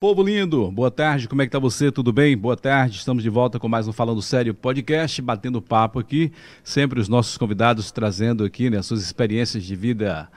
Povo 0.00 0.22
lindo, 0.22 0.70
boa 0.70 0.92
tarde, 0.92 1.26
como 1.26 1.42
é 1.42 1.44
que 1.44 1.50
tá 1.50 1.58
você? 1.58 1.90
Tudo 1.90 2.12
bem? 2.12 2.36
Boa 2.36 2.56
tarde, 2.56 2.98
estamos 2.98 3.20
de 3.20 3.28
volta 3.28 3.58
com 3.58 3.68
mais 3.68 3.88
um 3.88 3.92
Falando 3.92 4.22
Sério 4.22 4.54
podcast, 4.54 5.20
batendo 5.20 5.60
papo 5.60 5.98
aqui, 5.98 6.30
sempre 6.62 7.00
os 7.00 7.08
nossos 7.08 7.36
convidados 7.36 7.90
trazendo 7.90 8.44
aqui 8.44 8.70
né, 8.70 8.80
suas 8.80 9.02
experiências 9.02 9.64
de 9.64 9.74
vida 9.74 10.30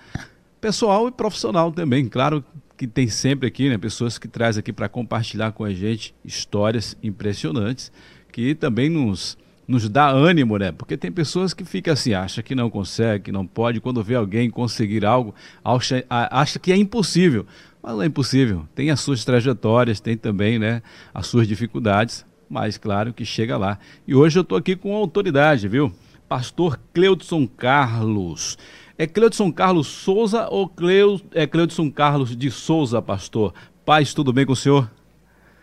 pessoal 0.60 1.08
e 1.08 1.12
profissional 1.12 1.72
também, 1.72 2.10
claro 2.10 2.44
que 2.76 2.88
tem 2.88 3.08
sempre 3.08 3.48
aqui 3.48 3.70
né, 3.70 3.78
pessoas 3.78 4.18
que 4.18 4.28
traz 4.28 4.58
aqui 4.58 4.74
para 4.74 4.90
compartilhar 4.90 5.52
com 5.52 5.64
a 5.64 5.72
gente 5.72 6.16
histórias 6.26 6.98
impressionantes 7.04 7.92
que 8.32 8.56
também 8.56 8.90
nos 8.90 9.38
nos 9.68 9.88
dá 9.88 10.10
ânimo, 10.10 10.58
né? 10.58 10.72
Porque 10.74 10.98
tem 10.98 11.10
pessoas 11.10 11.54
que 11.54 11.64
ficam 11.64 11.94
assim, 11.94 12.14
acha 12.14 12.44
que 12.44 12.54
não 12.54 12.70
consegue, 12.70 13.26
que 13.26 13.32
não 13.32 13.48
pode, 13.48 13.80
quando 13.80 14.04
vê 14.04 14.16
alguém 14.16 14.50
conseguir 14.50 15.06
algo, 15.06 15.34
acha, 15.64 16.04
acha 16.10 16.60
que 16.60 16.74
é 16.74 16.76
impossível. 16.76 17.46
Mas 17.82 17.94
não 17.94 18.04
é 18.04 18.06
impossível. 18.06 18.68
Tem 18.76 18.92
as 18.92 19.00
suas 19.00 19.26
trajetórias, 19.26 20.00
tem 20.00 20.16
também 20.16 20.60
né, 20.60 20.84
as 21.14 21.28
suas 21.28 21.48
dificuldades, 21.48 22.26
mas 22.50 22.78
claro 22.78 23.14
que 23.14 23.26
chega 23.26 23.58
lá. 23.58 23.80
E 24.08 24.14
hoje 24.14 24.38
eu 24.38 24.42
estou 24.42 24.58
aqui 24.58 24.76
com 24.76 24.96
autoridade, 24.96 25.68
viu? 25.68 25.92
Pastor 26.28 26.80
Cleudson 26.94 27.48
Carlos. 27.48 28.58
É 28.98 29.08
Cleudson 29.08 29.52
Carlos 29.52 29.88
Souza 29.88 30.48
ou 30.50 30.70
Cleu, 30.70 31.20
é 31.34 31.48
Cleudson 31.48 31.90
Carlos 31.90 32.36
de 32.38 32.52
Souza, 32.52 33.02
pastor? 33.02 33.54
Paz, 33.84 34.14
tudo 34.14 34.32
bem 34.32 34.46
com 34.46 34.54
o 34.54 34.56
senhor? 34.56 34.90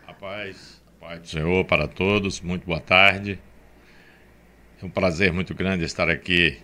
Rapaz, 0.05 0.83
paz 0.99 1.21
do 1.21 1.27
Senhor 1.27 1.63
para 1.65 1.87
todos, 1.87 2.41
muito 2.41 2.65
boa 2.65 2.81
tarde. 2.81 3.39
É 4.81 4.85
um 4.85 4.89
prazer 4.89 5.31
muito 5.31 5.55
grande 5.55 5.85
estar 5.85 6.09
aqui 6.09 6.57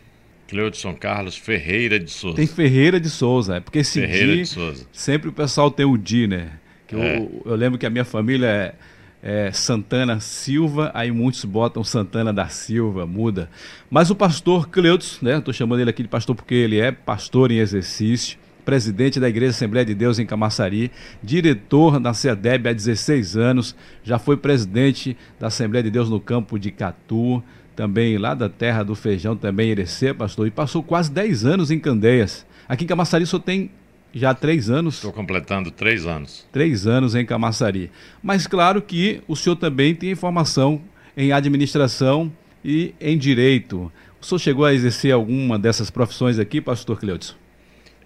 Cleudson 0.48 0.94
Carlos 0.94 1.36
Ferreira 1.38 2.00
de 2.00 2.10
Souza. 2.12 2.38
Tem 2.38 2.48
Ferreira 2.48 3.00
de 3.00 3.10
Souza, 3.10 3.58
é 3.58 3.60
porque 3.60 3.80
esse 3.80 4.00
Ferreira 4.00 4.36
de 4.38 4.46
Souza. 4.46 4.86
sempre 4.92 5.30
o 5.30 5.34
pessoal 5.34 5.72
tem 5.72 5.86
o 5.86 5.98
Di, 5.98 6.28
né? 6.28 6.52
Que 6.88 6.96
é. 6.96 7.18
eu, 7.18 7.42
eu, 7.46 7.56
lembro 7.56 7.80
que 7.80 7.86
a 7.86 7.90
minha 7.90 8.06
família 8.06 8.48
é, 8.48 8.76
é, 9.24 9.52
Santana 9.52 10.20
Silva, 10.20 10.92
aí 10.94 11.12
muitos 11.12 11.44
botam 11.46 11.84
Santana 11.84 12.32
da 12.32 12.48
Silva, 12.48 13.08
muda. 13.08 13.50
Mas 13.90 14.12
o 14.12 14.16
pastor 14.16 14.70
Cleudson, 14.70 15.26
né? 15.26 15.38
Estou 15.38 15.54
chamando 15.54 15.80
ele 15.80 15.90
aqui 15.90 16.04
de 16.04 16.10
pastor 16.10 16.36
porque 16.36 16.54
ele 16.54 16.80
é 16.80 16.92
pastor 16.92 17.52
em 17.52 17.58
exercício, 17.58 18.38
presidente 18.64 19.20
da 19.20 19.30
Igreja 19.30 19.52
Assembleia 19.52 19.86
de 19.86 19.96
Deus 19.96 20.20
em 20.20 20.26
Camaçari, 20.26 20.92
diretor 21.24 22.00
da 22.00 22.14
CEDEB 22.14 22.70
há 22.70 22.74
16 22.74 23.38
anos, 23.38 23.76
já 24.04 24.20
foi 24.20 24.38
presidente 24.38 25.16
da 25.40 25.48
Assembleia 25.48 25.84
de 25.84 25.92
Deus 25.92 26.10
no 26.10 26.20
campo 26.20 26.60
de 26.60 26.72
Catu, 26.72 27.44
também 27.76 28.18
lá 28.18 28.34
da 28.34 28.50
terra 28.50 28.84
do 28.84 28.96
feijão, 28.96 29.36
também 29.36 29.72
Irecê, 29.72 30.14
pastor, 30.14 30.48
e 30.48 30.52
passou 30.52 30.82
quase 30.82 31.12
10 31.12 31.46
anos 31.46 31.72
em 31.72 31.80
Candeias. 31.80 32.46
Aqui 32.68 32.84
em 32.84 32.88
Camaçari 32.88 33.26
só 33.26 33.38
tem 33.38 33.70
já 34.14 34.34
três 34.34 34.70
anos. 34.70 34.96
Estou 34.96 35.12
completando 35.12 35.70
três 35.70 36.06
anos. 36.06 36.48
Três 36.52 36.88
anos 36.88 37.16
em 37.16 37.26
Camaçari. 37.26 37.92
Mas 38.24 38.48
claro 38.48 38.82
que 38.82 39.22
o 39.28 39.36
senhor 39.36 39.58
também 39.58 39.94
tem 39.94 40.16
formação 40.16 40.82
em 41.18 41.32
administração 41.32 42.32
e 42.64 42.96
em 43.00 43.18
direito. 43.18 43.92
O 44.22 44.26
senhor 44.26 44.40
chegou 44.40 44.66
a 44.66 44.74
exercer 44.74 45.14
alguma 45.14 45.60
dessas 45.60 45.90
profissões 45.90 46.40
aqui, 46.40 46.62
pastor 46.62 47.00
Cleudson? 47.00 47.36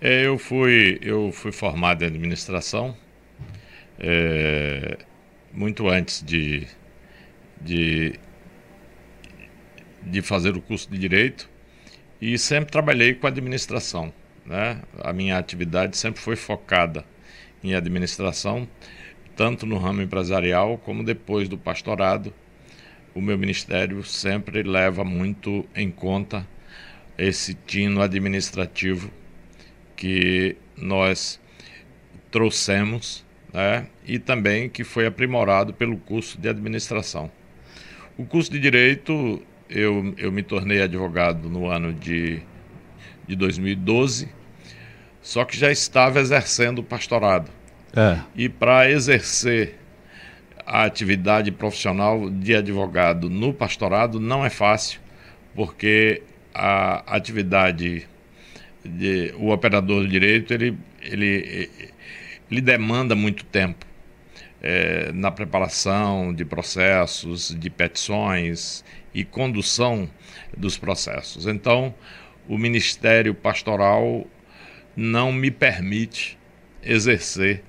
É, 0.01 0.25
eu, 0.25 0.37
fui, 0.37 0.97
eu 1.01 1.31
fui 1.31 1.51
formado 1.51 2.03
em 2.03 2.07
administração 2.07 2.95
é, 3.99 4.97
muito 5.53 5.89
antes 5.89 6.23
de, 6.25 6.65
de 7.61 8.13
de 10.03 10.21
fazer 10.21 10.55
o 10.55 10.61
curso 10.61 10.89
de 10.89 10.97
direito 10.97 11.49
e 12.21 12.37
sempre 12.37 12.71
trabalhei 12.71 13.13
com 13.13 13.27
administração. 13.27 14.13
Né? 14.45 14.81
A 15.01 15.13
minha 15.13 15.37
atividade 15.37 15.97
sempre 15.97 16.21
foi 16.21 16.35
focada 16.35 17.05
em 17.63 17.75
administração, 17.75 18.67
tanto 19.35 19.65
no 19.65 19.77
ramo 19.77 20.01
empresarial 20.01 20.77
como 20.77 21.03
depois 21.03 21.47
do 21.47 21.57
pastorado. 21.57 22.33
O 23.13 23.21
meu 23.21 23.37
ministério 23.37 24.03
sempre 24.03 24.63
leva 24.63 25.03
muito 25.03 25.65
em 25.75 25.89
conta 25.89 26.47
esse 27.17 27.53
tino 27.53 28.01
administrativo 28.01 29.11
que 29.95 30.55
nós 30.77 31.39
trouxemos 32.31 33.25
né? 33.53 33.87
e 34.05 34.19
também 34.19 34.69
que 34.69 34.83
foi 34.83 35.05
aprimorado 35.05 35.73
pelo 35.73 35.97
curso 35.97 36.39
de 36.39 36.47
administração. 36.47 37.31
O 38.17 38.25
curso 38.25 38.51
de 38.51 38.59
direito 38.59 39.41
eu, 39.69 40.13
eu 40.17 40.31
me 40.31 40.41
tornei 40.41 40.81
advogado 40.81 41.47
no 41.47 41.67
ano 41.67 41.93
de, 41.93 42.41
de 43.27 43.35
2012, 43.35 44.27
só 45.21 45.45
que 45.45 45.55
já 45.55 45.71
estava 45.71 46.19
exercendo 46.19 46.79
o 46.79 46.83
pastorado. 46.83 47.51
É. 47.95 48.19
E 48.35 48.49
para 48.49 48.89
exercer 48.89 49.75
a 50.65 50.83
atividade 50.83 51.51
profissional 51.51 52.29
de 52.29 52.55
advogado 52.55 53.29
no 53.29 53.53
pastorado 53.53 54.19
não 54.19 54.45
é 54.45 54.49
fácil, 54.49 54.99
porque 55.55 56.23
a 56.53 57.15
atividade 57.15 58.07
de, 58.83 59.33
o 59.37 59.51
operador 59.51 60.01
do 60.01 60.07
direito 60.07 60.53
ele, 60.53 60.77
ele, 61.01 61.69
ele 62.49 62.61
demanda 62.61 63.15
muito 63.15 63.43
tempo 63.45 63.85
é, 64.61 65.11
na 65.13 65.31
preparação 65.31 66.33
de 66.33 66.45
processos, 66.45 67.55
de 67.57 67.69
petições 67.69 68.83
e 69.13 69.23
condução 69.23 70.09
dos 70.55 70.77
processos. 70.77 71.45
Então, 71.47 71.93
o 72.47 72.57
Ministério 72.57 73.33
Pastoral 73.33 74.25
não 74.95 75.31
me 75.31 75.51
permite 75.51 76.37
exercer 76.83 77.63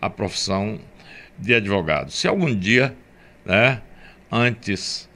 a 0.00 0.08
profissão 0.08 0.80
de 1.38 1.54
advogado. 1.54 2.10
Se 2.10 2.28
algum 2.28 2.54
dia, 2.54 2.94
né, 3.44 3.82
antes 4.30 5.08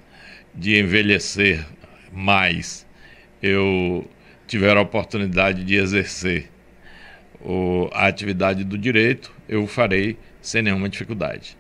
de 0.54 0.78
envelhecer 0.78 1.64
mais, 2.12 2.86
eu 3.42 4.08
tiver 4.46 4.76
a 4.76 4.80
oportunidade 4.80 5.64
de 5.64 5.74
exercer 5.74 6.50
a 7.92 8.06
atividade 8.06 8.64
do 8.64 8.78
direito, 8.78 9.32
eu 9.48 9.66
farei 9.66 10.16
sem 10.40 10.62
nenhuma 10.62 10.88
dificuldade. 10.88 11.56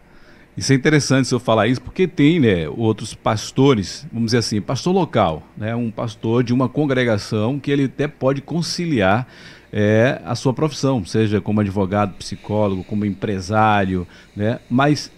Isso 0.56 0.72
é 0.72 0.76
interessante 0.76 1.26
se 1.26 1.34
eu 1.34 1.40
falar 1.40 1.66
isso, 1.66 1.80
porque 1.80 2.06
tem 2.06 2.38
né, 2.38 2.68
outros 2.68 3.12
pastores, 3.12 4.06
vamos 4.12 4.26
dizer 4.26 4.38
assim, 4.38 4.60
pastor 4.60 4.94
local, 4.94 5.42
né, 5.56 5.74
um 5.74 5.90
pastor 5.90 6.44
de 6.44 6.54
uma 6.54 6.68
congregação 6.68 7.58
que 7.58 7.70
ele 7.70 7.84
até 7.84 8.06
pode 8.06 8.40
conciliar 8.40 9.26
é, 9.72 10.20
a 10.24 10.36
sua 10.36 10.54
profissão, 10.54 11.04
seja 11.04 11.40
como 11.40 11.60
advogado, 11.60 12.14
psicólogo, 12.14 12.84
como 12.84 13.04
empresário, 13.04 14.06
né, 14.36 14.60
mas 14.70 15.10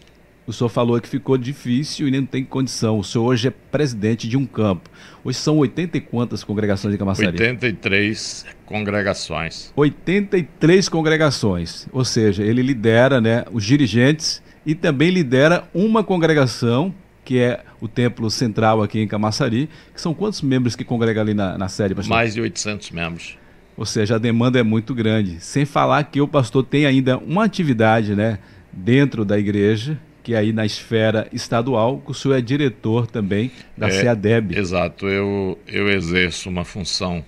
o 0.47 0.53
senhor 0.53 0.69
falou 0.69 1.01
que 1.01 1.09
ficou 1.09 1.37
difícil 1.37 2.07
e 2.07 2.11
nem 2.11 2.25
tem 2.25 2.45
condição. 2.45 3.01
O 3.01 3.05
senhor 3.05 3.25
hoje 3.25 3.49
é 3.49 3.51
presidente 3.51 4.29
de 4.29 4.37
um 4.37 4.47
campo. 4.47 4.89
Hoje 5.25 5.39
são 5.39 5.59
80 5.59 5.97
e 5.97 6.01
quantas 6.01 6.45
congregações 6.45 6.93
de 6.93 6.99
Camaçari? 6.99 7.29
83 7.31 8.47
congregações. 8.65 9.73
83 9.75 10.89
congregações. 10.89 11.89
Ou 11.93 12.05
seja, 12.05 12.45
ele 12.45 12.63
lidera 12.63 13.21
né, 13.21 13.45
os 13.51 13.65
dirigentes 13.65 14.41
e 14.67 14.75
também 14.75 15.11
lidera 15.11 15.69
uma 15.73 16.03
congregação, 16.03 16.93
que 17.25 17.39
é 17.39 17.61
o 17.81 17.87
Templo 17.87 18.29
Central 18.29 18.83
aqui 18.83 19.01
em 19.01 19.07
Camaçari. 19.07 19.71
Que 19.95 20.01
são 20.01 20.13
quantos 20.13 20.43
membros 20.43 20.75
que 20.75 20.85
congregam 20.85 21.23
ali 21.23 21.35
na, 21.35 21.57
na 21.57 21.69
sede, 21.69 21.95
pastor? 21.95 22.15
Mais 22.15 22.35
de 22.35 22.41
800 22.41 22.91
membros. 22.91 23.39
Ou 23.77 23.87
seja, 23.87 24.17
a 24.17 24.19
demanda 24.19 24.59
é 24.59 24.65
muito 24.65 24.93
grande. 24.93 25.39
Sem 25.41 25.65
falar 25.65 26.03
que 26.05 26.21
o 26.21 26.27
pastor 26.27 26.65
tem 26.65 26.85
ainda 26.85 27.17
uma 27.17 27.45
atividade 27.45 28.17
né, 28.17 28.41
dentro 28.73 29.25
da 29.25 29.39
igreja, 29.39 29.99
que 30.23 30.35
é 30.35 30.39
aí 30.39 30.53
na 30.53 30.67
esfera 30.67 31.29
estadual, 31.33 32.01
que 32.01 32.11
o 32.11 32.15
senhor 32.15 32.35
é 32.35 32.41
diretor 32.41 33.07
também 33.07 33.53
da 33.77 33.87
é, 33.87 33.91
CEADEB. 33.91 34.59
Exato, 34.59 35.07
eu, 35.07 35.57
eu 35.69 35.89
exerço 35.89 36.49
uma 36.49 36.65
função 36.65 37.25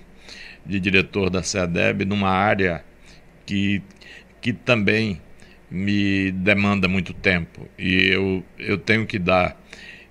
de 0.65 0.79
diretor 0.79 1.29
da 1.29 1.41
CEADEB 1.41 2.03
numa 2.03 2.29
área 2.29 2.83
que, 3.45 3.81
que 4.41 4.51
também 4.51 5.21
me 5.69 6.31
demanda 6.31 6.87
muito 6.87 7.13
tempo 7.13 7.67
e 7.77 8.07
eu, 8.07 8.43
eu 8.57 8.77
tenho 8.77 9.05
que 9.05 9.19
dar 9.19 9.55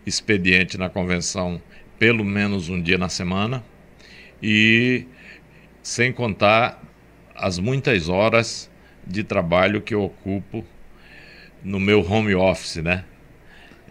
expediente 0.06 0.78
na 0.78 0.88
convenção 0.88 1.60
pelo 1.98 2.24
menos 2.24 2.68
um 2.68 2.80
dia 2.80 2.96
na 2.96 3.08
semana 3.08 3.64
e 4.42 5.04
sem 5.82 6.12
contar 6.12 6.80
as 7.34 7.58
muitas 7.58 8.08
horas 8.08 8.70
de 9.06 9.24
trabalho 9.24 9.80
que 9.80 9.94
eu 9.94 10.02
ocupo 10.02 10.64
no 11.62 11.80
meu 11.80 12.00
home 12.08 12.34
office, 12.34 12.76
né? 12.76 13.04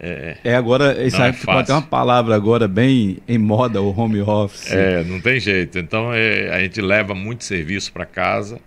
É, 0.00 0.36
é 0.44 0.54
agora, 0.54 1.04
isso 1.04 1.20
aí 1.20 1.30
é 1.30 1.32
ficou 1.32 1.58
até 1.58 1.72
uma 1.72 1.82
palavra 1.82 2.34
agora 2.34 2.68
bem 2.68 3.18
em 3.26 3.36
moda, 3.36 3.82
o 3.82 3.90
home 3.98 4.20
office. 4.22 4.70
É, 4.70 5.02
não 5.02 5.20
tem 5.20 5.40
jeito. 5.40 5.78
Então 5.78 6.12
é, 6.14 6.50
a 6.50 6.60
gente 6.60 6.80
leva 6.80 7.14
muito 7.14 7.44
serviço 7.44 7.92
para 7.92 8.06
casa 8.06 8.60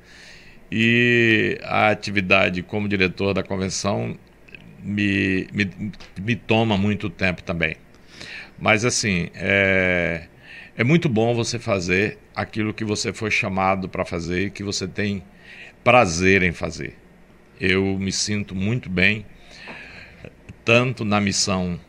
e 0.72 1.60
a 1.64 1.90
atividade 1.90 2.64
como 2.64 2.88
diretor 2.88 3.34
da 3.34 3.44
convenção 3.44 4.18
me, 4.82 5.48
me, 5.54 5.70
me 6.20 6.36
toma 6.36 6.78
muito 6.78 7.10
tempo 7.10 7.44
também. 7.44 7.76
Mas 8.58 8.86
assim, 8.86 9.30
é, 9.36 10.28
é 10.78 10.84
muito 10.84 11.10
bom 11.10 11.34
você 11.36 11.60
fazer 11.60 12.18
aquilo 12.36 12.74
que 12.74 12.86
você 12.86 13.12
foi 13.12 13.30
chamado 13.30 13.90
para 13.90 14.06
fazer 14.06 14.48
e 14.48 14.52
que 14.52 14.64
você 14.64 14.88
tem 14.88 15.24
prazer 15.84 16.44
em 16.44 16.54
fazer. 16.54 16.96
Eu 17.60 17.98
me 18.00 18.12
sinto 18.12 18.56
muito 18.56 18.90
bem, 18.90 19.26
tanto 20.64 21.04
na 21.04 21.20
missão 21.20 21.80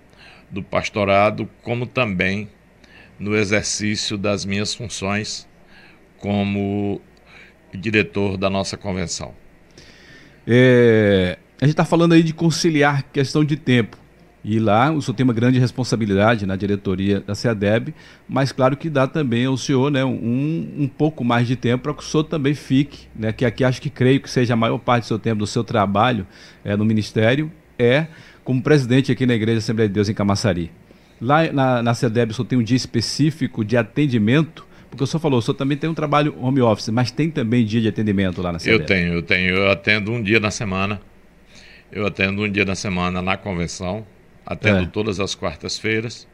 do 0.50 0.62
pastorado, 0.62 1.49
como 1.62 1.87
também 1.87 2.49
no 3.19 3.37
exercício 3.37 4.19
das 4.19 4.44
minhas 4.44 4.75
funções 4.75 5.49
como 6.19 7.00
diretor 7.74 8.36
da 8.36 8.50
nossa 8.50 8.76
convenção. 8.76 9.32
É, 10.46 11.38
a 11.60 11.64
gente 11.64 11.72
está 11.72 11.84
falando 11.84 12.12
aí 12.12 12.22
de 12.22 12.32
conciliar 12.32 13.04
questão 13.12 13.44
de 13.44 13.56
tempo. 13.56 13.96
E 14.44 14.58
lá 14.58 14.90
o 14.90 15.00
senhor 15.00 15.14
tem 15.14 15.22
uma 15.22 15.32
grande 15.32 15.60
responsabilidade 15.60 16.46
na 16.46 16.56
diretoria 16.56 17.20
da 17.20 17.34
CEADEB, 17.34 17.94
mas 18.28 18.50
claro 18.50 18.76
que 18.76 18.90
dá 18.90 19.06
também 19.06 19.46
ao 19.46 19.56
senhor 19.56 19.88
né, 19.88 20.04
um, 20.04 20.74
um 20.78 20.88
pouco 20.88 21.22
mais 21.22 21.46
de 21.46 21.54
tempo 21.54 21.84
para 21.84 21.94
que 21.94 22.02
o 22.02 22.04
senhor 22.04 22.24
também 22.24 22.52
fique, 22.52 23.06
né, 23.14 23.32
que 23.32 23.44
aqui 23.44 23.62
acho 23.62 23.80
que 23.80 23.88
creio 23.88 24.20
que 24.20 24.28
seja 24.28 24.54
a 24.54 24.56
maior 24.56 24.78
parte 24.78 25.04
do 25.04 25.06
seu 25.06 25.19
tempo, 25.19 25.38
do 25.38 25.46
seu 25.46 25.62
trabalho 25.62 26.26
é, 26.64 26.76
no 26.76 26.84
Ministério, 26.84 27.52
é 27.78 28.08
como 28.42 28.60
presidente 28.60 29.12
aqui 29.12 29.24
na 29.26 29.34
Igreja 29.34 29.58
Assembleia 29.58 29.88
de 29.88 29.94
Deus 29.94 30.08
em 30.08 30.14
Camaçari. 30.14 30.72
Lá 31.20 31.52
na, 31.52 31.80
na 31.80 31.92
o 31.92 31.94
senhor 31.94 32.46
tem 32.48 32.58
um 32.58 32.64
dia 32.64 32.76
específico 32.76 33.64
de 33.64 33.76
atendimento 33.76 34.66
porque 34.93 35.05
o 35.05 35.06
senhor 35.06 35.23
falou, 35.23 35.39
o 35.39 35.43
senhor 35.43 35.55
também 35.55 35.79
tem 35.79 35.89
um 35.89 35.94
trabalho 35.94 36.37
home 36.39 36.61
office, 36.61 36.91
mas 36.91 37.11
tem 37.11 37.31
também 37.31 37.65
dia 37.65 37.81
de 37.81 37.89
atendimento 37.89 38.43
lá 38.43 38.53
na 38.53 38.59
CEDEB? 38.59 38.83
Eu 38.83 38.87
tenho, 38.87 39.15
eu 39.15 39.23
tenho. 39.23 39.56
Eu 39.56 39.71
atendo 39.71 40.12
um 40.12 40.23
dia 40.23 40.39
na 40.39 40.50
semana. 40.50 41.00
Eu 41.91 42.06
atendo 42.06 42.43
um 42.43 42.50
dia 42.50 42.67
na 42.67 42.75
semana 42.75 43.23
na 43.23 43.39
convenção. 43.39 44.06
Atendo 44.44 44.83
é. 44.83 44.87
todas 44.87 45.19
as 45.19 45.35
quartas-feiras. 45.35 46.29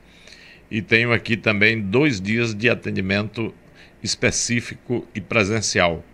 E 0.69 0.83
tenho 0.83 1.13
aqui 1.13 1.37
também 1.37 1.81
dois 1.81 2.21
dias 2.21 2.53
de 2.53 2.69
atendimento 2.69 3.55
específico 4.03 5.07
e 5.15 5.21
presencial. 5.21 6.05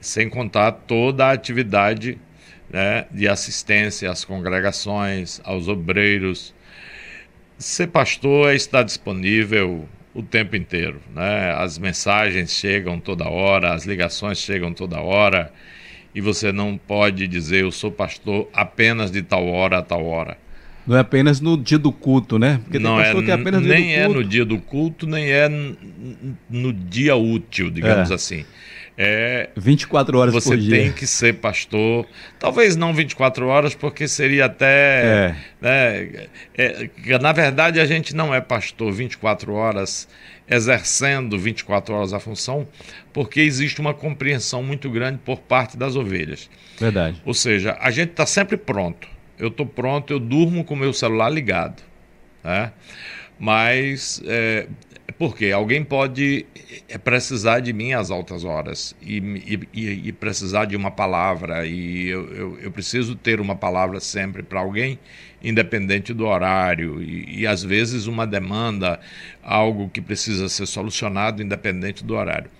Sem 0.00 0.30
contar 0.30 0.72
toda 0.72 1.26
a 1.26 1.32
atividade 1.32 2.18
né, 2.70 3.04
de 3.10 3.28
assistência 3.28 4.10
às 4.10 4.24
congregações, 4.24 5.38
aos 5.44 5.68
obreiros. 5.68 6.54
Ser 7.58 7.88
pastor 7.88 8.52
é 8.52 8.54
estar 8.54 8.82
disponível 8.84 9.86
o 10.14 10.22
tempo 10.22 10.56
inteiro. 10.56 11.00
Né? 11.14 11.52
As 11.52 11.78
mensagens 11.78 12.52
chegam 12.52 13.00
toda 13.00 13.28
hora, 13.28 13.72
as 13.72 13.84
ligações 13.84 14.38
chegam 14.38 14.72
toda 14.72 15.00
hora, 15.00 15.52
e 16.14 16.20
você 16.20 16.52
não 16.52 16.76
pode 16.76 17.26
dizer 17.26 17.62
eu 17.62 17.72
sou 17.72 17.90
pastor 17.90 18.48
apenas 18.52 19.10
de 19.10 19.22
tal 19.22 19.46
hora 19.46 19.78
a 19.78 19.82
tal 19.82 20.04
hora. 20.06 20.36
Não 20.86 20.96
é 20.96 21.00
apenas 21.00 21.40
no 21.40 21.56
dia 21.56 21.78
do 21.78 21.92
culto, 21.92 22.38
né? 22.38 22.60
Porque 22.64 22.78
não 22.78 23.00
é, 23.00 23.12
é 23.12 23.32
apenas 23.32 23.62
nem 23.62 23.94
é 23.94 24.08
no 24.08 24.24
dia 24.24 24.44
do 24.44 24.58
culto, 24.58 25.06
nem 25.06 25.30
é 25.30 25.48
no 26.50 26.72
dia 26.72 27.14
útil, 27.14 27.70
digamos 27.70 28.10
é. 28.10 28.14
assim. 28.14 28.44
É 28.96 29.48
24 29.56 30.18
horas 30.18 30.34
você 30.34 30.50
por 30.50 30.58
dia. 30.58 30.76
Você 30.76 30.82
tem 30.82 30.92
que 30.92 31.06
ser 31.06 31.34
pastor. 31.34 32.06
Talvez 32.38 32.76
não 32.76 32.92
24 32.92 33.46
horas, 33.46 33.74
porque 33.74 34.06
seria 34.06 34.46
até. 34.46 35.04
É. 35.04 35.36
Né, 35.60 36.28
é, 36.56 37.18
na 37.20 37.32
verdade, 37.32 37.80
a 37.80 37.86
gente 37.86 38.14
não 38.14 38.34
é 38.34 38.40
pastor 38.40 38.92
24 38.92 39.54
horas, 39.54 40.06
exercendo 40.48 41.38
24 41.38 41.94
horas 41.94 42.12
a 42.12 42.20
função, 42.20 42.68
porque 43.12 43.40
existe 43.40 43.80
uma 43.80 43.94
compreensão 43.94 44.62
muito 44.62 44.90
grande 44.90 45.18
por 45.24 45.38
parte 45.40 45.76
das 45.76 45.96
ovelhas. 45.96 46.50
Verdade. 46.78 47.20
Ou 47.24 47.32
seja, 47.32 47.76
a 47.80 47.90
gente 47.90 48.10
está 48.10 48.26
sempre 48.26 48.56
pronto. 48.56 49.08
Eu 49.38 49.48
estou 49.48 49.66
pronto, 49.66 50.12
eu 50.12 50.20
durmo 50.20 50.64
com 50.64 50.74
o 50.74 50.76
meu 50.76 50.92
celular 50.92 51.30
ligado. 51.30 51.82
Né? 52.44 52.72
Mas 53.38 54.22
é, 54.26 54.66
porque 55.22 55.52
alguém 55.52 55.84
pode 55.84 56.44
eh, 56.88 56.98
precisar 56.98 57.60
de 57.60 57.72
mim 57.72 57.92
às 57.92 58.10
altas 58.10 58.42
horas 58.42 58.92
e, 59.00 59.18
e, 59.72 60.08
e 60.08 60.12
precisar 60.12 60.64
de 60.64 60.74
uma 60.74 60.90
palavra, 60.90 61.64
e 61.64 62.08
eu, 62.08 62.28
eu, 62.34 62.58
eu 62.58 62.72
preciso 62.72 63.14
ter 63.14 63.40
uma 63.40 63.54
palavra 63.54 64.00
sempre 64.00 64.42
para 64.42 64.58
alguém, 64.58 64.98
independente 65.40 66.12
do 66.12 66.26
horário, 66.26 67.00
e, 67.00 67.42
e 67.42 67.46
às 67.46 67.62
vezes 67.62 68.08
uma 68.08 68.26
demanda, 68.26 68.98
algo 69.44 69.88
que 69.88 70.00
precisa 70.00 70.48
ser 70.48 70.66
solucionado, 70.66 71.40
independente 71.40 72.02
do 72.02 72.16
horário. 72.16 72.50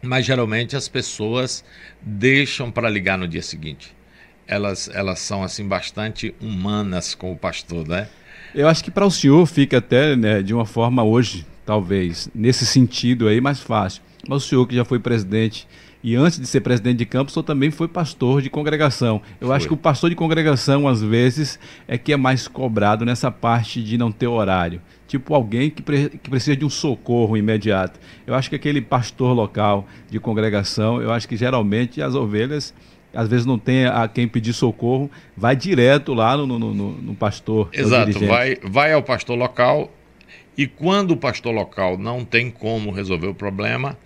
Mas 0.00 0.24
geralmente 0.24 0.76
as 0.76 0.88
pessoas 0.88 1.62
deixam 2.00 2.70
para 2.70 2.88
ligar 2.88 3.18
no 3.18 3.28
dia 3.28 3.42
seguinte. 3.42 3.94
Elas, 4.46 4.88
elas 4.94 5.18
são 5.18 5.42
assim 5.42 5.68
bastante 5.68 6.34
humanas 6.40 7.14
com 7.14 7.30
o 7.30 7.36
pastor, 7.36 7.86
né? 7.86 8.08
Eu 8.54 8.66
acho 8.66 8.82
que 8.82 8.90
para 8.90 9.04
o 9.04 9.10
senhor 9.10 9.44
fica 9.44 9.76
até 9.76 10.16
né, 10.16 10.42
de 10.42 10.54
uma 10.54 10.64
forma 10.64 11.04
hoje 11.04 11.44
talvez, 11.66 12.30
nesse 12.34 12.64
sentido 12.64 13.28
aí, 13.28 13.40
mais 13.40 13.60
fácil. 13.60 14.02
Mas 14.26 14.44
o 14.44 14.48
senhor 14.48 14.66
que 14.66 14.74
já 14.74 14.84
foi 14.84 14.98
presidente 14.98 15.68
e 16.02 16.14
antes 16.14 16.38
de 16.38 16.46
ser 16.46 16.60
presidente 16.60 16.98
de 16.98 17.04
campo, 17.04 17.30
o 17.30 17.32
senhor 17.32 17.42
também 17.42 17.68
foi 17.68 17.88
pastor 17.88 18.40
de 18.40 18.48
congregação. 18.48 19.20
Eu 19.40 19.48
foi. 19.48 19.56
acho 19.56 19.66
que 19.66 19.74
o 19.74 19.76
pastor 19.76 20.08
de 20.08 20.14
congregação, 20.14 20.86
às 20.86 21.02
vezes, 21.02 21.58
é 21.88 21.98
que 21.98 22.12
é 22.12 22.16
mais 22.16 22.46
cobrado 22.46 23.04
nessa 23.04 23.28
parte 23.28 23.82
de 23.82 23.98
não 23.98 24.12
ter 24.12 24.28
horário. 24.28 24.80
Tipo 25.08 25.34
alguém 25.34 25.68
que, 25.68 25.82
pre 25.82 26.10
que 26.10 26.30
precisa 26.30 26.56
de 26.56 26.64
um 26.64 26.70
socorro 26.70 27.36
imediato. 27.36 27.98
Eu 28.24 28.34
acho 28.34 28.48
que 28.48 28.54
aquele 28.54 28.80
pastor 28.80 29.34
local 29.34 29.84
de 30.08 30.20
congregação, 30.20 31.02
eu 31.02 31.12
acho 31.12 31.26
que 31.28 31.36
geralmente 31.36 32.00
as 32.00 32.14
ovelhas 32.14 32.72
às 33.12 33.28
vezes 33.28 33.46
não 33.46 33.58
tem 33.58 33.86
a 33.86 34.06
quem 34.06 34.28
pedir 34.28 34.52
socorro, 34.52 35.10
vai 35.36 35.56
direto 35.56 36.12
lá 36.12 36.36
no, 36.36 36.46
no, 36.46 36.58
no, 36.58 36.92
no 36.92 37.14
pastor. 37.14 37.70
Exato, 37.72 38.26
vai, 38.26 38.56
vai 38.62 38.92
ao 38.92 39.02
pastor 39.02 39.36
local 39.36 39.90
e 40.56 40.66
quando 40.66 41.12
o 41.12 41.16
pastor 41.16 41.54
local 41.54 41.98
não 41.98 42.24
tem 42.24 42.50
como 42.50 42.90
resolver 42.90 43.26
o 43.26 43.34
problema, 43.34 43.98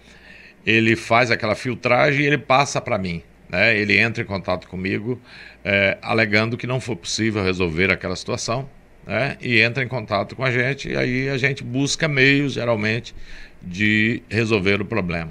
ele 0.66 0.96
faz 0.96 1.30
aquela 1.30 1.54
filtragem 1.54 2.24
e 2.24 2.26
ele 2.26 2.38
passa 2.38 2.80
para 2.80 2.98
mim. 2.98 3.22
Né? 3.48 3.76
Ele 3.76 3.98
entra 3.98 4.22
em 4.22 4.26
contato 4.26 4.68
comigo, 4.68 5.20
é, 5.64 5.98
alegando 6.02 6.56
que 6.56 6.66
não 6.66 6.80
foi 6.80 6.96
possível 6.96 7.42
resolver 7.42 7.90
aquela 7.90 8.16
situação, 8.16 8.68
né? 9.06 9.36
e 9.40 9.60
entra 9.60 9.82
em 9.82 9.88
contato 9.88 10.34
com 10.34 10.44
a 10.44 10.50
gente, 10.50 10.88
e 10.88 10.96
aí 10.96 11.28
a 11.28 11.38
gente 11.38 11.62
busca 11.62 12.08
meios, 12.08 12.54
geralmente, 12.54 13.14
de 13.62 14.22
resolver 14.28 14.80
o 14.80 14.84
problema. 14.84 15.30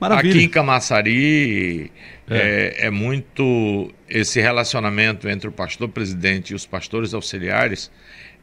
Maravilha. 0.00 0.30
Aqui 0.30 0.44
em 0.44 0.48
Camaçari 0.48 1.90
é. 2.30 2.74
É, 2.80 2.86
é 2.86 2.90
muito 2.90 3.92
esse 4.08 4.40
relacionamento 4.40 5.28
entre 5.28 5.48
o 5.48 5.52
pastor 5.52 5.88
presidente 5.88 6.50
e 6.50 6.54
os 6.54 6.64
pastores 6.64 7.14
auxiliares 7.14 7.90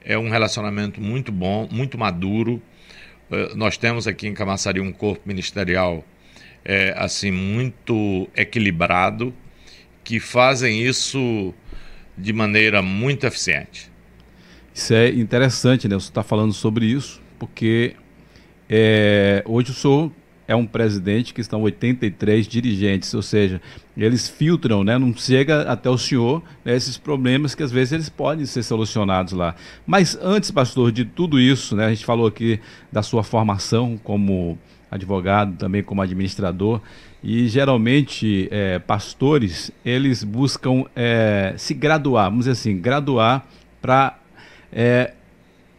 é 0.05 0.17
um 0.17 0.29
relacionamento 0.29 1.01
muito 1.01 1.31
bom, 1.31 1.67
muito 1.71 1.97
maduro. 1.97 2.61
Uh, 3.29 3.55
nós 3.55 3.75
temos 3.75 4.07
aqui 4.07 4.27
em 4.27 4.33
Camaçari 4.33 4.79
um 4.79 4.93
corpo 4.93 5.27
ministerial 5.27 6.05
é, 6.63 6.93
assim 6.97 7.31
muito 7.31 8.27
equilibrado, 8.35 9.33
que 10.03 10.19
fazem 10.19 10.81
isso 10.81 11.53
de 12.17 12.31
maneira 12.31 12.81
muito 12.81 13.25
eficiente. 13.25 13.91
Isso 14.73 14.93
é 14.93 15.09
interessante, 15.09 15.87
né? 15.87 15.95
Você 15.95 16.09
está 16.09 16.23
falando 16.23 16.53
sobre 16.53 16.85
isso, 16.85 17.21
porque 17.37 17.95
é, 18.69 19.43
hoje 19.45 19.71
o 19.71 19.73
senhor 19.73 20.11
é 20.47 20.55
um 20.55 20.65
presidente 20.65 21.33
que 21.33 21.41
estão 21.41 21.61
83 21.61 22.47
dirigentes, 22.47 23.13
ou 23.13 23.21
seja, 23.21 23.61
eles 23.97 24.27
filtram, 24.29 24.83
né? 24.83 24.97
não 24.97 25.15
chega 25.15 25.63
até 25.63 25.89
o 25.89 25.97
senhor 25.97 26.43
né, 26.63 26.75
esses 26.75 26.97
problemas 26.97 27.55
que 27.55 27.63
às 27.63 27.71
vezes 27.71 27.93
eles 27.93 28.09
podem 28.09 28.45
ser 28.45 28.63
solucionados 28.63 29.33
lá. 29.33 29.55
Mas 29.85 30.17
antes, 30.21 30.51
pastor, 30.51 30.91
de 30.91 31.05
tudo 31.05 31.39
isso, 31.39 31.75
né, 31.75 31.85
a 31.85 31.89
gente 31.89 32.05
falou 32.05 32.27
aqui 32.27 32.59
da 32.91 33.01
sua 33.01 33.23
formação 33.23 33.99
como 34.03 34.57
advogado, 34.89 35.57
também 35.57 35.83
como 35.83 36.01
administrador, 36.01 36.81
e 37.23 37.47
geralmente 37.47 38.47
é, 38.51 38.77
pastores, 38.79 39.71
eles 39.83 40.23
buscam 40.23 40.83
é, 40.95 41.55
se 41.57 41.73
graduar, 41.73 42.25
vamos 42.25 42.45
dizer 42.45 42.51
assim, 42.51 42.77
graduar 42.79 43.47
para 43.81 44.19
é, 44.71 45.13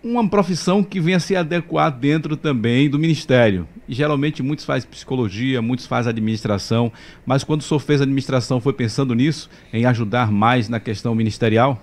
uma 0.06 0.28
profissão 0.28 0.84
que 0.84 1.00
venha 1.00 1.18
se 1.18 1.34
adequar 1.34 1.90
dentro 1.90 2.36
também 2.36 2.88
do 2.88 2.98
ministério. 2.98 3.68
E 3.88 3.94
geralmente 3.94 4.42
muitos 4.42 4.64
fazem 4.64 4.88
psicologia, 4.88 5.60
muitos 5.60 5.86
fazem 5.86 6.10
administração, 6.10 6.92
mas 7.24 7.42
quando 7.42 7.60
o 7.60 7.64
senhor 7.64 7.80
fez 7.80 8.00
administração, 8.00 8.60
foi 8.60 8.72
pensando 8.72 9.14
nisso, 9.14 9.50
em 9.72 9.84
ajudar 9.84 10.30
mais 10.30 10.68
na 10.68 10.78
questão 10.78 11.14
ministerial? 11.14 11.82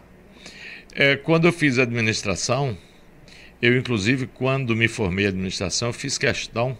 É, 0.95 1.17
quando 1.17 1.45
eu 1.47 1.53
fiz 1.53 1.77
administração, 1.77 2.77
eu 3.61 3.77
inclusive 3.77 4.27
quando 4.27 4.75
me 4.75 4.87
formei 4.87 5.25
em 5.25 5.29
administração, 5.29 5.91
fiz 5.91 6.17
questão 6.17 6.77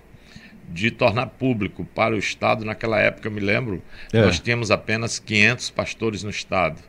de 0.69 0.91
tornar 0.91 1.27
público 1.27 1.83
para 1.83 2.15
o 2.15 2.17
Estado. 2.17 2.63
Naquela 2.63 2.99
época, 2.99 3.27
eu 3.27 3.31
me 3.31 3.41
lembro, 3.41 3.81
é. 4.13 4.21
nós 4.21 4.39
tínhamos 4.39 4.71
apenas 4.71 5.19
500 5.19 5.69
pastores 5.71 6.23
no 6.23 6.29
Estado. 6.29 6.79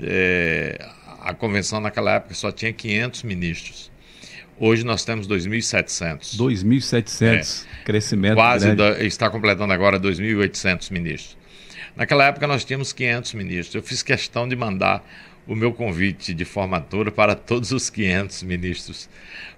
É, 0.00 0.86
a 1.28 1.34
convenção 1.34 1.78
naquela 1.78 2.14
época 2.14 2.32
só 2.32 2.50
tinha 2.50 2.72
500 2.72 3.22
ministros. 3.22 3.92
Hoje 4.58 4.82
nós 4.82 5.04
temos 5.04 5.28
2.700. 5.28 6.38
2.700, 6.38 7.66
é, 7.66 7.84
crescimento 7.84 8.34
Quase 8.34 8.74
da, 8.74 8.98
está 9.04 9.28
completando 9.28 9.70
agora 9.70 10.00
2.800 10.00 10.90
ministros. 10.90 11.36
Naquela 11.94 12.24
época 12.24 12.46
nós 12.46 12.64
tínhamos 12.64 12.94
500 12.94 13.34
ministros. 13.34 13.74
Eu 13.74 13.82
fiz 13.82 14.02
questão 14.02 14.48
de 14.48 14.56
mandar 14.56 15.06
o 15.46 15.54
meu 15.54 15.70
convite 15.70 16.32
de 16.32 16.46
formatura 16.46 17.12
para 17.12 17.34
todos 17.34 17.72
os 17.72 17.90
500 17.90 18.42
ministros, 18.44 19.10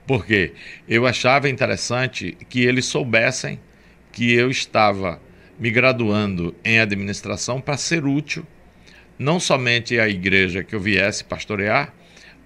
porque 0.08 0.52
eu 0.88 1.06
achava 1.06 1.48
interessante 1.48 2.36
que 2.48 2.64
eles 2.64 2.84
soubessem 2.86 3.60
que 4.10 4.32
eu 4.32 4.50
estava 4.50 5.20
me 5.56 5.70
graduando 5.70 6.52
em 6.64 6.80
administração 6.80 7.60
para 7.60 7.76
ser 7.76 8.04
útil 8.04 8.44
não 9.20 9.38
somente 9.38 10.00
à 10.00 10.08
igreja 10.08 10.64
que 10.64 10.74
eu 10.74 10.80
viesse 10.80 11.22
pastorear, 11.22 11.92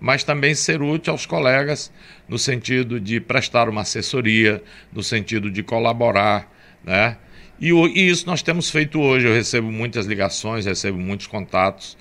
mas 0.00 0.25
também 0.25 0.57
ser 0.57 0.83
útil 0.83 1.12
aos 1.12 1.25
colegas 1.25 1.93
no 2.28 2.37
sentido 2.37 2.99
de 2.99 3.21
prestar 3.21 3.69
uma 3.69 3.83
assessoria, 3.83 4.61
no 4.93 5.00
sentido 5.00 5.49
de 5.49 5.62
colaborar, 5.62 6.52
né? 6.83 7.16
E, 7.61 7.71
e 7.71 8.11
isso 8.11 8.26
nós 8.26 8.43
temos 8.43 8.69
feito 8.71 9.00
hoje. 9.00 9.25
Eu 9.25 9.33
recebo 9.33 9.71
muitas 9.71 10.04
ligações, 10.04 10.66
recebo 10.66 10.99
muitos 10.99 11.28
contatos 11.28 11.97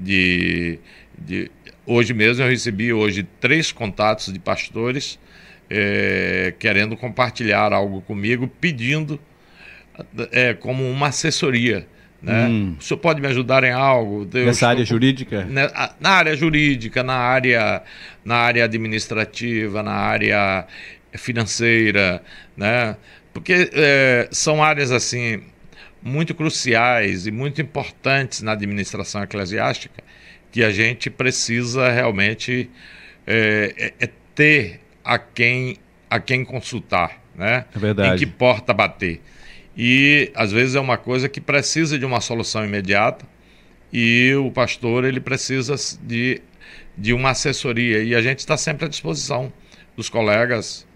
de, 0.00 0.78
de 1.18 1.50
hoje 1.86 2.14
mesmo 2.14 2.42
eu 2.42 2.48
recebi 2.48 2.92
hoje 2.92 3.22
três 3.38 3.70
contatos 3.70 4.32
de 4.32 4.38
pastores 4.38 5.18
é, 5.68 6.54
querendo 6.58 6.96
compartilhar 6.96 7.74
algo 7.74 8.00
comigo, 8.00 8.48
pedindo 8.48 9.20
é, 10.32 10.54
como 10.54 10.90
uma 10.90 11.08
assessoria. 11.08 11.86
Né? 12.24 12.46
Hum. 12.46 12.76
O 12.80 12.82
senhor 12.82 12.98
pode 12.98 13.20
me 13.20 13.26
ajudar 13.26 13.62
em 13.64 13.72
algo? 13.72 14.26
Eu 14.32 14.46
Nessa 14.46 14.68
área 14.68 14.84
jurídica? 14.84 15.44
Né, 15.44 15.68
na 16.00 16.10
área 16.10 16.34
jurídica, 16.34 17.02
na 17.02 17.14
área, 17.14 17.82
na 18.24 18.36
área 18.36 18.64
administrativa, 18.64 19.82
na 19.82 19.92
área 19.92 20.66
financeira, 21.12 22.22
né? 22.56 22.96
Porque 23.32 23.70
é, 23.74 24.28
são 24.32 24.62
áreas 24.62 24.90
assim 24.90 25.42
muito 26.02 26.34
cruciais 26.34 27.26
e 27.26 27.30
muito 27.30 27.60
importantes 27.60 28.40
na 28.40 28.52
administração 28.52 29.22
eclesiástica 29.22 30.02
que 30.50 30.64
a 30.64 30.70
gente 30.70 31.10
precisa 31.10 31.90
realmente 31.90 32.70
é, 33.26 33.92
é, 34.00 34.04
é 34.04 34.10
ter 34.34 34.80
a 35.04 35.18
quem, 35.18 35.76
a 36.08 36.18
quem 36.18 36.44
consultar, 36.44 37.20
né? 37.34 37.66
É 37.74 37.78
verdade. 37.78 38.14
Em 38.14 38.18
que 38.18 38.26
porta 38.26 38.72
bater. 38.72 39.20
E 39.76 40.30
às 40.34 40.52
vezes 40.52 40.74
é 40.74 40.80
uma 40.80 40.96
coisa 40.96 41.28
que 41.28 41.40
precisa 41.40 41.98
de 41.98 42.04
uma 42.04 42.20
solução 42.20 42.64
imediata 42.64 43.26
e 43.92 44.34
o 44.34 44.50
pastor 44.50 45.04
ele 45.04 45.20
precisa 45.20 45.74
de, 46.02 46.40
de 46.96 47.12
uma 47.12 47.30
assessoria 47.30 48.02
e 48.02 48.14
a 48.14 48.22
gente 48.22 48.40
está 48.40 48.56
sempre 48.56 48.86
à 48.86 48.88
disposição 48.88 49.52
dos 49.96 50.08
colegas. 50.08 50.86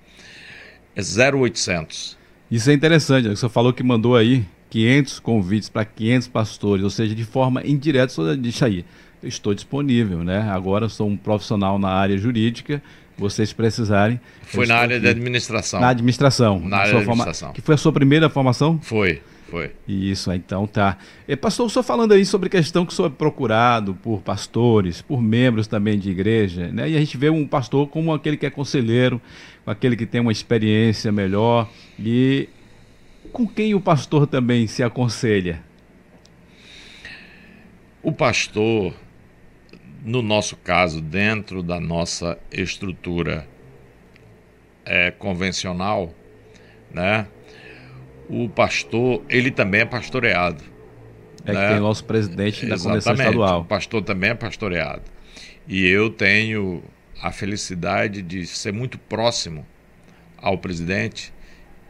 É 0.94 1.00
0800. 1.00 2.16
Isso 2.50 2.70
é 2.70 2.72
interessante, 2.72 3.28
você 3.28 3.48
falou 3.48 3.72
que 3.72 3.82
mandou 3.82 4.16
aí 4.16 4.44
500 4.70 5.20
convites 5.20 5.68
para 5.68 5.84
500 5.84 6.28
pastores, 6.28 6.84
ou 6.84 6.90
seja, 6.90 7.14
de 7.14 7.24
forma 7.24 7.64
indireta, 7.66 8.36
diz 8.36 8.62
aí, 8.62 8.84
eu 9.22 9.28
estou 9.28 9.54
disponível, 9.54 10.22
né? 10.22 10.40
Agora 10.50 10.88
sou 10.88 11.08
um 11.08 11.16
profissional 11.16 11.78
na 11.78 11.90
área 11.90 12.16
jurídica, 12.16 12.82
vocês 13.18 13.52
precisarem. 13.52 14.20
Foi 14.42 14.66
na 14.66 14.76
área 14.76 15.00
de 15.00 15.08
administração. 15.08 15.80
Na 15.80 15.88
administração. 15.88 16.60
Na 16.60 16.78
área 16.78 16.92
de 16.92 16.98
administração. 16.98 17.48
Forma... 17.48 17.54
Que 17.54 17.60
foi 17.60 17.74
a 17.74 17.78
sua 17.78 17.92
primeira 17.92 18.30
formação? 18.30 18.78
Foi, 18.80 19.20
foi. 19.50 19.72
Isso, 19.86 20.32
então 20.32 20.66
tá. 20.66 20.96
E, 21.26 21.34
pastor, 21.34 21.66
o 21.66 21.70
senhor 21.70 21.82
falando 21.82 22.12
aí 22.12 22.24
sobre 22.24 22.48
questão 22.48 22.86
que 22.86 22.92
o 22.92 22.96
senhor 22.96 23.08
é 23.08 23.10
procurado 23.10 23.94
por 23.94 24.20
pastores, 24.20 25.02
por 25.02 25.20
membros 25.20 25.66
também 25.66 25.98
de 25.98 26.10
igreja, 26.10 26.68
né? 26.68 26.88
E 26.88 26.96
a 26.96 26.98
gente 26.98 27.16
vê 27.16 27.28
um 27.28 27.46
pastor 27.46 27.88
como 27.88 28.12
aquele 28.12 28.36
que 28.36 28.46
é 28.46 28.50
conselheiro, 28.50 29.20
aquele 29.66 29.96
que 29.96 30.06
tem 30.06 30.20
uma 30.20 30.32
experiência 30.32 31.10
melhor. 31.10 31.68
E 31.98 32.48
com 33.32 33.46
quem 33.46 33.74
o 33.74 33.80
pastor 33.80 34.26
também 34.26 34.66
se 34.66 34.82
aconselha? 34.82 35.62
O 38.02 38.12
pastor 38.12 38.94
no 40.08 40.22
nosso 40.22 40.56
caso, 40.56 41.02
dentro 41.02 41.62
da 41.62 41.78
nossa 41.78 42.38
estrutura 42.50 43.46
é, 44.82 45.10
convencional, 45.10 46.14
né, 46.90 47.26
o 48.26 48.48
pastor, 48.48 49.22
ele 49.28 49.50
também 49.50 49.82
é 49.82 49.84
pastoreado. 49.84 50.64
É 51.44 51.52
né? 51.52 51.60
que 51.60 51.68
tem 51.68 51.78
o 51.78 51.82
nosso 51.82 52.04
presidente 52.06 52.64
da 52.64 52.78
Convenção 52.78 53.12
Estadual. 53.12 53.60
O 53.60 53.64
pastor 53.66 54.02
também 54.02 54.30
é 54.30 54.34
pastoreado. 54.34 55.02
E 55.66 55.86
eu 55.86 56.08
tenho 56.08 56.82
a 57.20 57.30
felicidade 57.30 58.22
de 58.22 58.46
ser 58.46 58.72
muito 58.72 58.98
próximo 58.98 59.66
ao 60.38 60.56
presidente, 60.56 61.34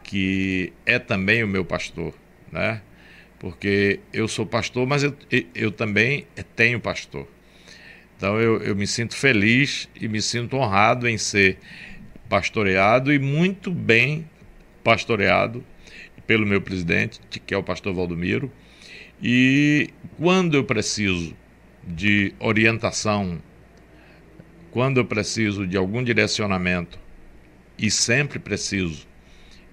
que 0.03 0.73
é 0.85 0.99
também 0.99 1.41
o 1.41 1.47
meu 1.47 1.63
pastor, 1.63 2.13
né? 2.51 2.81
Porque 3.39 4.01
eu 4.11 4.27
sou 4.27 4.45
pastor, 4.45 4.85
mas 4.85 5.03
eu, 5.03 5.15
eu 5.55 5.71
também 5.71 6.27
tenho 6.57 6.81
pastor. 6.81 7.25
Então 8.19 8.37
eu, 8.37 8.61
eu 8.61 8.75
me 8.75 8.85
sinto 8.85 9.15
feliz 9.15 9.87
e 9.95 10.05
me 10.09 10.21
sinto 10.21 10.57
honrado 10.57 11.07
em 11.07 11.17
ser 11.17 11.57
pastoreado 12.27 13.13
e 13.13 13.17
muito 13.17 13.71
bem 13.71 14.29
pastoreado 14.83 15.63
pelo 16.27 16.45
meu 16.45 16.59
presidente, 16.59 17.21
que 17.29 17.53
é 17.53 17.57
o 17.57 17.63
pastor 17.63 17.93
Valdomiro. 17.93 18.51
E 19.23 19.91
quando 20.17 20.57
eu 20.57 20.65
preciso 20.65 21.33
de 21.81 22.33
orientação, 22.41 23.41
quando 24.69 24.97
eu 24.97 25.05
preciso 25.05 25.65
de 25.65 25.77
algum 25.77 26.03
direcionamento, 26.03 26.99
e 27.77 27.89
sempre 27.89 28.37
preciso, 28.37 29.07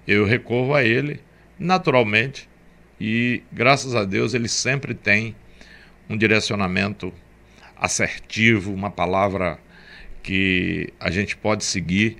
eu 0.07 0.23
recorro 0.23 0.73
a 0.73 0.85
ele 0.85 1.19
naturalmente, 1.59 2.47
e 2.97 3.43
graças 3.51 3.93
a 3.93 4.05
Deus 4.05 4.33
ele 4.33 4.47
sempre 4.47 4.93
tem 4.93 5.35
um 6.09 6.15
direcionamento 6.15 7.13
assertivo, 7.79 8.73
uma 8.73 8.89
palavra 8.89 9.59
que 10.23 10.93
a 10.99 11.09
gente 11.09 11.37
pode 11.37 11.63
seguir 11.63 12.17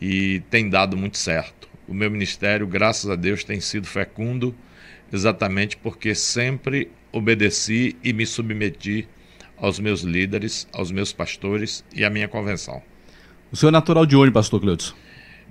e 0.00 0.40
tem 0.50 0.68
dado 0.68 0.96
muito 0.96 1.16
certo. 1.16 1.68
O 1.86 1.94
meu 1.94 2.10
ministério, 2.10 2.66
graças 2.66 3.08
a 3.10 3.16
Deus, 3.16 3.44
tem 3.44 3.60
sido 3.60 3.86
fecundo 3.86 4.54
exatamente 5.12 5.76
porque 5.76 6.14
sempre 6.14 6.90
obedeci 7.10 7.96
e 8.04 8.12
me 8.12 8.26
submeti 8.26 9.08
aos 9.56 9.80
meus 9.80 10.02
líderes, 10.02 10.68
aos 10.72 10.92
meus 10.92 11.12
pastores 11.12 11.84
e 11.94 12.04
à 12.04 12.10
minha 12.10 12.28
convenção. 12.28 12.82
O 13.50 13.56
senhor 13.56 13.70
é 13.70 13.72
natural 13.72 14.04
de 14.04 14.14
onde, 14.14 14.30
pastor 14.30 14.60
Cleutis? 14.60 14.94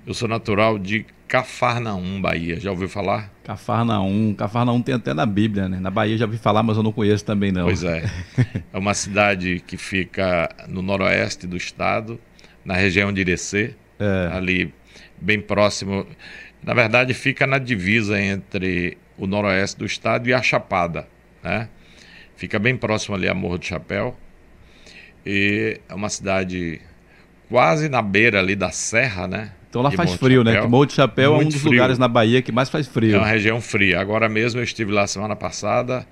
Eu 0.06 0.14
sou 0.14 0.28
natural 0.28 0.78
de 0.78 1.04
Cafarnaum, 1.28 2.22
Bahia. 2.22 2.58
Já 2.58 2.70
ouviu 2.70 2.88
falar? 2.88 3.30
Cafarnaum. 3.44 4.34
Cafarnaum 4.34 4.80
tem 4.80 4.94
até 4.94 5.12
na 5.12 5.26
Bíblia, 5.26 5.68
né? 5.68 5.78
Na 5.78 5.90
Bahia 5.90 6.16
já 6.16 6.24
ouvi 6.24 6.38
falar, 6.38 6.62
mas 6.62 6.78
eu 6.78 6.82
não 6.82 6.90
conheço 6.90 7.22
também 7.22 7.52
não. 7.52 7.66
Pois 7.66 7.84
é. 7.84 8.02
é 8.72 8.78
uma 8.78 8.94
cidade 8.94 9.60
que 9.66 9.76
fica 9.76 10.48
no 10.66 10.80
noroeste 10.80 11.46
do 11.46 11.56
estado, 11.56 12.18
na 12.64 12.74
região 12.74 13.12
de 13.12 13.20
Irecê, 13.20 13.74
é. 14.00 14.30
ali 14.32 14.72
bem 15.20 15.38
próximo. 15.38 16.06
Na 16.62 16.72
verdade, 16.72 17.12
fica 17.12 17.46
na 17.46 17.58
divisa 17.58 18.18
entre 18.18 18.96
o 19.18 19.26
noroeste 19.26 19.78
do 19.78 19.84
estado 19.84 20.28
e 20.30 20.32
a 20.32 20.40
Chapada, 20.40 21.06
né? 21.42 21.68
Fica 22.36 22.58
bem 22.58 22.74
próximo 22.74 23.14
ali 23.14 23.28
a 23.28 23.34
Morro 23.34 23.58
do 23.58 23.66
Chapéu. 23.66 24.16
E 25.26 25.78
é 25.88 25.94
uma 25.94 26.08
cidade 26.08 26.80
quase 27.50 27.88
na 27.90 28.00
beira 28.00 28.38
ali 28.38 28.56
da 28.56 28.70
serra, 28.70 29.26
né? 29.26 29.52
Então 29.68 29.82
lá 29.82 29.90
faz 29.90 30.14
frio, 30.14 30.42
né? 30.42 30.52
Chapéu. 30.52 30.70
né? 30.70 30.80
Que 30.80 30.86
de 30.86 30.92
Chapéu 30.94 31.34
Muito 31.34 31.42
é 31.42 31.46
um 31.46 31.48
dos 31.48 31.60
frio. 31.60 31.72
lugares 31.72 31.98
na 31.98 32.08
Bahia 32.08 32.40
que 32.40 32.50
mais 32.50 32.70
faz 32.70 32.86
frio. 32.86 33.16
É 33.16 33.18
uma 33.18 33.26
região 33.26 33.60
fria. 33.60 34.00
Agora 34.00 34.28
mesmo 34.28 34.60
eu 34.60 34.64
estive 34.64 34.90
lá 34.90 35.06
semana 35.06 35.36
passada, 35.36 36.06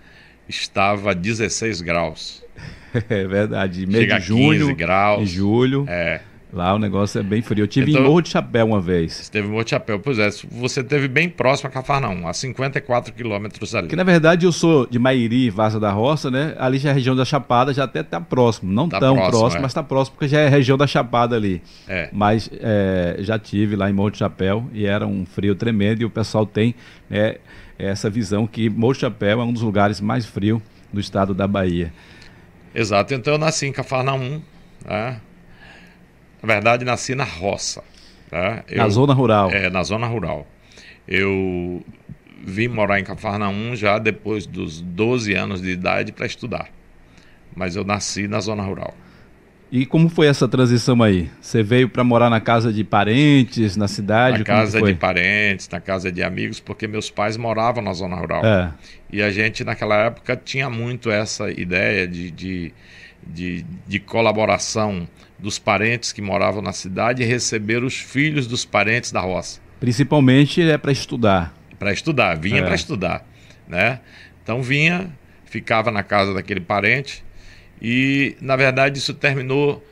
estava 0.48 1.14
16 1.14 1.80
graus. 1.80 2.44
é 3.08 3.26
verdade. 3.26 3.86
Mês 3.86 4.00
Chega 4.00 4.20
de 4.20 4.26
junho, 4.26 4.66
15 4.66 4.74
graus. 4.74 5.22
Em 5.22 5.26
julho. 5.26 5.86
É. 5.88 6.20
Lá 6.56 6.74
o 6.74 6.78
negócio 6.78 7.20
é 7.20 7.22
bem 7.22 7.42
frio. 7.42 7.64
Eu 7.64 7.68
tive 7.68 7.90
então, 7.90 8.02
em 8.02 8.06
Morro 8.06 8.22
de 8.22 8.30
Chapéu 8.30 8.64
uma 8.64 8.80
vez. 8.80 9.20
Esteve 9.20 9.46
em 9.46 9.50
Morro 9.50 9.62
de 9.62 9.70
Chapéu, 9.70 10.00
pois 10.00 10.18
é. 10.18 10.30
Você 10.52 10.82
teve 10.82 11.06
bem 11.06 11.28
próximo 11.28 11.68
a 11.68 11.70
Cafarnaum, 11.70 12.26
a 12.26 12.32
54 12.32 13.12
quilômetros 13.12 13.74
ali. 13.74 13.88
Que 13.88 13.96
na 13.96 14.02
verdade 14.02 14.46
eu 14.46 14.52
sou 14.52 14.86
de 14.86 14.98
Mairi, 14.98 15.50
Vaza 15.50 15.78
da 15.78 15.90
Roça, 15.90 16.30
né? 16.30 16.56
Ali 16.58 16.78
já 16.78 16.88
é 16.88 16.92
região 16.94 17.14
da 17.14 17.26
Chapada, 17.26 17.74
já 17.74 17.84
até 17.84 18.02
tá 18.02 18.18
próximo. 18.22 18.72
Não 18.72 18.88
tá 18.88 18.98
tão 18.98 19.16
próximo, 19.16 19.38
próximo 19.38 19.58
é. 19.58 19.62
mas 19.62 19.74
tá 19.74 19.82
próximo, 19.82 20.16
porque 20.16 20.28
já 20.28 20.40
é 20.40 20.48
região 20.48 20.78
da 20.78 20.86
Chapada 20.86 21.36
ali. 21.36 21.60
É. 21.86 22.08
Mas 22.10 22.48
é, 22.54 23.16
já 23.18 23.38
tive 23.38 23.76
lá 23.76 23.90
em 23.90 23.92
Morro 23.92 24.12
de 24.12 24.16
Chapéu 24.16 24.64
e 24.72 24.86
era 24.86 25.06
um 25.06 25.26
frio 25.26 25.54
tremendo 25.54 26.00
e 26.00 26.06
o 26.06 26.10
pessoal 26.10 26.46
tem 26.46 26.74
né, 27.10 27.36
essa 27.78 28.08
visão 28.08 28.46
que 28.46 28.70
Morro 28.70 28.94
de 28.94 29.00
Chapéu 29.00 29.42
é 29.42 29.44
um 29.44 29.52
dos 29.52 29.60
lugares 29.60 30.00
mais 30.00 30.24
frios 30.24 30.62
do 30.90 31.00
estado 31.00 31.34
da 31.34 31.46
Bahia. 31.46 31.92
Exato. 32.74 33.12
Então 33.12 33.34
eu 33.34 33.38
nasci 33.38 33.66
em 33.66 33.72
Cafarnaum, 33.72 34.40
né? 34.86 35.20
Na 36.42 36.54
verdade, 36.54 36.84
nasci 36.84 37.14
na 37.14 37.24
roça. 37.24 37.82
Tá? 38.30 38.64
Eu, 38.68 38.78
na 38.78 38.88
zona 38.88 39.14
rural? 39.14 39.50
É, 39.50 39.70
na 39.70 39.82
zona 39.82 40.06
rural. 40.06 40.46
Eu 41.06 41.84
vim 42.44 42.68
morar 42.68 43.00
em 43.00 43.04
Cafarnaum 43.04 43.74
já 43.74 43.98
depois 43.98 44.46
dos 44.46 44.80
12 44.80 45.34
anos 45.34 45.62
de 45.62 45.70
idade 45.70 46.12
para 46.12 46.26
estudar. 46.26 46.68
Mas 47.54 47.76
eu 47.76 47.84
nasci 47.84 48.28
na 48.28 48.40
zona 48.40 48.62
rural. 48.62 48.94
E 49.70 49.84
como 49.84 50.08
foi 50.08 50.28
essa 50.28 50.46
transição 50.46 51.02
aí? 51.02 51.28
Você 51.40 51.62
veio 51.62 51.88
para 51.88 52.04
morar 52.04 52.30
na 52.30 52.40
casa 52.40 52.72
de 52.72 52.84
parentes, 52.84 53.76
na 53.76 53.88
cidade? 53.88 54.38
Na 54.38 54.44
casa 54.44 54.80
de 54.80 54.94
parentes, 54.94 55.68
na 55.68 55.80
casa 55.80 56.12
de 56.12 56.22
amigos, 56.22 56.60
porque 56.60 56.86
meus 56.86 57.10
pais 57.10 57.36
moravam 57.36 57.82
na 57.82 57.92
zona 57.92 58.14
rural. 58.14 58.46
É. 58.46 58.72
E 59.10 59.20
a 59.20 59.30
gente, 59.30 59.64
naquela 59.64 59.96
época, 60.04 60.36
tinha 60.36 60.70
muito 60.70 61.10
essa 61.10 61.50
ideia 61.50 62.06
de, 62.06 62.30
de, 62.30 62.72
de, 63.26 63.66
de 63.88 63.98
colaboração 63.98 65.08
dos 65.38 65.58
parentes 65.58 66.12
que 66.12 66.22
moravam 66.22 66.62
na 66.62 66.72
cidade 66.72 67.22
e 67.22 67.26
receber 67.26 67.82
os 67.84 67.94
filhos 67.94 68.46
dos 68.46 68.64
parentes 68.64 69.12
da 69.12 69.20
roça. 69.20 69.60
Principalmente 69.78 70.62
é 70.62 70.78
para 70.78 70.92
estudar. 70.92 71.54
Para 71.78 71.92
estudar, 71.92 72.34
vinha 72.36 72.60
é. 72.60 72.62
para 72.62 72.74
estudar. 72.74 73.26
né? 73.68 74.00
Então 74.42 74.62
vinha, 74.62 75.10
ficava 75.44 75.90
na 75.90 76.02
casa 76.02 76.32
daquele 76.32 76.60
parente 76.60 77.24
e, 77.80 78.36
na 78.40 78.56
verdade, 78.56 78.98
isso 78.98 79.12
terminou 79.12 79.84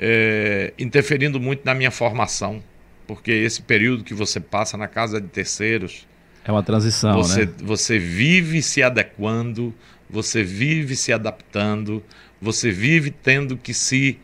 é, 0.00 0.72
interferindo 0.78 1.38
muito 1.40 1.64
na 1.64 1.74
minha 1.74 1.90
formação, 1.90 2.62
porque 3.06 3.30
esse 3.30 3.60
período 3.62 4.04
que 4.04 4.14
você 4.14 4.40
passa 4.40 4.76
na 4.76 4.88
casa 4.88 5.20
de 5.20 5.28
terceiros 5.28 6.06
é 6.44 6.52
uma 6.52 6.62
transição, 6.62 7.14
você, 7.14 7.44
né? 7.44 7.52
Você 7.58 7.98
vive 7.98 8.62
se 8.62 8.80
adequando, 8.80 9.74
você 10.08 10.44
vive 10.44 10.94
se 10.94 11.12
adaptando, 11.12 12.02
você 12.40 12.70
vive 12.70 13.10
tendo 13.10 13.56
que 13.56 13.74
se 13.74 14.20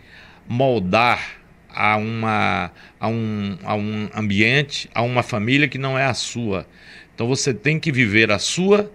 moldar 0.53 1.41
a, 1.75 1.97
uma, 1.97 2.71
a, 3.01 3.09
um, 3.09 3.57
a 3.65 3.75
um 3.75 4.11
ambiente, 4.15 4.91
a 4.95 5.01
uma 5.01 5.23
família 5.23 5.67
que 5.67 5.79
não 5.79 5.99
é 5.99 6.05
a 6.05 6.13
sua. 6.13 6.67
Então 7.15 7.27
você 7.27 7.55
tem 7.55 7.81
que 7.81 7.91
viver 7.91 8.31
a 8.31 8.39
sua 8.39 8.93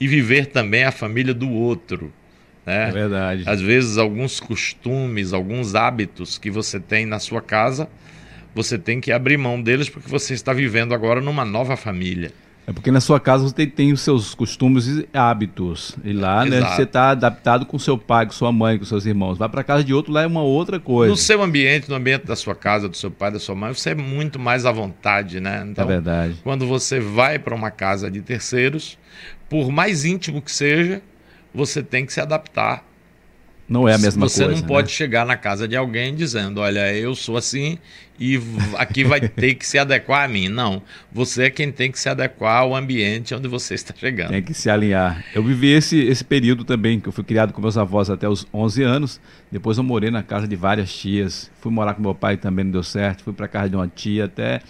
e 0.00 0.08
viver 0.08 0.46
também 0.46 0.82
a 0.82 0.90
família 0.90 1.32
do 1.32 1.48
outro. 1.48 2.12
Né? 2.64 2.88
É 2.88 2.90
verdade. 2.92 3.44
Às 3.46 3.60
vezes, 3.60 3.98
alguns 3.98 4.40
costumes, 4.40 5.32
alguns 5.32 5.76
hábitos 5.76 6.38
que 6.38 6.50
você 6.50 6.80
tem 6.80 7.06
na 7.06 7.20
sua 7.20 7.40
casa, 7.40 7.88
você 8.52 8.76
tem 8.76 9.00
que 9.00 9.12
abrir 9.12 9.36
mão 9.36 9.62
deles 9.62 9.88
porque 9.88 10.08
você 10.08 10.34
está 10.34 10.52
vivendo 10.52 10.92
agora 10.92 11.20
numa 11.20 11.44
nova 11.44 11.76
família. 11.76 12.32
É 12.66 12.72
porque 12.72 12.90
na 12.90 13.00
sua 13.00 13.20
casa 13.20 13.44
você 13.44 13.64
tem, 13.64 13.92
os 13.92 14.00
seus 14.00 14.34
costumes 14.34 14.88
e 14.88 15.08
hábitos. 15.12 15.96
E 16.02 16.12
lá, 16.12 16.44
né, 16.44 16.60
você 16.60 16.82
está 16.82 17.10
adaptado 17.10 17.64
com 17.64 17.78
seu 17.78 17.96
pai, 17.96 18.26
com 18.26 18.32
sua 18.32 18.50
mãe, 18.50 18.76
com 18.76 18.84
seus 18.84 19.06
irmãos. 19.06 19.38
Vai 19.38 19.48
para 19.48 19.62
casa 19.62 19.84
de 19.84 19.94
outro, 19.94 20.12
lá 20.12 20.22
é 20.22 20.26
uma 20.26 20.42
outra 20.42 20.80
coisa. 20.80 21.10
No 21.10 21.16
seu 21.16 21.40
ambiente, 21.42 21.88
no 21.88 21.94
ambiente 21.94 22.26
da 22.26 22.34
sua 22.34 22.56
casa, 22.56 22.88
do 22.88 22.96
seu 22.96 23.10
pai, 23.10 23.30
da 23.30 23.38
sua 23.38 23.54
mãe, 23.54 23.72
você 23.72 23.90
é 23.90 23.94
muito 23.94 24.38
mais 24.38 24.66
à 24.66 24.72
vontade, 24.72 25.38
né? 25.38 25.64
Então, 25.64 25.84
é 25.84 25.88
verdade. 25.88 26.36
Quando 26.42 26.66
você 26.66 26.98
vai 26.98 27.38
para 27.38 27.54
uma 27.54 27.70
casa 27.70 28.10
de 28.10 28.20
terceiros, 28.20 28.98
por 29.48 29.70
mais 29.70 30.04
íntimo 30.04 30.42
que 30.42 30.50
seja, 30.50 31.00
você 31.54 31.82
tem 31.82 32.04
que 32.04 32.12
se 32.12 32.20
adaptar 32.20 32.84
não 33.68 33.88
é 33.88 33.94
a 33.94 33.98
mesma 33.98 34.28
você 34.28 34.44
coisa. 34.44 34.56
Você 34.56 34.62
não 34.62 34.68
pode 34.68 34.88
né? 34.88 34.94
chegar 34.94 35.26
na 35.26 35.36
casa 35.36 35.66
de 35.66 35.76
alguém 35.76 36.14
dizendo: 36.14 36.60
Olha, 36.60 36.94
eu 36.94 37.14
sou 37.14 37.36
assim 37.36 37.78
e 38.18 38.40
aqui 38.76 39.04
vai 39.04 39.20
ter 39.28 39.54
que 39.54 39.66
se 39.66 39.78
adequar 39.78 40.24
a 40.24 40.28
mim. 40.28 40.48
Não. 40.48 40.82
Você 41.12 41.44
é 41.44 41.50
quem 41.50 41.70
tem 41.72 41.90
que 41.90 41.98
se 41.98 42.08
adequar 42.08 42.62
ao 42.62 42.74
ambiente 42.74 43.34
onde 43.34 43.48
você 43.48 43.74
está 43.74 43.94
chegando. 43.94 44.30
Tem 44.30 44.42
que 44.42 44.54
se 44.54 44.70
alinhar. 44.70 45.24
Eu 45.34 45.42
vivi 45.42 45.72
esse, 45.72 45.98
esse 45.98 46.24
período 46.24 46.64
também, 46.64 47.00
que 47.00 47.08
eu 47.08 47.12
fui 47.12 47.24
criado 47.24 47.52
com 47.52 47.60
meus 47.60 47.76
avós 47.76 48.08
até 48.08 48.28
os 48.28 48.46
11 48.52 48.82
anos. 48.82 49.20
Depois 49.50 49.78
eu 49.78 49.84
morei 49.84 50.10
na 50.10 50.22
casa 50.22 50.46
de 50.46 50.56
várias 50.56 50.94
tias. 50.94 51.50
Fui 51.60 51.72
morar 51.72 51.94
com 51.94 52.02
meu 52.02 52.14
pai 52.14 52.36
também, 52.36 52.64
não 52.64 52.72
deu 52.72 52.82
certo. 52.82 53.24
Fui 53.24 53.32
para 53.32 53.48
casa 53.48 53.68
de 53.68 53.76
uma 53.76 53.88
tia 53.88 54.26
até. 54.26 54.60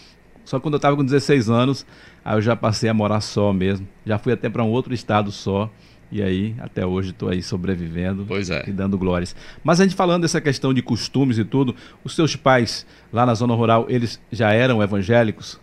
Só 0.45 0.59
quando 0.61 0.75
eu 0.75 0.79
estava 0.79 0.97
com 0.97 1.05
16 1.05 1.51
anos, 1.51 1.85
aí 2.25 2.37
eu 2.37 2.41
já 2.41 2.57
passei 2.57 2.89
a 2.89 2.95
morar 2.95 3.21
só 3.21 3.53
mesmo. 3.53 3.87
Já 4.07 4.19
fui 4.19 4.33
até 4.33 4.49
para 4.49 4.63
um 4.63 4.71
outro 4.71 4.95
estado 4.95 5.31
só. 5.31 5.71
E 6.11 6.23
aí, 6.23 6.55
até 6.59 6.87
hoje, 6.87 7.11
estou 7.11 7.29
aí 7.29 7.43
sobrevivendo 7.43 8.27
é. 8.51 8.69
e 8.69 8.73
dando 8.73 8.97
glórias. 8.97 9.35
Mas 9.65 9.81
a 9.81 9.85
gente 9.85 9.97
falando 9.97 10.23
dessa 10.23 10.41
questão 10.41 10.73
de 10.73 10.81
costumes 10.81 11.37
e 11.39 11.45
tudo, 11.45 11.75
os 12.05 12.15
seus 12.15 12.37
pais 12.37 12.87
lá 13.13 13.27
na 13.27 13.35
zona 13.35 13.55
rural, 13.55 13.87
eles 13.89 14.21
já 14.31 14.53
eram 14.53 14.83
evangélicos? 14.83 15.61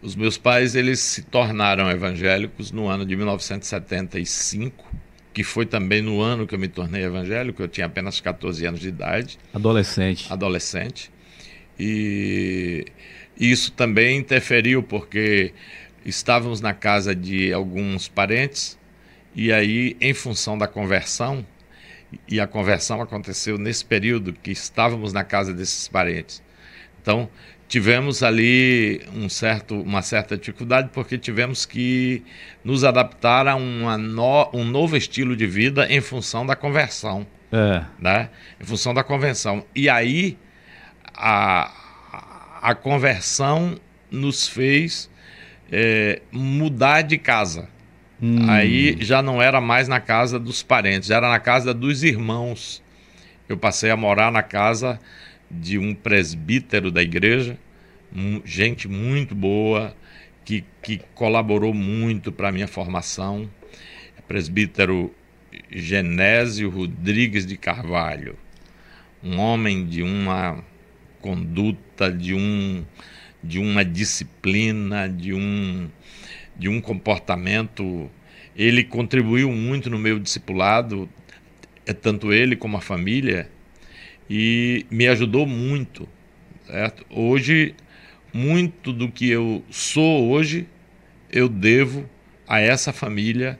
Os 0.00 0.16
meus 0.16 0.38
pais, 0.38 0.74
eles 0.74 0.98
se 0.98 1.22
tornaram 1.22 1.90
evangélicos 1.90 2.72
no 2.72 2.88
ano 2.88 3.04
de 3.04 3.14
1975, 3.14 4.84
que 5.32 5.44
foi 5.44 5.66
também 5.66 6.02
no 6.02 6.20
ano 6.20 6.46
que 6.46 6.54
eu 6.54 6.58
me 6.58 6.68
tornei 6.68 7.04
evangélico, 7.04 7.62
eu 7.62 7.68
tinha 7.68 7.86
apenas 7.86 8.18
14 8.18 8.66
anos 8.66 8.80
de 8.80 8.88
idade. 8.88 9.38
Adolescente. 9.54 10.32
Adolescente. 10.32 11.10
E 11.78 12.84
isso 13.38 13.72
também 13.72 14.18
interferiu 14.18 14.82
porque 14.82 15.52
estávamos 16.04 16.60
na 16.60 16.74
casa 16.74 17.14
de 17.14 17.52
alguns 17.52 18.08
parentes 18.08 18.78
e 19.34 19.52
aí, 19.52 19.96
em 20.00 20.12
função 20.12 20.56
da 20.58 20.66
conversão, 20.66 21.44
e 22.28 22.40
a 22.40 22.46
conversão 22.46 23.00
aconteceu 23.00 23.56
nesse 23.56 23.84
período 23.84 24.32
que 24.32 24.50
estávamos 24.50 25.12
na 25.12 25.24
casa 25.24 25.52
desses 25.54 25.88
parentes. 25.88 26.42
Então, 27.00 27.28
tivemos 27.66 28.22
ali 28.22 29.00
um 29.14 29.28
certo, 29.28 29.80
uma 29.80 30.02
certa 30.02 30.36
dificuldade 30.36 30.90
porque 30.92 31.16
tivemos 31.16 31.64
que 31.64 32.22
nos 32.62 32.84
adaptar 32.84 33.48
a 33.48 33.56
no, 33.56 34.50
um 34.52 34.64
novo 34.64 34.96
estilo 34.96 35.34
de 35.34 35.46
vida 35.46 35.86
em 35.90 36.00
função 36.00 36.44
da 36.44 36.54
conversão. 36.54 37.26
É. 37.50 37.84
Né? 37.98 38.30
Em 38.60 38.64
função 38.64 38.92
da 38.92 39.02
convenção. 39.02 39.64
E 39.74 39.88
aí, 39.88 40.38
a, 41.14 41.70
a 42.62 42.74
conversão 42.74 43.78
nos 44.10 44.46
fez 44.46 45.10
é, 45.70 46.20
mudar 46.30 47.02
de 47.02 47.16
casa. 47.18 47.68
Hum. 48.22 48.48
Aí 48.48 48.96
já 49.00 49.20
não 49.20 49.42
era 49.42 49.60
mais 49.60 49.88
na 49.88 49.98
casa 49.98 50.38
dos 50.38 50.62
parentes, 50.62 51.10
era 51.10 51.28
na 51.28 51.40
casa 51.40 51.74
dos 51.74 52.04
irmãos. 52.04 52.80
Eu 53.48 53.58
passei 53.58 53.90
a 53.90 53.96
morar 53.96 54.30
na 54.30 54.44
casa 54.44 55.00
de 55.50 55.76
um 55.76 55.92
presbítero 55.92 56.90
da 56.90 57.02
igreja, 57.02 57.58
gente 58.44 58.86
muito 58.88 59.34
boa, 59.34 59.94
que, 60.44 60.64
que 60.80 61.00
colaborou 61.14 61.74
muito 61.74 62.30
para 62.30 62.48
a 62.48 62.52
minha 62.52 62.68
formação. 62.68 63.50
Presbítero 64.28 65.12
Genésio 65.70 66.70
Rodrigues 66.70 67.44
de 67.44 67.56
Carvalho, 67.56 68.38
um 69.22 69.38
homem 69.38 69.84
de 69.84 70.02
uma 70.02 70.64
conduta, 71.20 72.10
de, 72.10 72.32
um, 72.32 72.84
de 73.42 73.58
uma 73.58 73.84
disciplina, 73.84 75.08
de 75.08 75.34
um 75.34 75.90
de 76.56 76.68
um 76.68 76.80
comportamento. 76.80 78.10
Ele 78.56 78.84
contribuiu 78.84 79.50
muito 79.50 79.88
no 79.88 79.98
meu 79.98 80.18
discipulado, 80.18 81.08
é 81.86 81.92
tanto 81.92 82.32
ele 82.32 82.56
como 82.56 82.76
a 82.76 82.80
família, 82.80 83.50
e 84.28 84.86
me 84.90 85.08
ajudou 85.08 85.46
muito. 85.46 86.08
Certo? 86.66 87.04
Hoje, 87.10 87.74
muito 88.32 88.92
do 88.92 89.10
que 89.10 89.28
eu 89.28 89.64
sou 89.70 90.30
hoje, 90.30 90.66
eu 91.30 91.48
devo 91.48 92.08
a 92.46 92.60
essa 92.60 92.92
família 92.92 93.58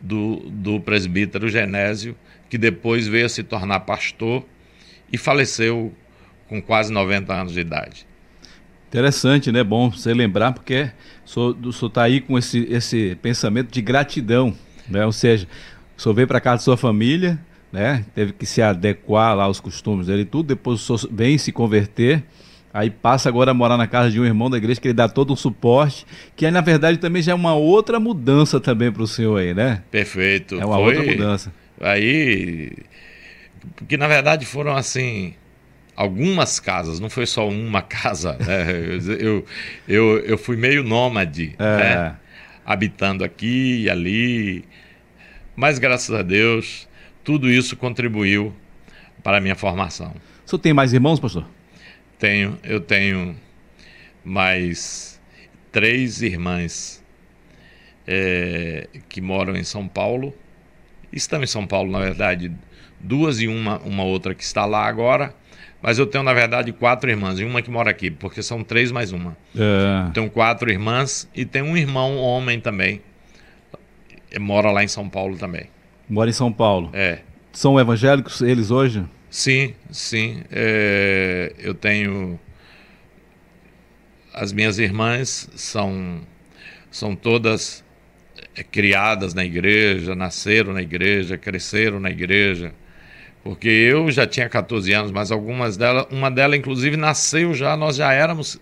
do, 0.00 0.36
do 0.50 0.80
presbítero 0.80 1.48
Genésio, 1.48 2.16
que 2.48 2.56
depois 2.56 3.06
veio 3.08 3.26
a 3.26 3.28
se 3.28 3.42
tornar 3.42 3.80
pastor 3.80 4.44
e 5.12 5.18
faleceu 5.18 5.94
com 6.48 6.60
quase 6.62 6.92
90 6.92 7.32
anos 7.32 7.52
de 7.52 7.60
idade. 7.60 8.06
Interessante, 8.88 9.50
né? 9.50 9.64
Bom 9.64 9.90
você 9.90 10.14
lembrar, 10.14 10.52
porque 10.52 10.90
o 11.24 11.28
senhor 11.28 11.88
está 11.88 12.04
aí 12.04 12.20
com 12.20 12.38
esse, 12.38 12.66
esse 12.70 13.16
pensamento 13.20 13.72
de 13.72 13.82
gratidão, 13.82 14.54
né? 14.88 15.04
Ou 15.04 15.12
seja, 15.12 15.48
o 15.96 16.00
senhor 16.00 16.14
veio 16.14 16.28
para 16.28 16.40
casa 16.40 16.56
da 16.56 16.62
sua 16.62 16.76
família, 16.76 17.38
né? 17.72 18.04
Teve 18.14 18.32
que 18.32 18.46
se 18.46 18.62
adequar 18.62 19.34
lá 19.34 19.44
aos 19.44 19.58
costumes 19.58 20.06
dele 20.06 20.22
e 20.22 20.24
tudo, 20.24 20.46
depois 20.46 20.88
o 20.88 20.98
senhor 20.98 21.12
vem 21.12 21.36
se 21.36 21.50
converter, 21.50 22.22
aí 22.72 22.88
passa 22.88 23.28
agora 23.28 23.50
a 23.50 23.54
morar 23.54 23.76
na 23.76 23.88
casa 23.88 24.10
de 24.10 24.20
um 24.20 24.24
irmão 24.24 24.48
da 24.48 24.56
igreja 24.56 24.80
que 24.80 24.86
ele 24.86 24.94
dá 24.94 25.08
todo 25.08 25.32
um 25.32 25.36
suporte, 25.36 26.06
que 26.36 26.46
aí, 26.46 26.52
na 26.52 26.60
verdade 26.60 26.98
também 26.98 27.22
já 27.22 27.32
é 27.32 27.34
uma 27.34 27.54
outra 27.54 27.98
mudança 27.98 28.60
também 28.60 28.92
para 28.92 29.02
o 29.02 29.06
senhor 29.06 29.36
aí, 29.38 29.52
né? 29.52 29.82
Perfeito. 29.90 30.60
É 30.60 30.64
uma 30.64 30.76
Foi... 30.76 30.96
outra 30.96 31.12
mudança. 31.12 31.52
Aí, 31.80 32.72
porque 33.74 33.96
na 33.96 34.06
verdade 34.06 34.46
foram 34.46 34.76
assim 34.76 35.34
algumas 35.96 36.60
casas, 36.60 37.00
não 37.00 37.08
foi 37.08 37.26
só 37.26 37.48
uma 37.48 37.80
casa. 37.82 38.36
Né? 38.38 38.66
Eu, 39.18 39.46
eu, 39.88 40.18
eu 40.18 40.38
fui 40.38 40.56
meio 40.56 40.84
nômade, 40.84 41.54
é. 41.58 41.76
né? 41.76 42.16
habitando 42.64 43.24
aqui 43.24 43.82
e 43.82 43.90
ali. 43.90 44.64
Mas 45.54 45.78
graças 45.78 46.14
a 46.14 46.22
Deus, 46.22 46.86
tudo 47.24 47.50
isso 47.50 47.76
contribuiu 47.76 48.54
para 49.22 49.38
a 49.38 49.40
minha 49.40 49.56
formação. 49.56 50.14
O 50.44 50.48
senhor 50.48 50.60
tem 50.60 50.74
mais 50.74 50.92
irmãos, 50.92 51.18
pastor? 51.18 51.46
Tenho, 52.18 52.58
eu 52.62 52.80
tenho 52.80 53.34
mais 54.24 55.20
três 55.72 56.22
irmãs 56.22 57.02
é, 58.06 58.88
que 59.08 59.20
moram 59.20 59.56
em 59.56 59.64
São 59.64 59.88
Paulo. 59.88 60.34
Estão 61.12 61.42
em 61.42 61.46
São 61.46 61.66
Paulo, 61.66 61.90
na 61.90 62.00
verdade, 62.00 62.52
duas 63.00 63.40
e 63.40 63.48
uma, 63.48 63.78
uma 63.78 64.04
outra 64.04 64.34
que 64.34 64.42
está 64.42 64.64
lá 64.64 64.86
agora 64.86 65.34
mas 65.86 65.98
eu 66.00 66.06
tenho, 66.06 66.24
na 66.24 66.32
verdade, 66.32 66.72
quatro 66.72 67.08
irmãs, 67.08 67.38
e 67.38 67.44
uma 67.44 67.62
que 67.62 67.70
mora 67.70 67.90
aqui, 67.90 68.10
porque 68.10 68.42
são 68.42 68.64
três 68.64 68.90
mais 68.90 69.12
uma. 69.12 69.36
É. 69.54 70.10
Tenho 70.12 70.28
quatro 70.28 70.68
irmãs 70.68 71.28
e 71.32 71.44
tenho 71.44 71.66
um 71.66 71.76
irmão 71.76 72.16
homem 72.16 72.58
também. 72.60 73.00
Mora 74.40 74.72
lá 74.72 74.82
em 74.82 74.88
São 74.88 75.08
Paulo 75.08 75.36
também. 75.36 75.66
Mora 76.08 76.28
em 76.28 76.32
São 76.32 76.52
Paulo? 76.52 76.90
É. 76.92 77.20
São 77.52 77.78
evangélicos 77.78 78.40
eles 78.40 78.72
hoje? 78.72 79.04
Sim, 79.30 79.74
sim. 79.88 80.42
É, 80.50 81.54
eu 81.58 81.72
tenho. 81.72 82.36
As 84.34 84.52
minhas 84.52 84.80
irmãs 84.80 85.48
são, 85.54 86.20
são 86.90 87.14
todas 87.14 87.84
criadas 88.64 89.34
na 89.34 89.44
igreja, 89.44 90.14
nasceram 90.14 90.72
na 90.72 90.82
igreja, 90.82 91.36
cresceram 91.36 92.00
na 92.00 92.10
igreja. 92.10 92.72
Porque 93.42 93.68
eu 93.68 94.10
já 94.10 94.26
tinha 94.26 94.48
14 94.48 94.92
anos, 94.92 95.12
mas 95.12 95.30
algumas 95.30 95.76
delas, 95.76 96.06
uma 96.10 96.30
delas 96.30 96.58
inclusive 96.58 96.96
nasceu 96.96 97.54
já, 97.54 97.76
nós 97.76 97.96
já 97.96 98.12
éramos 98.12 98.58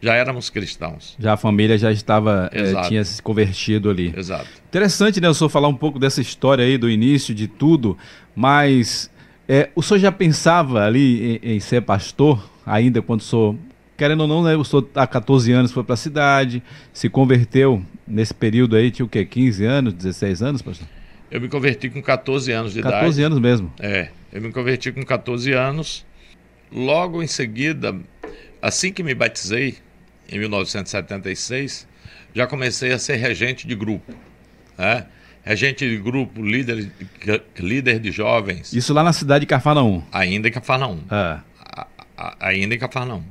já 0.00 0.14
éramos 0.14 0.48
cristãos. 0.48 1.16
Já 1.18 1.32
a 1.32 1.36
família 1.36 1.76
já 1.76 1.90
estava, 1.90 2.48
é, 2.52 2.88
tinha 2.88 3.04
se 3.04 3.20
convertido 3.20 3.90
ali. 3.90 4.14
Exato. 4.16 4.46
Interessante, 4.68 5.20
né, 5.20 5.28
o 5.28 5.34
senhor 5.34 5.48
falar 5.48 5.68
um 5.68 5.74
pouco 5.74 5.98
dessa 5.98 6.20
história 6.20 6.64
aí, 6.64 6.78
do 6.78 6.88
início 6.88 7.34
de 7.34 7.48
tudo, 7.48 7.98
mas 8.34 9.10
é, 9.48 9.70
o 9.74 9.82
senhor 9.82 9.98
já 9.98 10.12
pensava 10.12 10.84
ali 10.84 11.40
em, 11.42 11.54
em, 11.54 11.60
ser 11.60 11.82
pastor, 11.82 12.48
ainda 12.64 13.02
quando 13.02 13.20
o 13.20 13.24
senhor, 13.24 13.56
querendo 13.98 14.20
ou 14.20 14.28
não, 14.28 14.44
né, 14.44 14.56
o 14.56 14.64
senhor 14.64 14.88
há 14.94 15.06
14 15.06 15.52
anos 15.52 15.72
foi 15.72 15.82
para 15.82 15.94
a 15.94 15.96
cidade, 15.96 16.62
se 16.92 17.10
converteu 17.10 17.84
nesse 18.06 18.32
período 18.32 18.76
aí, 18.76 18.92
tinha 18.92 19.04
o 19.04 19.08
quê, 19.08 19.24
15 19.24 19.64
anos, 19.64 19.92
16 19.92 20.40
anos, 20.40 20.62
pastor? 20.62 20.86
Eu 21.30 21.40
me 21.40 21.48
converti 21.48 21.90
com 21.90 22.00
14 22.00 22.52
anos 22.52 22.72
de 22.72 22.80
14 22.80 22.80
idade. 22.80 23.00
14 23.00 23.22
anos 23.24 23.38
mesmo? 23.40 23.72
É, 23.80 24.08
eu 24.32 24.40
me 24.40 24.52
converti 24.52 24.92
com 24.92 25.02
14 25.04 25.52
anos. 25.52 26.06
Logo 26.72 27.22
em 27.22 27.26
seguida, 27.26 27.94
assim 28.62 28.92
que 28.92 29.02
me 29.02 29.14
batizei, 29.14 29.76
em 30.30 30.38
1976, 30.38 31.88
já 32.34 32.46
comecei 32.46 32.92
a 32.92 32.98
ser 32.98 33.16
regente 33.16 33.66
de 33.66 33.74
grupo. 33.74 34.14
Né? 34.78 35.06
Regente 35.42 35.88
de 35.88 35.96
grupo, 35.96 36.40
líder, 36.40 36.90
líder 37.58 37.98
de 37.98 38.12
jovens. 38.12 38.72
Isso 38.72 38.94
lá 38.94 39.02
na 39.02 39.12
cidade 39.12 39.40
de 39.40 39.46
Cafarnaum? 39.46 40.02
Ainda 40.12 40.48
em 40.48 40.52
Cafarnaum. 40.52 41.00
É. 41.10 41.38
ainda 42.38 42.74
em 42.74 42.78
Cafarnaum. 42.78 43.24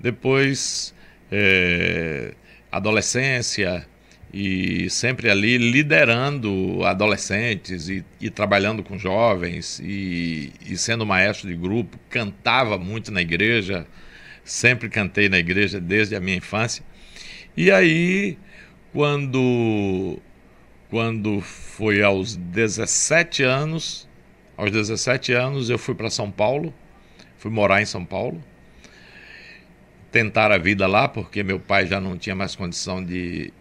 Depois, 0.00 0.94
é, 1.30 2.34
adolescência, 2.70 3.86
e 4.32 4.90
sempre 4.90 5.30
ali 5.30 5.56
liderando 5.56 6.84
adolescentes 6.84 7.88
e, 7.88 8.04
e 8.20 8.28
trabalhando 8.28 8.82
com 8.82 8.98
jovens 8.98 9.80
e, 9.82 10.52
e, 10.66 10.76
sendo 10.76 11.06
maestro 11.06 11.48
de 11.48 11.54
grupo, 11.54 11.98
cantava 12.10 12.78
muito 12.78 13.10
na 13.10 13.22
igreja, 13.22 13.86
sempre 14.44 14.88
cantei 14.88 15.28
na 15.28 15.38
igreja 15.38 15.80
desde 15.80 16.14
a 16.14 16.20
minha 16.20 16.36
infância. 16.36 16.84
E 17.56 17.70
aí, 17.70 18.36
quando, 18.92 20.18
quando 20.90 21.40
foi 21.40 22.02
aos 22.02 22.36
17 22.36 23.42
anos, 23.42 24.06
aos 24.56 24.70
17 24.70 25.32
anos 25.32 25.70
eu 25.70 25.78
fui 25.78 25.94
para 25.94 26.10
São 26.10 26.30
Paulo, 26.30 26.74
fui 27.38 27.50
morar 27.50 27.80
em 27.80 27.86
São 27.86 28.04
Paulo, 28.04 28.42
tentar 30.10 30.50
a 30.50 30.58
vida 30.58 30.86
lá, 30.86 31.08
porque 31.08 31.42
meu 31.42 31.60
pai 31.60 31.86
já 31.86 32.00
não 32.00 32.16
tinha 32.16 32.34
mais 32.34 32.56
condição 32.56 33.04
de 33.04 33.52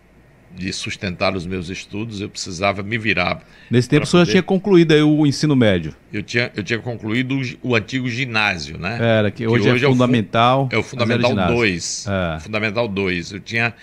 de 0.57 0.73
sustentar 0.73 1.35
os 1.35 1.45
meus 1.45 1.69
estudos, 1.69 2.19
eu 2.19 2.29
precisava 2.29 2.81
me 2.81 2.97
virar. 2.97 3.43
Nesse 3.69 3.87
tempo 3.87 4.03
o 4.03 4.07
senhor 4.07 4.23
poder... 4.23 4.31
tinha 4.31 4.43
concluído 4.43 4.93
o 5.07 5.25
ensino 5.25 5.55
médio? 5.55 5.93
Eu 6.11 6.23
tinha, 6.23 6.51
eu 6.55 6.63
tinha 6.63 6.79
concluído 6.79 7.39
o, 7.63 7.69
o 7.69 7.75
antigo 7.75 8.09
ginásio, 8.09 8.77
né? 8.77 8.97
Era, 8.99 9.29
que 9.29 9.45
hoje, 9.45 9.65
que 9.65 9.71
hoje 9.71 9.85
é, 9.85 9.87
fundamental. 9.87 10.69
É 10.71 10.77
o, 10.77 10.83
Fundamental 10.83 11.35
2. 11.35 12.07
É. 12.07 12.39
Fundamental 12.39 12.87
2. 12.87 13.33
Eu 13.33 13.39
tinha 13.39 13.73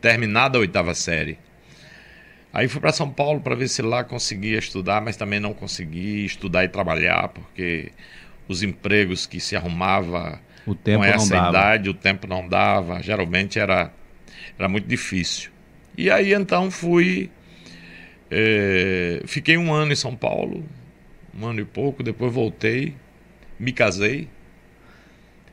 terminado 0.00 0.56
a 0.56 0.60
oitava 0.60 0.94
série. 0.94 1.38
Aí 2.52 2.68
fui 2.68 2.80
para 2.80 2.92
São 2.92 3.10
Paulo 3.10 3.40
para 3.40 3.54
ver 3.54 3.68
se 3.68 3.82
lá 3.82 4.04
conseguia 4.04 4.58
estudar, 4.58 5.00
mas 5.00 5.16
também 5.16 5.40
não 5.40 5.54
consegui 5.54 6.24
estudar 6.24 6.64
e 6.64 6.68
trabalhar, 6.68 7.28
porque 7.28 7.90
os 8.46 8.62
empregos 8.62 9.26
que 9.26 9.40
se 9.40 9.56
arrumava 9.56 10.38
com 10.64 11.04
essa 11.04 11.36
idade, 11.36 11.90
o 11.90 11.94
tempo 11.94 12.26
não 12.26 12.48
dava. 12.48 13.02
Geralmente 13.02 13.58
era, 13.58 13.92
era 14.58 14.68
muito 14.68 14.86
difícil. 14.86 15.50
E 15.96 16.10
aí 16.10 16.32
então 16.32 16.70
fui. 16.70 17.30
É, 18.30 19.22
fiquei 19.26 19.58
um 19.58 19.72
ano 19.72 19.92
em 19.92 19.96
São 19.96 20.16
Paulo, 20.16 20.64
um 21.38 21.46
ano 21.46 21.60
e 21.60 21.64
pouco, 21.64 22.02
depois 22.02 22.32
voltei, 22.32 22.94
me 23.58 23.72
casei. 23.72 24.28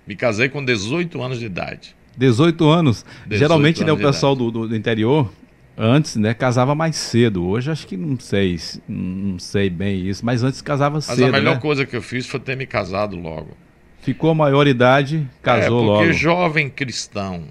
Me 0.07 0.15
casei 0.15 0.49
com 0.49 0.63
18 0.63 1.21
anos 1.21 1.39
de 1.39 1.45
idade. 1.45 1.95
18 2.17 2.67
anos? 2.67 3.05
18 3.27 3.37
Geralmente, 3.37 3.83
né, 3.83 3.91
anos 3.91 4.01
né, 4.01 4.07
o 4.07 4.11
pessoal 4.11 4.35
do, 4.35 4.49
do, 4.49 4.75
interior, 4.75 5.31
antes, 5.77 6.15
né, 6.15 6.33
casava 6.33 6.73
mais 6.73 6.95
cedo. 6.95 7.45
Hoje 7.45 7.69
acho 7.69 7.85
que 7.85 7.95
não 7.95 8.19
sei, 8.19 8.59
não 8.87 9.37
sei 9.37 9.69
bem 9.69 10.07
isso, 10.07 10.25
mas 10.25 10.41
antes 10.41 10.61
casava 10.61 10.95
mas 10.95 11.05
cedo. 11.05 11.21
Mas 11.21 11.29
a 11.29 11.37
melhor 11.37 11.55
né? 11.55 11.61
coisa 11.61 11.85
que 11.85 11.95
eu 11.95 12.01
fiz 12.01 12.25
foi 12.25 12.39
ter 12.39 12.57
me 12.57 12.65
casado 12.65 13.15
logo. 13.15 13.55
Ficou 14.01 14.33
maioridade, 14.33 15.27
casou 15.41 15.61
é, 15.61 15.69
porque 15.69 15.85
logo. 15.85 15.97
Porque 15.99 16.13
jovem 16.13 16.69
cristão, 16.69 17.45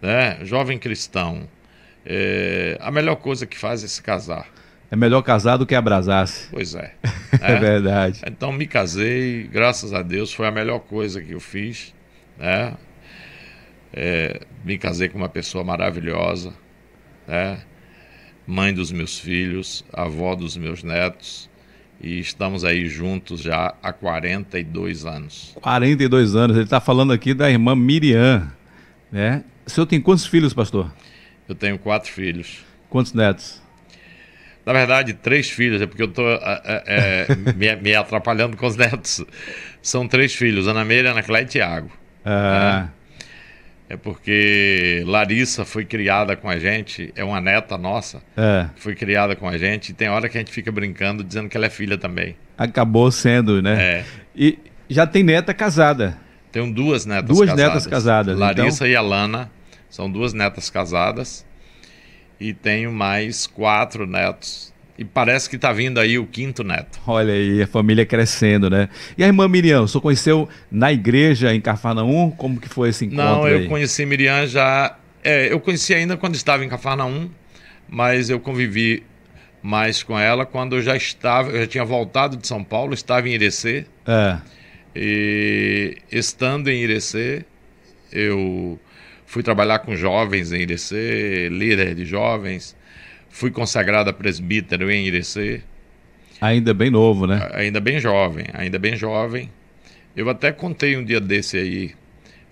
né, 0.00 0.38
jovem 0.42 0.78
cristão, 0.78 1.48
é, 2.04 2.76
a 2.80 2.90
melhor 2.90 3.16
coisa 3.16 3.46
que 3.46 3.58
faz 3.58 3.82
é 3.82 3.88
se 3.88 4.02
casar. 4.02 4.46
É 4.90 4.96
melhor 4.96 5.22
casar 5.22 5.56
do 5.56 5.66
que 5.66 5.74
abrasar-se. 5.74 6.48
Pois 6.50 6.74
é. 6.74 6.94
é. 7.40 7.52
é 7.52 7.56
verdade. 7.56 8.22
Então 8.26 8.52
me 8.52 8.66
casei, 8.66 9.44
graças 9.44 9.94
a 9.94 10.02
Deus, 10.02 10.32
foi 10.32 10.46
a 10.46 10.50
melhor 10.50 10.80
coisa 10.80 11.22
que 11.22 11.32
eu 11.32 11.40
fiz. 11.40 11.94
Né? 12.38 12.74
É, 13.92 14.40
me 14.64 14.78
casei 14.78 15.08
com 15.08 15.18
uma 15.18 15.28
pessoa 15.28 15.62
maravilhosa, 15.62 16.52
né? 17.26 17.60
mãe 18.46 18.72
dos 18.72 18.90
meus 18.90 19.18
filhos, 19.18 19.84
avó 19.92 20.34
dos 20.34 20.56
meus 20.56 20.82
netos, 20.82 21.49
e 22.00 22.18
estamos 22.18 22.64
aí 22.64 22.86
juntos 22.86 23.42
já 23.42 23.74
há 23.82 23.92
42 23.92 25.04
anos. 25.04 25.56
42 25.60 26.34
anos, 26.34 26.56
ele 26.56 26.64
está 26.64 26.80
falando 26.80 27.12
aqui 27.12 27.34
da 27.34 27.50
irmã 27.50 27.76
Miriam. 27.76 28.50
Né? 29.12 29.44
O 29.66 29.70
senhor 29.70 29.86
tem 29.86 30.00
quantos 30.00 30.26
filhos, 30.26 30.54
pastor? 30.54 30.90
Eu 31.48 31.54
tenho 31.54 31.78
quatro 31.78 32.10
filhos. 32.10 32.64
Quantos 32.88 33.12
netos? 33.12 33.60
Na 34.64 34.72
verdade, 34.72 35.14
três 35.14 35.50
filhos, 35.50 35.80
é 35.82 35.86
porque 35.86 36.02
eu 36.02 36.08
estou 36.08 36.28
é, 36.30 36.60
é, 36.64 37.26
me, 37.54 37.76
me, 37.76 37.94
atrapalhando 37.94 38.56
com 38.56 38.66
os 38.66 38.76
netos. 38.76 39.24
São 39.82 40.06
três 40.06 40.34
filhos, 40.34 40.68
Ana 40.68 40.84
Meira, 40.84 41.10
Ana 41.10 41.22
Cléia 41.22 41.42
e 41.42 41.46
Tiago. 41.46 41.90
Ah. 42.24 42.88
É, 42.96 42.99
é 43.90 43.96
porque 43.96 45.02
Larissa 45.04 45.64
foi 45.64 45.84
criada 45.84 46.36
com 46.36 46.48
a 46.48 46.56
gente, 46.60 47.12
é 47.16 47.24
uma 47.24 47.40
neta 47.40 47.76
nossa, 47.76 48.22
é. 48.36 48.68
foi 48.76 48.94
criada 48.94 49.34
com 49.34 49.48
a 49.48 49.58
gente, 49.58 49.88
e 49.88 49.92
tem 49.92 50.08
hora 50.08 50.28
que 50.28 50.38
a 50.38 50.40
gente 50.40 50.52
fica 50.52 50.70
brincando 50.70 51.24
dizendo 51.24 51.48
que 51.48 51.56
ela 51.56 51.66
é 51.66 51.70
filha 51.70 51.98
também. 51.98 52.36
Acabou 52.56 53.10
sendo, 53.10 53.60
né? 53.60 53.82
É. 53.82 54.04
E 54.36 54.60
já 54.88 55.08
tem 55.08 55.24
neta 55.24 55.52
casada. 55.52 56.16
Tenho 56.52 56.72
duas 56.72 57.04
netas 57.04 57.36
duas 57.36 57.48
casadas. 57.50 57.56
Duas 57.56 57.74
netas 57.74 57.86
casadas. 57.88 58.38
Larissa 58.38 58.76
então... 58.76 58.86
e 58.86 58.94
Alana 58.94 59.50
são 59.88 60.08
duas 60.08 60.32
netas 60.32 60.70
casadas 60.70 61.44
e 62.38 62.54
tenho 62.54 62.92
mais 62.92 63.48
quatro 63.48 64.06
netos. 64.06 64.72
E 65.00 65.04
parece 65.04 65.48
que 65.48 65.56
está 65.56 65.72
vindo 65.72 65.98
aí 65.98 66.18
o 66.18 66.26
quinto 66.26 66.62
neto. 66.62 67.00
Olha 67.06 67.32
aí, 67.32 67.62
a 67.62 67.66
família 67.66 68.04
crescendo, 68.04 68.68
né? 68.68 68.90
E 69.16 69.24
a 69.24 69.26
irmã 69.26 69.48
Miriam, 69.48 69.86
você 69.86 69.98
conheceu 69.98 70.46
na 70.70 70.92
igreja 70.92 71.54
em 71.54 71.60
Cafarnaum? 71.60 72.30
Como 72.30 72.60
que 72.60 72.68
foi 72.68 72.90
esse 72.90 73.06
encontro 73.06 73.24
Não, 73.24 73.48
eu 73.48 73.60
aí? 73.60 73.66
conheci 73.66 74.04
Miriam 74.04 74.46
já... 74.46 74.94
É, 75.24 75.50
eu 75.50 75.58
conheci 75.58 75.94
ainda 75.94 76.18
quando 76.18 76.34
estava 76.34 76.62
em 76.66 76.68
Cafarnaum, 76.68 77.30
mas 77.88 78.28
eu 78.28 78.38
convivi 78.38 79.02
mais 79.62 80.02
com 80.02 80.18
ela 80.18 80.44
quando 80.44 80.76
eu 80.76 80.82
já 80.82 80.94
estava... 80.94 81.48
Eu 81.48 81.60
já 81.62 81.66
tinha 81.66 81.84
voltado 81.84 82.36
de 82.36 82.46
São 82.46 82.62
Paulo, 82.62 82.92
estava 82.92 83.26
em 83.26 83.32
Irecê. 83.32 83.86
É. 84.06 84.36
E 84.94 85.96
estando 86.12 86.68
em 86.68 86.82
Irecê, 86.82 87.46
eu 88.12 88.78
Fui 89.30 89.44
trabalhar 89.44 89.78
com 89.78 89.94
jovens 89.94 90.52
em 90.52 90.62
Irecê, 90.62 91.48
líder 91.52 91.94
de 91.94 92.04
jovens. 92.04 92.74
Fui 93.30 93.50
consagrado 93.50 94.10
a 94.10 94.12
presbítero 94.12 94.90
em 94.90 95.06
Irecê. 95.06 95.62
Ainda 96.40 96.74
bem 96.74 96.90
novo, 96.90 97.26
né? 97.26 97.48
Ainda 97.52 97.80
bem 97.80 97.98
jovem, 97.98 98.46
ainda 98.52 98.78
bem 98.78 98.96
jovem. 98.96 99.48
Eu 100.14 100.28
até 100.28 100.52
contei 100.52 100.96
um 100.96 101.04
dia 101.04 101.20
desse 101.20 101.56
aí 101.56 101.92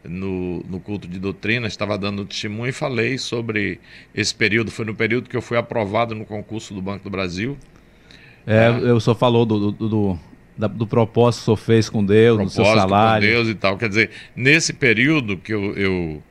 no, 0.04 0.60
no 0.68 0.78
culto 0.78 1.08
de 1.08 1.18
doutrina, 1.18 1.66
estava 1.66 1.98
dando 1.98 2.24
testemunho 2.24 2.70
e 2.70 2.72
falei 2.72 3.18
sobre 3.18 3.80
esse 4.14 4.34
período. 4.34 4.70
Foi 4.70 4.84
no 4.84 4.94
período 4.94 5.28
que 5.28 5.36
eu 5.36 5.42
fui 5.42 5.58
aprovado 5.58 6.14
no 6.14 6.24
concurso 6.24 6.72
do 6.72 6.80
Banco 6.80 7.04
do 7.04 7.10
Brasil. 7.10 7.58
É, 8.46 8.66
é. 8.66 8.90
eu 8.90 9.00
só 9.00 9.14
falou 9.14 9.44
do, 9.44 9.72
do, 9.72 9.88
do, 9.88 10.18
do 10.68 10.86
propósito 10.86 11.40
que 11.40 11.42
o 11.42 11.56
senhor 11.56 11.56
fez 11.56 11.90
com 11.90 12.04
Deus, 12.04 12.36
propósito 12.36 12.62
do 12.62 12.64
seu 12.64 12.74
salário. 12.74 13.26
com 13.28 13.34
Deus 13.34 13.48
e 13.48 13.54
tal. 13.54 13.76
Quer 13.76 13.88
dizer, 13.88 14.10
nesse 14.36 14.72
período 14.72 15.36
que 15.36 15.52
eu, 15.52 15.74
eu 15.76 16.22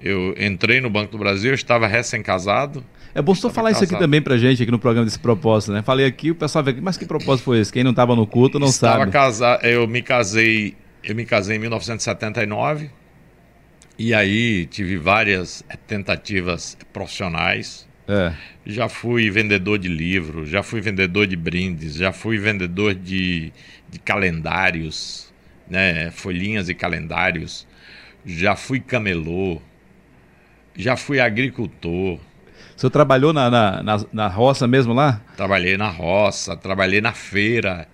eu 0.00 0.34
entrei 0.38 0.80
no 0.80 0.90
Banco 0.90 1.12
do 1.12 1.18
Brasil, 1.18 1.50
eu 1.50 1.54
estava 1.54 1.86
recém-casado. 1.86 2.84
É 3.16 3.22
bom 3.22 3.34
só 3.34 3.48
falar 3.48 3.70
isso 3.70 3.82
aqui 3.82 3.98
também 3.98 4.20
pra 4.20 4.36
gente, 4.36 4.62
aqui 4.62 4.70
no 4.70 4.78
programa 4.78 5.06
desse 5.06 5.18
propósito, 5.18 5.72
né? 5.72 5.80
Falei 5.80 6.04
aqui, 6.04 6.32
o 6.32 6.34
pessoal 6.34 6.62
vê, 6.62 6.74
mas 6.82 6.98
que 6.98 7.06
propósito 7.06 7.46
foi 7.46 7.60
esse? 7.60 7.72
Quem 7.72 7.82
não 7.82 7.92
estava 7.92 8.14
no 8.14 8.26
culto 8.26 8.58
não 8.58 8.66
estava 8.68 8.98
sabe. 8.98 9.10
Casado, 9.10 9.64
eu 9.64 9.88
me 9.88 10.02
casei, 10.02 10.76
eu 11.02 11.14
me 11.14 11.24
casei 11.24 11.56
em 11.56 11.58
1979. 11.60 12.90
E 13.98 14.12
aí 14.12 14.66
tive 14.66 14.98
várias 14.98 15.64
tentativas 15.86 16.76
profissionais. 16.92 17.88
É. 18.06 18.34
Já 18.66 18.86
fui 18.86 19.30
vendedor 19.30 19.78
de 19.78 19.88
livros, 19.88 20.50
já 20.50 20.62
fui 20.62 20.82
vendedor 20.82 21.26
de 21.26 21.36
brindes, 21.36 21.94
já 21.94 22.12
fui 22.12 22.36
vendedor 22.36 22.94
de, 22.94 23.50
de 23.88 23.98
calendários, 23.98 25.32
né? 25.66 26.10
folhinhas 26.10 26.68
e 26.68 26.74
calendários. 26.74 27.66
Já 28.26 28.54
fui 28.54 28.78
camelô, 28.78 29.62
já 30.76 30.98
fui 30.98 31.18
agricultor. 31.18 32.20
O 32.76 32.80
senhor 32.80 32.90
trabalhou 32.90 33.32
na, 33.32 33.48
na, 33.50 33.82
na, 33.82 34.04
na 34.12 34.28
roça 34.28 34.68
mesmo 34.68 34.92
lá? 34.92 35.22
Trabalhei 35.34 35.78
na 35.78 35.88
roça, 35.88 36.54
trabalhei 36.54 37.00
na 37.00 37.12
feira. 37.12 37.88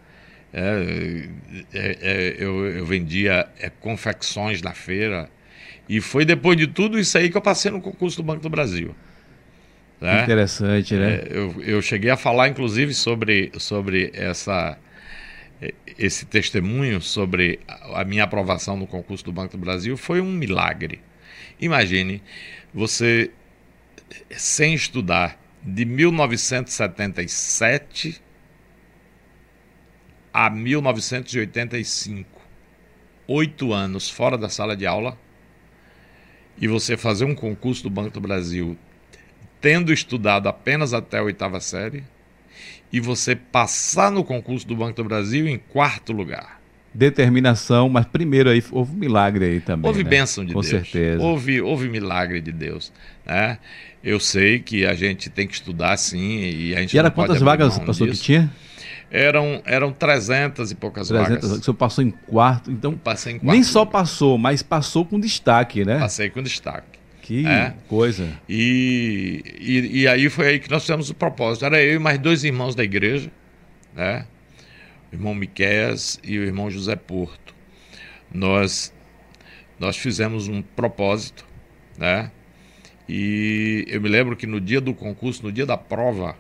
É, 0.53 1.29
é, 1.73 1.99
é, 2.01 2.37
eu, 2.39 2.67
eu, 2.67 2.85
vendia 2.85 3.49
é, 3.61 3.71
confecções 3.71 4.61
na 4.61 4.73
feira. 4.73 5.31
E 5.89 6.01
foi 6.01 6.25
depois 6.25 6.57
de 6.57 6.67
tudo 6.67 6.99
isso 6.99 7.17
aí 7.17 7.31
que 7.31 7.37
eu 7.37 7.41
passei 7.41 7.71
no 7.71 7.81
concurso 7.81 8.17
do 8.17 8.23
Banco 8.25 8.43
do 8.43 8.51
Brasil. 8.51 8.95
Né? 10.01 10.25
Interessante, 10.25 10.95
né? 10.95 11.13
É, 11.15 11.29
eu, 11.31 11.63
eu 11.63 11.81
cheguei 11.81 12.11
a 12.11 12.17
falar, 12.17 12.49
inclusive, 12.49 12.93
sobre, 12.93 13.53
sobre 13.59 14.11
essa, 14.13 14.77
esse 15.97 16.27
testemunho 16.27 17.01
sobre 17.01 17.61
a 17.95 18.05
minha 18.05 18.25
aprovação 18.25 18.77
no 18.77 18.87
concurso 18.87 19.25
do 19.25 19.33
Banco 19.33 19.57
do 19.57 19.61
Brasil. 19.61 19.97
Foi 19.97 20.21
um 20.21 20.33
milagre. 20.33 21.01
Imagine 21.61 22.21
você, 22.75 23.31
sem 24.31 24.75
estudar, 24.75 25.39
de 25.63 25.85
1977 25.85 28.23
a 30.33 30.49
1985, 30.49 32.41
oito 33.29 33.73
anos 33.73 34.09
fora 34.09 34.39
da 34.39 34.49
sala 34.49 34.77
de 34.77 34.87
aula, 34.87 35.19
e 36.59 36.67
você 36.67 36.97
fazer 36.97 37.25
um 37.25 37.35
concurso 37.35 37.83
do 37.83 37.91
Banco 37.91 38.11
do 38.11 38.21
Brasil 38.21 38.77
tendo 39.61 39.93
estudado 39.93 40.49
apenas 40.49 40.93
até 40.93 41.19
a 41.19 41.23
oitava 41.23 41.61
série, 41.61 42.03
e 42.93 43.01
você 43.01 43.35
passar 43.35 44.11
no 44.11 44.25
concurso 44.25 44.67
do 44.67 44.77
Banco 44.77 44.97
do 44.97 45.05
Brasil 45.05 45.47
em 45.47 45.57
quarto 45.57 46.13
lugar. 46.13 46.61
Determinação, 46.93 47.89
mas 47.89 48.05
primeiro 48.05 48.51
aí 48.51 48.63
houve 48.71 48.93
um 48.93 48.99
milagre 48.99 49.47
aí 49.47 49.61
também. 49.61 49.89
Houve 49.89 50.05
né? 50.05 50.11
bênção 50.11 50.45
de 50.45 50.53
Com 50.53 50.61
Deus. 50.61 50.71
certeza. 50.71 51.23
Houve, 51.23 51.63
houve 51.63 51.89
milagre 51.89 52.43
de 52.43 52.53
Deus. 52.53 52.93
Né? 53.25 53.59
Eu 54.03 54.19
sei 54.19 54.59
que 54.59 54.85
a 54.85 54.95
gente 54.95 55.31
tem 55.31 55.47
que 55.47 55.55
estudar 55.55 55.97
sim 55.97 56.41
e 56.41 56.75
a 56.75 56.81
gente 56.81 56.95
E 56.95 56.99
era 56.99 57.11
quantas 57.11 57.41
vagas, 57.41 57.79
pastor, 57.79 58.09
que 58.09 58.17
tinha? 58.17 58.53
Eram, 59.11 59.63
eram 59.67 59.93
300 59.93 60.71
e 60.71 60.75
poucas 60.75 61.09
300, 61.09 61.43
vagas. 61.43 61.59
o 61.61 61.63
senhor 61.63 61.75
passou 61.77 62.03
em 62.03 62.11
quarto, 62.11 62.71
então 62.71 62.97
Passei 62.97 63.35
em 63.35 63.39
quarto 63.39 63.53
nem 63.53 63.63
só 63.63 63.85
passou, 63.85 64.39
mas 64.39 64.63
passou 64.63 65.05
com 65.05 65.21
destaque, 65.21 65.85
né? 65.85 65.99
Passei 65.99 66.31
com 66.31 66.43
destaque. 66.43 66.99
Que 67.21 67.47
É. 67.47 67.75
coisa. 67.89 68.29
E, 68.49 69.45
e, 69.61 70.01
e 70.01 70.09
aí 70.09 70.29
foi 70.29 70.49
aí 70.49 70.59
que 70.59 70.69
nós 70.71 70.83
fizemos 70.83 71.09
o 71.11 71.15
propósito. 71.15 71.65
Era 71.65 71.81
eu 71.81 71.97
e 71.97 71.99
mais 71.99 72.19
dois 72.19 72.43
irmãos 72.43 72.75
da 72.75 72.83
igreja, 72.83 73.31
né? 73.95 74.27
O 75.13 75.15
irmão 75.15 75.35
Miquéias 75.35 76.19
e 76.25 76.39
o 76.39 76.43
irmão 76.43 76.69
José 76.71 76.97
Porto. 76.97 77.55
Nós, 78.33 78.93
nós 79.79 79.97
fizemos 79.97 80.49
um 80.49 80.63
propósito, 80.63 81.45
né? 81.97 82.31
E 83.09 83.85
eu 83.89 84.01
me 84.01 84.09
lembro 84.09 84.37
que 84.37 84.47
no 84.47 84.61
dia 84.61 84.81
do 84.81 84.95
concurso, 84.95 85.43
no 85.43 85.53
dia 85.53 85.67
da 85.67 85.77
prova, 85.77 86.37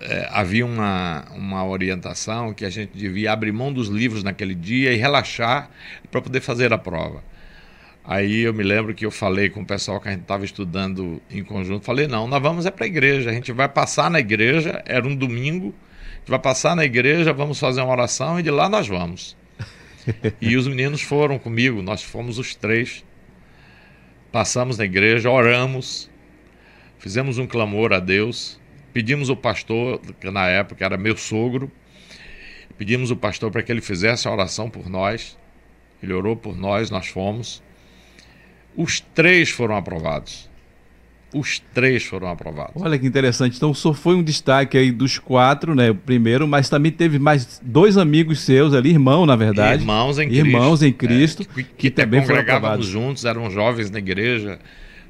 eh, 0.00 0.28
havia 0.30 0.66
uma, 0.66 1.24
uma 1.34 1.64
orientação 1.64 2.52
que 2.52 2.64
a 2.64 2.70
gente 2.70 2.96
devia 2.96 3.32
abrir 3.32 3.52
mão 3.52 3.72
dos 3.72 3.88
livros 3.88 4.22
naquele 4.22 4.54
dia 4.54 4.92
e 4.92 4.96
relaxar 4.96 5.70
para 6.10 6.20
poder 6.20 6.40
fazer 6.40 6.72
a 6.72 6.78
prova. 6.78 7.22
Aí 8.04 8.42
eu 8.42 8.54
me 8.54 8.62
lembro 8.62 8.94
que 8.94 9.04
eu 9.04 9.10
falei 9.10 9.50
com 9.50 9.62
o 9.62 9.66
pessoal 9.66 10.00
que 10.00 10.06
a 10.06 10.12
gente 10.12 10.20
estava 10.20 10.44
estudando 10.44 11.20
em 11.28 11.42
conjunto, 11.42 11.84
falei, 11.84 12.06
não, 12.06 12.28
nós 12.28 12.40
vamos 12.40 12.64
é 12.64 12.70
para 12.70 12.84
a 12.84 12.86
igreja, 12.86 13.30
a 13.30 13.32
gente 13.32 13.50
vai 13.50 13.68
passar 13.68 14.08
na 14.08 14.20
igreja, 14.20 14.80
era 14.86 15.04
um 15.06 15.16
domingo, 15.16 15.74
a 16.14 16.18
gente 16.18 16.30
vai 16.30 16.38
passar 16.38 16.76
na 16.76 16.84
igreja, 16.84 17.32
vamos 17.32 17.58
fazer 17.58 17.80
uma 17.80 17.90
oração 17.90 18.38
e 18.38 18.44
de 18.44 18.50
lá 18.50 18.68
nós 18.68 18.86
vamos. 18.86 19.36
e 20.40 20.56
os 20.56 20.68
meninos 20.68 21.02
foram 21.02 21.36
comigo, 21.36 21.82
nós 21.82 22.00
fomos 22.00 22.38
os 22.38 22.54
três, 22.54 23.04
passamos 24.36 24.76
na 24.76 24.84
igreja, 24.84 25.30
oramos, 25.30 26.10
fizemos 26.98 27.38
um 27.38 27.46
clamor 27.46 27.94
a 27.94 27.98
Deus, 27.98 28.60
pedimos 28.92 29.30
o 29.30 29.34
pastor, 29.34 29.98
que 30.20 30.30
na 30.30 30.46
época 30.46 30.84
era 30.84 30.98
meu 30.98 31.16
sogro, 31.16 31.72
pedimos 32.76 33.10
o 33.10 33.16
pastor 33.16 33.50
para 33.50 33.62
que 33.62 33.72
ele 33.72 33.80
fizesse 33.80 34.28
a 34.28 34.30
oração 34.30 34.68
por 34.68 34.90
nós, 34.90 35.38
ele 36.02 36.12
orou 36.12 36.36
por 36.36 36.54
nós, 36.54 36.90
nós 36.90 37.06
fomos. 37.06 37.62
Os 38.76 39.00
três 39.00 39.48
foram 39.48 39.74
aprovados. 39.74 40.50
Os 41.34 41.60
três 41.74 42.04
foram 42.04 42.28
aprovados. 42.28 42.80
Olha 42.80 42.98
que 42.98 43.06
interessante. 43.06 43.56
Então 43.56 43.70
o 43.70 43.74
senhor 43.74 43.94
foi 43.94 44.14
um 44.14 44.22
destaque 44.22 44.78
aí 44.78 44.90
dos 44.92 45.18
quatro, 45.18 45.74
né? 45.74 45.90
O 45.90 45.94
primeiro, 45.94 46.46
mas 46.46 46.68
também 46.68 46.90
teve 46.92 47.18
mais 47.18 47.60
dois 47.62 47.98
amigos 47.98 48.40
seus 48.40 48.72
ali, 48.72 48.90
irmão, 48.90 49.26
na 49.26 49.36
verdade. 49.36 49.82
Irmãos 49.82 50.18
em 50.18 50.28
Cristo. 50.28 50.46
Irmãos 50.46 50.82
em 50.82 50.92
Cristo, 50.92 51.42
É, 51.42 51.54
que, 51.54 51.62
que 51.64 51.74
que 51.76 51.90
também 51.90 52.20
foram 52.22 52.36
congregávamos 52.36 52.64
aprovados. 52.64 52.86
juntos, 52.86 53.24
eram 53.24 53.50
jovens 53.50 53.90
na 53.90 53.98
igreja. 53.98 54.58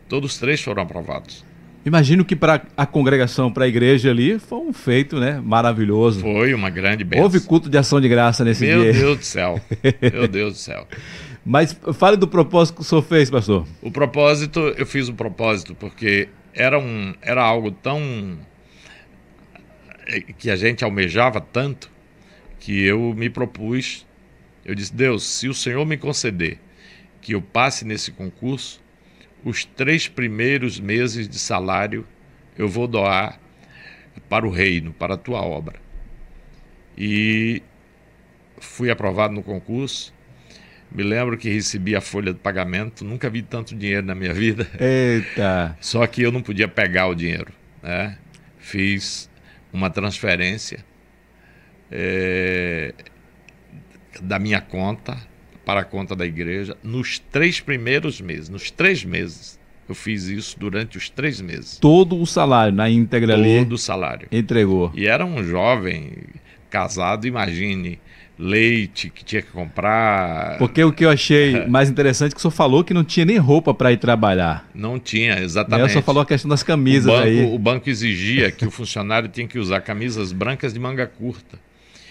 Todos 0.08 0.38
três 0.38 0.60
foram 0.60 0.82
aprovados. 0.82 1.44
Imagino 1.84 2.24
que 2.24 2.34
para 2.34 2.62
a 2.76 2.84
congregação, 2.84 3.52
para 3.52 3.64
a 3.64 3.68
igreja 3.68 4.10
ali, 4.10 4.40
foi 4.40 4.58
um 4.58 4.72
feito, 4.72 5.20
né? 5.20 5.40
Maravilhoso. 5.44 6.20
Foi 6.20 6.52
uma 6.52 6.68
grande 6.68 7.04
bênção. 7.04 7.22
Houve 7.22 7.38
culto 7.38 7.68
de 7.70 7.78
ação 7.78 8.00
de 8.00 8.08
graça 8.08 8.42
nesse 8.44 8.66
Meu 8.66 8.82
dia. 8.82 8.92
Deus 8.92 9.18
do 9.18 9.24
céu. 9.24 9.60
Meu 10.12 10.26
Deus 10.26 10.54
do 10.54 10.58
céo. 10.58 10.84
Mas 11.46 11.72
fale 11.94 12.16
do 12.16 12.28
propósito 12.28 12.76
que 12.76 12.82
o 12.82 12.84
senhor 12.84 13.02
fez, 13.02 13.30
pastor. 13.30 13.68
O 13.80 13.90
propósito, 13.92 14.60
eu 14.76 14.86
fiz 14.86 15.08
o 15.08 15.14
propósito 15.14 15.76
porque 15.76 16.28
era, 16.54 16.78
um, 16.78 17.14
era 17.22 17.42
algo 17.44 17.70
tão. 17.70 18.38
eh, 20.08 20.20
que 20.38 20.50
a 20.50 20.56
gente 20.56 20.84
almejava 20.84 21.40
tanto 21.40 21.90
que 22.60 22.82
eu 22.84 23.14
me 23.14 23.30
propus. 23.30 24.06
Eu 24.64 24.74
disse: 24.74 24.94
Deus, 24.94 25.24
se 25.24 25.48
o 25.48 25.54
Senhor 25.54 25.86
me 25.86 25.96
conceder 25.96 26.58
que 27.22 27.34
eu 27.34 27.42
passe 27.42 27.84
nesse 27.84 28.12
concurso, 28.12 28.82
os 29.44 29.64
três 29.64 30.08
primeiros 30.08 30.80
meses 30.80 31.28
de 31.28 31.38
salário 31.38 32.06
eu 32.58 32.68
vou 32.68 32.88
doar 32.88 33.40
para 34.28 34.46
o 34.46 34.50
reino, 34.50 34.92
para 34.92 35.14
a 35.14 35.18
tua 35.18 35.42
obra. 35.42 35.80
E 36.98 37.62
fui 38.58 38.90
aprovado 38.90 39.34
no 39.34 39.42
concurso. 39.44 40.14
Me 40.96 41.02
lembro 41.02 41.36
que 41.36 41.50
recebi 41.50 41.94
a 41.94 42.00
folha 42.00 42.32
de 42.32 42.38
pagamento, 42.38 43.04
nunca 43.04 43.28
vi 43.28 43.42
tanto 43.42 43.74
dinheiro 43.76 44.06
na 44.06 44.14
minha 44.14 44.32
vida. 44.32 44.66
Eita. 44.80 45.76
Só 45.80 46.06
que 46.06 46.22
eu 46.22 46.32
não 46.32 46.40
podia 46.40 46.66
pegar 46.66 47.06
o 47.06 47.14
dinheiro. 47.14 47.52
Né? 47.82 48.16
Fiz 48.58 49.28
uma 49.70 49.90
transferência 49.90 50.82
eh, 51.90 52.94
da 54.22 54.38
minha 54.38 54.62
conta 54.62 55.18
para 55.66 55.80
a 55.80 55.84
conta 55.84 56.16
da 56.16 56.24
igreja 56.24 56.74
nos 56.82 57.18
três 57.18 57.60
primeiros 57.60 58.18
meses. 58.18 58.48
Nos 58.48 58.70
três 58.70 59.04
meses. 59.04 59.60
Eu 59.86 59.94
fiz 59.94 60.24
isso 60.24 60.58
durante 60.58 60.96
os 60.96 61.10
três 61.10 61.42
meses. 61.42 61.76
Todo 61.78 62.18
o 62.18 62.26
salário 62.26 62.74
na 62.74 62.88
íntegra 62.88 63.34
ali 63.34 63.58
Todo 63.58 63.74
o 63.74 63.78
salário. 63.78 64.28
entregou. 64.32 64.90
E 64.94 65.06
era 65.06 65.26
um 65.26 65.44
jovem 65.44 66.12
casado, 66.70 67.26
imagine, 67.26 68.00
leite 68.38 69.08
que 69.10 69.24
tinha 69.24 69.40
que 69.42 69.50
comprar. 69.50 70.58
Porque 70.58 70.82
o 70.84 70.92
que 70.92 71.04
eu 71.04 71.10
achei 71.10 71.64
mais 71.68 71.88
interessante 71.88 72.32
é 72.32 72.34
que 72.34 72.38
o 72.38 72.40
senhor 72.40 72.50
falou 72.52 72.84
que 72.84 72.92
não 72.92 73.02
tinha 73.04 73.24
nem 73.24 73.38
roupa 73.38 73.72
para 73.72 73.92
ir 73.92 73.96
trabalhar. 73.96 74.68
Não 74.74 74.98
tinha, 74.98 75.36
Né? 75.36 75.42
exatamente. 75.42 75.86
O 75.86 75.90
senhor 75.90 76.02
falou 76.02 76.22
a 76.22 76.26
questão 76.26 76.48
das 76.48 76.62
o 76.62 76.66
camisas 76.66 77.06
banco, 77.12 77.26
aí. 77.26 77.44
o 77.54 77.58
banco 77.58 77.88
exigia 77.88 78.50
que 78.50 78.66
o 78.66 78.70
funcionário 78.70 79.28
tinha 79.28 79.46
que 79.48 79.58
usar 79.58 79.80
camisas 79.80 80.32
brancas 80.32 80.72
de 80.74 80.78
manga 80.80 81.06
curta. 81.06 81.58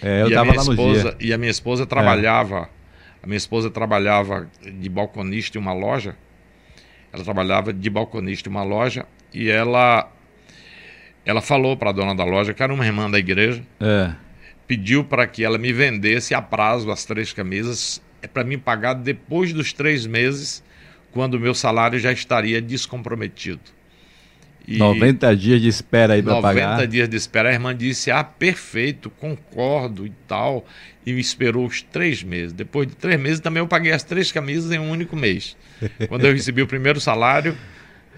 É, 0.02 0.22
eu 0.22 0.28
e, 0.30 0.32
a 0.34 0.36
tava 0.38 0.50
minha 0.50 0.58
lá 0.60 0.64
no 0.64 0.72
esposa, 0.72 1.02
dia. 1.02 1.16
É. 1.20 1.24
e 1.26 1.32
a 1.32 1.38
minha 1.38 1.50
esposa 1.50 1.86
trabalhava. 1.86 2.68
A 3.22 3.26
minha 3.26 3.36
esposa 3.38 3.70
trabalhava 3.70 4.48
de 4.62 4.88
balconista 4.88 5.58
em 5.58 5.60
uma 5.60 5.72
loja. 5.72 6.14
Ela 7.12 7.24
trabalhava 7.24 7.72
de 7.72 7.88
balconista 7.88 8.48
em 8.48 8.52
uma 8.52 8.62
loja 8.62 9.06
e 9.32 9.48
ela 9.48 10.10
ela 11.24 11.40
falou 11.40 11.76
para 11.76 11.90
a 11.90 11.92
dona 11.92 12.14
da 12.14 12.24
loja, 12.24 12.52
que 12.54 12.62
era 12.62 12.72
uma 12.72 12.86
irmã 12.86 13.10
da 13.10 13.18
igreja, 13.18 13.62
É. 13.80 14.12
pediu 14.66 15.04
para 15.04 15.26
que 15.26 15.44
ela 15.44 15.58
me 15.58 15.72
vendesse 15.72 16.34
a 16.34 16.42
prazo 16.42 16.90
as 16.90 17.04
três 17.04 17.32
camisas 17.32 18.02
é 18.26 18.26
para 18.26 18.44
mim 18.44 18.58
pagar 18.58 18.94
depois 18.94 19.52
dos 19.52 19.72
três 19.72 20.06
meses, 20.06 20.62
quando 21.12 21.34
o 21.34 21.40
meu 21.40 21.54
salário 21.54 21.98
já 21.98 22.12
estaria 22.12 22.60
descomprometido. 22.60 23.60
E 24.66 24.78
90 24.78 25.36
dias 25.36 25.60
de 25.62 25.68
espera 25.68 26.14
aí 26.14 26.22
para 26.22 26.34
90 26.34 26.42
pagar. 26.42 26.86
dias 26.88 27.08
de 27.08 27.16
espera. 27.16 27.50
A 27.50 27.52
irmã 27.52 27.74
disse: 27.74 28.10
Ah, 28.10 28.24
perfeito, 28.24 29.08
concordo 29.08 30.04
e 30.04 30.12
tal. 30.26 30.66
E 31.04 31.12
me 31.12 31.20
esperou 31.20 31.64
os 31.64 31.82
três 31.82 32.24
meses. 32.24 32.52
Depois 32.52 32.88
de 32.88 32.96
três 32.96 33.20
meses, 33.20 33.38
também 33.38 33.60
eu 33.60 33.68
paguei 33.68 33.92
as 33.92 34.02
três 34.02 34.32
camisas 34.32 34.72
em 34.72 34.78
um 34.80 34.90
único 34.90 35.14
mês. 35.14 35.56
Quando 36.08 36.24
eu 36.24 36.32
recebi 36.32 36.62
o 36.62 36.66
primeiro 36.66 37.00
salário, 37.00 37.56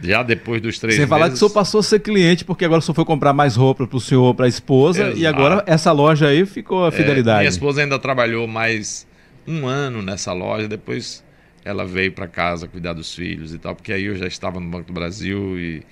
já 0.03 0.23
depois 0.23 0.61
dos 0.63 0.79
três 0.79 0.95
Sem 0.95 1.01
meses. 1.03 1.09
falar 1.11 1.29
que 1.29 1.35
o 1.35 1.37
senhor 1.37 1.51
passou 1.51 1.81
a 1.81 1.83
ser 1.83 2.01
cliente, 2.01 2.45
porque 2.45 2.65
agora 2.65 2.79
o 2.79 2.83
senhor 2.83 2.95
foi 2.95 3.05
comprar 3.05 3.33
mais 3.33 3.57
roupa 3.57 3.87
para 3.87 3.97
o 3.97 4.01
senhor, 4.01 4.35
para 4.35 4.47
a 4.47 4.49
esposa, 4.49 5.09
e 5.11 5.21
Exato. 5.21 5.27
agora 5.37 5.65
essa 5.67 5.93
loja 5.93 6.29
aí 6.29 6.45
ficou 6.47 6.85
a 6.85 6.89
É, 6.89 6.91
fidelidade. 6.91 7.39
minha 7.41 7.49
esposa 7.49 7.81
ainda 7.83 7.99
trabalhou 7.99 8.47
mais 8.47 9.07
um 9.47 9.67
ano 9.67 10.03
nessa 10.03 10.33
loja, 10.33 10.69
depois 10.69 11.25
ela 11.65 11.85
veio 11.85 12.13
para 12.13 12.27
casa 12.27 12.67
cuidar 12.69 12.93
dos 12.93 13.15
filhos 13.15 13.53
e 13.53 13.59
tal, 13.59 13.75
porque 13.75 13.93
aí 13.93 14.05
eu 14.05 14.17
já 14.17 14.27
estava 14.27 14.59
no 14.61 14.69
Banco 14.71 14.87
do 14.87 14.93
Brasil 14.93 15.59
e, 15.59 15.83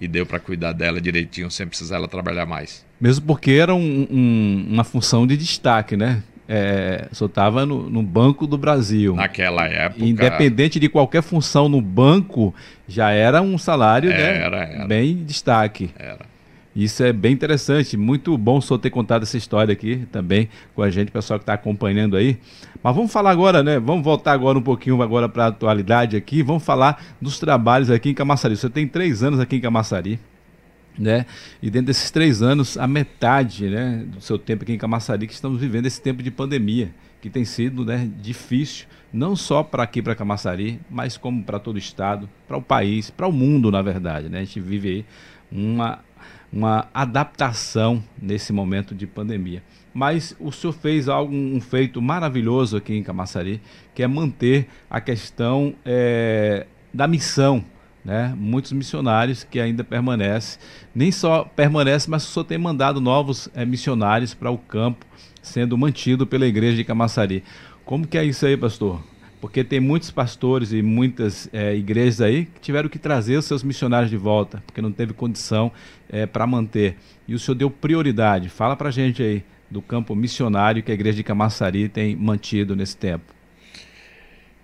e 0.00 0.06
deu 0.08 0.24
para 0.24 0.38
cuidar 0.38 0.72
dela 0.72 1.00
direitinho, 1.00 1.50
sem 1.50 1.66
precisar 1.66 1.96
ela 1.96 2.08
trabalhar 2.08 2.46
mais. 2.46 2.84
Mesmo 3.00 3.26
porque 3.26 3.50
era 3.52 3.74
um- 3.74 4.06
um- 4.10 4.66
uma 4.70 4.84
função 4.84 5.26
de 5.26 5.36
destaque, 5.36 5.96
né? 5.96 6.22
É, 6.48 7.08
o 7.10 7.14
senhor 7.14 7.28
estava 7.28 7.66
no, 7.66 7.90
no 7.90 8.02
Banco 8.02 8.46
do 8.46 8.56
Brasil. 8.56 9.14
Naquela 9.14 9.66
época. 9.66 10.04
Independente 10.04 10.78
de 10.78 10.88
qualquer 10.88 11.22
função 11.22 11.68
no 11.68 11.80
banco, 11.80 12.54
já 12.86 13.10
era 13.10 13.42
um 13.42 13.58
salário 13.58 14.10
né, 14.10 14.42
Era, 14.42 14.64
era. 14.64 14.86
bem 14.86 15.24
destaque. 15.24 15.90
Era. 15.98 16.36
Isso 16.74 17.02
é 17.02 17.10
bem 17.10 17.32
interessante, 17.32 17.96
muito 17.96 18.36
bom 18.36 18.58
o 18.58 18.62
senhor 18.62 18.78
ter 18.78 18.90
contado 18.90 19.22
essa 19.22 19.38
história 19.38 19.72
aqui 19.72 20.06
também 20.12 20.50
com 20.74 20.82
a 20.82 20.90
gente, 20.90 21.10
pessoal 21.10 21.38
que 21.38 21.44
está 21.44 21.54
acompanhando 21.54 22.16
aí. 22.18 22.36
Mas 22.82 22.94
vamos 22.94 23.10
falar 23.10 23.30
agora, 23.30 23.62
né? 23.62 23.80
Vamos 23.80 24.04
voltar 24.04 24.32
agora 24.32 24.58
um 24.58 24.62
pouquinho 24.62 25.00
agora 25.00 25.26
para 25.26 25.44
a 25.44 25.48
atualidade 25.48 26.16
aqui. 26.16 26.42
Vamos 26.42 26.62
falar 26.62 27.02
dos 27.18 27.38
trabalhos 27.38 27.90
aqui 27.90 28.10
em 28.10 28.14
Camaçari. 28.14 28.56
Você 28.56 28.68
tem 28.68 28.86
três 28.86 29.22
anos 29.22 29.40
aqui 29.40 29.56
em 29.56 29.60
Camaçari 29.60 30.20
né? 30.98 31.26
E 31.62 31.70
dentro 31.70 31.86
desses 31.86 32.10
três 32.10 32.42
anos, 32.42 32.76
a 32.76 32.86
metade, 32.86 33.68
né, 33.68 34.04
do 34.06 34.20
seu 34.20 34.38
tempo 34.38 34.62
aqui 34.62 34.72
em 34.72 34.78
Camaçari, 34.78 35.26
que 35.26 35.32
estamos 35.32 35.60
vivendo 35.60 35.86
esse 35.86 36.00
tempo 36.00 36.22
de 36.22 36.30
pandemia, 36.30 36.90
que 37.20 37.30
tem 37.30 37.44
sido, 37.44 37.84
né, 37.84 38.10
difícil, 38.20 38.86
não 39.12 39.34
só 39.34 39.62
para 39.62 39.82
aqui 39.82 40.02
para 40.02 40.14
Camaçari, 40.14 40.80
mas 40.90 41.16
como 41.16 41.42
para 41.42 41.58
todo 41.58 41.76
o 41.76 41.78
estado, 41.78 42.28
para 42.46 42.56
o 42.56 42.62
país, 42.62 43.10
para 43.10 43.26
o 43.26 43.32
mundo, 43.32 43.70
na 43.70 43.82
verdade, 43.82 44.28
né? 44.28 44.40
A 44.40 44.44
gente 44.44 44.60
vive 44.60 44.88
aí 44.88 45.04
uma 45.50 46.00
uma 46.52 46.88
adaptação 46.94 48.02
nesse 48.20 48.52
momento 48.52 48.94
de 48.94 49.06
pandemia. 49.06 49.62
Mas 49.92 50.36
o 50.38 50.52
senhor 50.52 50.72
fez 50.72 51.08
algo, 51.08 51.34
um 51.34 51.60
feito 51.60 52.00
maravilhoso 52.00 52.76
aqui 52.76 52.94
em 52.94 53.02
Camaçari, 53.02 53.60
que 53.94 54.02
é 54.02 54.06
manter 54.06 54.68
a 54.88 55.00
questão 55.00 55.74
é, 55.84 56.66
da 56.92 57.06
missão 57.06 57.64
né? 58.06 58.32
Muitos 58.38 58.70
missionários 58.70 59.42
que 59.42 59.58
ainda 59.58 59.82
permanecem, 59.82 60.60
nem 60.94 61.10
só 61.10 61.42
permanecem, 61.42 62.08
mas 62.08 62.22
só 62.22 62.44
tem 62.44 62.56
mandado 62.56 63.00
novos 63.00 63.48
é, 63.52 63.66
missionários 63.66 64.32
para 64.32 64.48
o 64.48 64.56
campo, 64.56 65.04
sendo 65.42 65.76
mantido 65.76 66.24
pela 66.24 66.46
igreja 66.46 66.76
de 66.76 66.84
Camaçari. 66.84 67.42
Como 67.84 68.06
que 68.06 68.16
é 68.16 68.24
isso 68.24 68.46
aí, 68.46 68.56
pastor? 68.56 69.02
Porque 69.40 69.64
tem 69.64 69.80
muitos 69.80 70.12
pastores 70.12 70.72
e 70.72 70.82
muitas 70.82 71.50
é, 71.52 71.74
igrejas 71.74 72.20
aí 72.20 72.44
que 72.46 72.60
tiveram 72.60 72.88
que 72.88 72.98
trazer 72.98 73.36
os 73.36 73.44
seus 73.44 73.64
missionários 73.64 74.08
de 74.08 74.16
volta, 74.16 74.62
porque 74.64 74.80
não 74.80 74.92
teve 74.92 75.12
condição 75.12 75.72
é, 76.08 76.26
para 76.26 76.46
manter. 76.46 76.96
E 77.26 77.34
o 77.34 77.40
senhor 77.40 77.56
deu 77.56 77.68
prioridade. 77.68 78.48
Fala 78.48 78.76
para 78.76 78.88
a 78.88 78.92
gente 78.92 79.20
aí 79.20 79.42
do 79.68 79.82
campo 79.82 80.14
missionário 80.14 80.80
que 80.80 80.92
a 80.92 80.94
igreja 80.94 81.16
de 81.16 81.24
Camaçari 81.24 81.88
tem 81.88 82.14
mantido 82.14 82.76
nesse 82.76 82.96
tempo. 82.96 83.34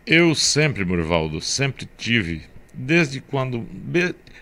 Eu 0.07 0.33
sempre, 0.33 0.85
Murvaldo, 0.85 1.41
sempre 1.41 1.89
tive 1.99 2.52
desde 2.73 3.21
quando 3.21 3.67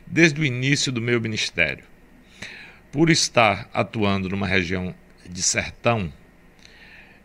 desde 0.06 0.40
o 0.40 0.44
início 0.44 0.90
do 0.90 1.00
meu 1.00 1.20
ministério. 1.20 1.84
Por 2.92 3.10
estar 3.10 3.68
atuando 3.72 4.28
numa 4.28 4.46
região 4.46 4.94
de 5.28 5.42
sertão, 5.42 6.12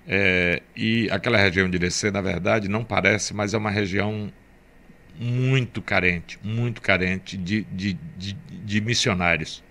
é, 0.07 0.61
e 0.75 1.09
aquela 1.09 1.37
região 1.37 1.67
de 1.67 1.77
Irecê, 1.77 2.11
na 2.11 2.21
verdade, 2.21 2.69
não 2.69 2.83
parece, 2.83 3.33
mas 3.33 3.53
é 3.53 3.57
uma 3.57 3.71
região 3.71 4.31
muito 5.19 5.81
carente, 5.81 6.37
muito 6.43 6.81
carente 6.81 7.37
de, 7.37 7.63
de, 7.71 7.97
de, 8.15 8.33
de 8.33 8.81
missionários. 8.81 9.63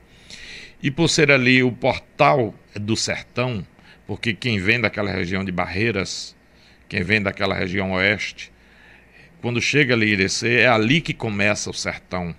E 0.83 0.90
por 0.90 1.09
ser 1.09 1.31
ali 1.31 1.62
o 1.62 1.70
portal 1.70 2.55
do 2.75 2.97
sertão, 2.97 3.64
porque 4.07 4.35
quem 4.35 4.59
vem 4.59 4.81
daquela 4.81 5.11
região 5.11 5.44
de 5.44 5.53
Barreiras, 5.53 6.37
quem 6.88 7.03
vem 7.03 7.23
daquela 7.23 7.55
região 7.55 7.92
oeste, 7.92 8.53
quando 9.44 9.61
chega 9.61 9.92
ali 9.92 10.07
Irecê, 10.12 10.61
é 10.61 10.68
ali 10.68 11.02
que 11.02 11.12
começa 11.12 11.68
o 11.68 11.74
sertão, 11.74 12.35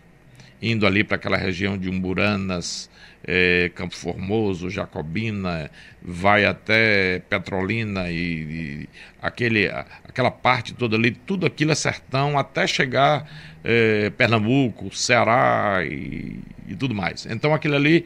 indo 0.60 0.88
ali 0.88 1.04
para 1.04 1.18
aquela 1.18 1.38
região 1.38 1.78
de 1.78 1.88
Umburanas, 1.88 2.90
é, 3.24 3.70
Campo 3.76 3.96
Formoso, 3.96 4.72
Jacobina, 4.72 5.70
vai 6.02 6.46
até 6.46 7.20
Petrolina 7.30 8.10
e, 8.10 8.16
e, 8.18 8.90
aquele, 9.22 9.70
aquela 10.04 10.32
parte 10.32 10.74
toda 10.74 10.96
ali, 10.96 11.12
tudo 11.12 11.46
aquilo 11.46 11.74
é 11.74 11.76
sertão 11.76 12.40
até 12.40 12.66
chegar 12.66 13.30
é, 13.64 14.10
Pernambuco, 14.10 14.92
Ceará 14.92 15.86
e, 15.86 16.40
e 16.68 16.76
tudo 16.76 16.96
mais. 16.96 17.28
Então 17.28 17.54
aquilo 17.54 17.76
ali, 17.76 18.04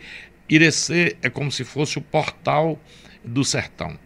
Irecê 0.49 1.15
é 1.21 1.29
como 1.29 1.49
se 1.49 1.63
fosse 1.63 1.97
o 1.97 2.01
portal 2.01 2.77
do 3.23 3.45
sertão. 3.45 3.97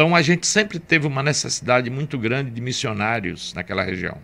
Então 0.00 0.16
a 0.16 0.22
gente 0.22 0.46
sempre 0.46 0.78
teve 0.78 1.06
uma 1.06 1.22
necessidade 1.22 1.90
muito 1.90 2.16
grande 2.16 2.50
de 2.50 2.58
missionários 2.62 3.52
naquela 3.52 3.82
região. 3.82 4.16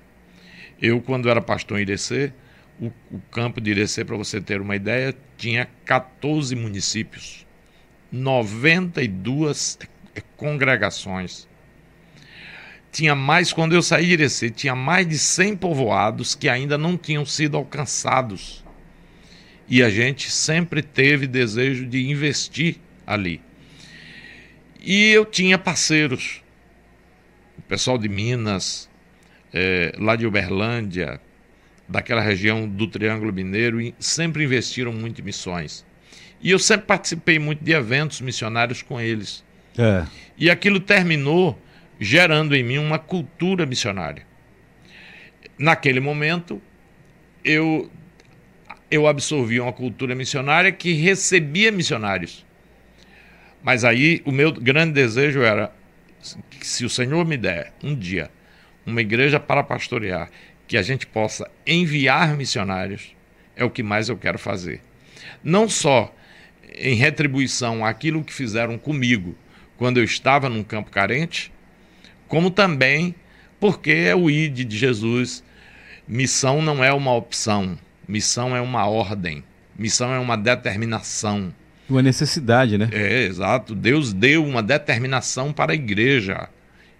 Eu, 0.81 1.03
quando 1.03 1.29
era 1.29 1.39
pastor 1.39 1.79
em 1.79 1.83
Irecê, 1.83 2.33
o, 2.81 2.87
o 3.11 3.21
campo 3.31 3.61
de 3.61 3.73
Irecê, 3.73 4.03
para 4.03 4.17
você 4.17 4.41
ter 4.41 4.59
uma 4.59 4.75
ideia, 4.75 5.15
tinha 5.37 5.69
14 5.85 6.57
municípios, 6.57 7.47
92 8.11 9.79
congregações. 10.39 11.47
Tinha 12.91 13.15
mais, 13.15 13.53
quando 13.53 13.75
eu 13.75 13.83
saí 13.83 14.07
de 14.07 14.13
Irecê, 14.15 14.49
tinha 14.49 14.75
mais 14.75 15.07
de 15.07 15.19
100 15.19 15.57
povoados 15.57 16.35
que 16.35 16.49
ainda 16.49 16.79
não 16.79 16.97
tinham 16.97 17.27
sido 17.27 17.55
alcançados. 17.55 18.65
E 19.69 19.83
a 19.83 19.91
gente 19.91 20.31
sempre 20.31 20.81
teve 20.81 21.27
desejo 21.27 21.85
de 21.85 22.09
investir 22.09 22.77
ali. 23.07 23.43
E 24.87 25.11
eu 25.11 25.25
tinha 25.25 25.59
parceiros, 25.59 26.45
o 27.59 27.63
pessoal 27.63 27.99
de 27.99 28.09
Minas, 28.09 28.89
é, 29.53 29.93
lá 29.99 30.15
de 30.15 30.25
Uberlândia, 30.25 31.21
daquela 31.89 32.21
região 32.21 32.69
do 32.69 32.87
Triângulo 32.87 33.33
Mineiro, 33.33 33.79
sempre 33.99 34.45
investiram 34.45 34.93
muito 34.93 35.21
em 35.21 35.25
missões. 35.25 35.85
E 36.41 36.53
eu 36.53 36.59
sempre 36.61 36.87
participei 36.87 37.37
muito 37.37 37.65
de 37.65 37.73
eventos 37.73 38.21
missionários 38.21 38.81
com 38.81 39.01
eles. 39.01 39.45
É. 39.77 40.07
E 40.39 40.49
aquilo 40.49 40.79
terminou 40.79 41.61
gerando 41.99 42.55
em 42.55 42.63
mim 42.63 42.79
uma 42.79 43.01
cultura 43.01 43.67
missionária. 43.67 44.25
Naquele 45.59 45.99
momento, 45.99 46.63
eu, 47.43 47.91
eu 48.89 49.09
absorvi 49.09 49.59
uma 49.59 49.73
cultura 49.73 50.15
missionária 50.15 50.71
que 50.71 50.93
recebia 50.93 51.73
missionários. 51.73 52.46
Mas 53.67 53.85
aí 53.85 54.23
o 54.25 54.31
meu 54.31 54.53
grande 54.53 54.93
desejo 54.93 55.43
era 55.43 55.73
se 56.61 56.85
o 56.85 56.89
Senhor 56.89 57.27
me 57.27 57.37
der 57.37 57.73
um 57.83 57.97
dia 57.97 58.31
uma 58.87 59.01
igreja 59.01 59.41
para 59.41 59.65
pastorear, 59.65 60.31
que 60.69 60.77
a 60.77 60.83
gente 60.83 61.05
possa 61.05 61.51
enviar 61.67 62.37
missionários, 62.37 63.13
é 63.57 63.65
o 63.65 63.71
que 63.71 63.83
mais 63.83 64.09
eu 64.09 64.17
quero 64.17 64.39
fazer. 64.39 64.81
Não 65.43 65.69
só 65.69 66.15
em 66.77 66.95
retribuição 66.95 67.85
àquilo 67.85 68.23
que 68.23 68.33
fizeram 68.33 68.79
comigo 68.79 69.37
quando 69.77 69.97
eu 69.99 70.05
estava 70.05 70.49
num 70.49 70.63
campo 70.63 70.89
carente, 70.89 71.53
como 72.29 72.53
também 72.53 73.17
porque 73.59 73.91
é 73.91 74.15
o 74.15 74.31
ID 74.31 74.61
de 74.61 74.79
Jesus. 74.79 75.43
Missão 76.07 76.63
não 76.63 76.85
é 76.85 76.93
uma 76.93 77.13
opção, 77.13 77.77
missão 78.07 78.55
é 78.55 78.61
uma 78.61 78.87
ordem, 78.87 79.43
missão 79.77 80.15
é 80.15 80.21
uma 80.21 80.37
determinação. 80.37 81.53
Uma 81.89 82.03
necessidade, 82.03 82.77
né? 82.77 82.89
É, 82.93 83.25
exato. 83.25 83.75
Deus 83.75 84.13
deu 84.13 84.45
uma 84.45 84.63
determinação 84.63 85.53
para 85.53 85.73
a 85.73 85.75
igreja 85.75 86.49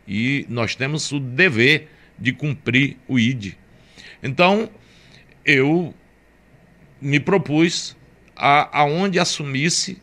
e 0.07 0.47
nós 0.49 0.75
temos 0.75 1.11
o 1.11 1.19
dever 1.19 1.89
de 2.19 2.33
cumprir 2.33 2.97
o 3.09 3.19
ID. 3.19 3.55
Então, 4.23 4.71
eu 5.45 5.93
me 7.01 7.19
propus 7.21 7.97
a 8.35 8.81
aonde 8.81 9.19
assumisse 9.19 9.99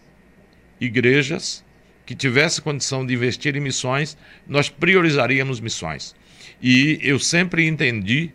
igrejas 0.79 1.63
que 2.05 2.13
tivesse 2.13 2.61
condição 2.61 3.05
de 3.05 3.13
investir 3.13 3.55
em 3.55 3.61
missões, 3.61 4.17
nós 4.47 4.69
priorizaríamos 4.69 5.59
missões. 5.59 6.13
E 6.61 6.99
eu 7.01 7.17
sempre 7.19 7.65
entendi 7.65 8.31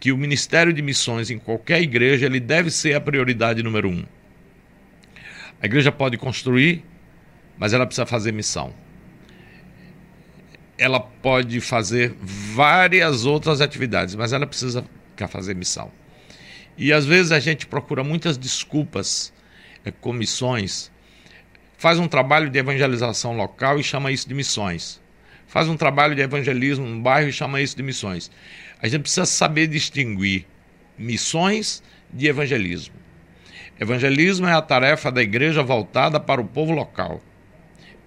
que 0.00 0.12
o 0.12 0.16
ministério 0.16 0.72
de 0.72 0.82
missões 0.82 1.30
em 1.30 1.38
qualquer 1.38 1.80
igreja 1.80 2.26
ele 2.26 2.40
deve 2.40 2.70
ser 2.70 2.94
a 2.94 3.00
prioridade 3.00 3.62
número 3.62 3.88
um. 3.88 4.04
A 5.64 5.66
igreja 5.66 5.90
pode 5.90 6.18
construir, 6.18 6.84
mas 7.56 7.72
ela 7.72 7.86
precisa 7.86 8.04
fazer 8.04 8.32
missão. 8.32 8.74
Ela 10.76 11.00
pode 11.00 11.58
fazer 11.62 12.14
várias 12.20 13.24
outras 13.24 13.62
atividades, 13.62 14.14
mas 14.14 14.34
ela 14.34 14.46
precisa 14.46 14.84
fazer 15.26 15.54
missão. 15.56 15.90
E 16.76 16.92
às 16.92 17.06
vezes 17.06 17.32
a 17.32 17.40
gente 17.40 17.66
procura 17.66 18.04
muitas 18.04 18.36
desculpas, 18.36 19.32
é, 19.86 19.90
comissões, 19.90 20.92
faz 21.78 21.98
um 21.98 22.08
trabalho 22.08 22.50
de 22.50 22.58
evangelização 22.58 23.34
local 23.34 23.80
e 23.80 23.82
chama 23.82 24.12
isso 24.12 24.28
de 24.28 24.34
missões. 24.34 25.00
Faz 25.46 25.66
um 25.66 25.78
trabalho 25.78 26.14
de 26.14 26.20
evangelismo 26.20 26.84
no 26.84 27.00
bairro 27.00 27.30
e 27.30 27.32
chama 27.32 27.62
isso 27.62 27.74
de 27.74 27.82
missões. 27.82 28.30
A 28.82 28.86
gente 28.86 29.00
precisa 29.00 29.24
saber 29.24 29.66
distinguir 29.68 30.46
missões 30.98 31.82
de 32.12 32.26
evangelismo. 32.26 33.03
Evangelismo 33.78 34.46
é 34.46 34.52
a 34.52 34.62
tarefa 34.62 35.10
da 35.10 35.22
igreja 35.22 35.62
voltada 35.62 36.20
para 36.20 36.40
o 36.40 36.46
povo 36.46 36.72
local. 36.72 37.20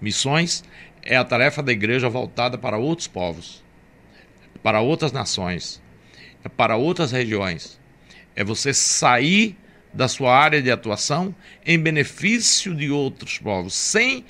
Missões 0.00 0.64
é 1.02 1.16
a 1.16 1.24
tarefa 1.24 1.62
da 1.62 1.72
igreja 1.72 2.08
voltada 2.08 2.56
para 2.56 2.78
outros 2.78 3.06
povos, 3.06 3.62
para 4.62 4.80
outras 4.80 5.12
nações, 5.12 5.82
para 6.56 6.76
outras 6.76 7.12
regiões. 7.12 7.78
É 8.34 8.42
você 8.42 8.72
sair 8.72 9.56
da 9.92 10.08
sua 10.08 10.34
área 10.34 10.62
de 10.62 10.70
atuação 10.70 11.34
em 11.66 11.78
benefício 11.78 12.74
de 12.74 12.90
outros 12.90 13.38
povos, 13.38 13.74
sem 13.74 14.24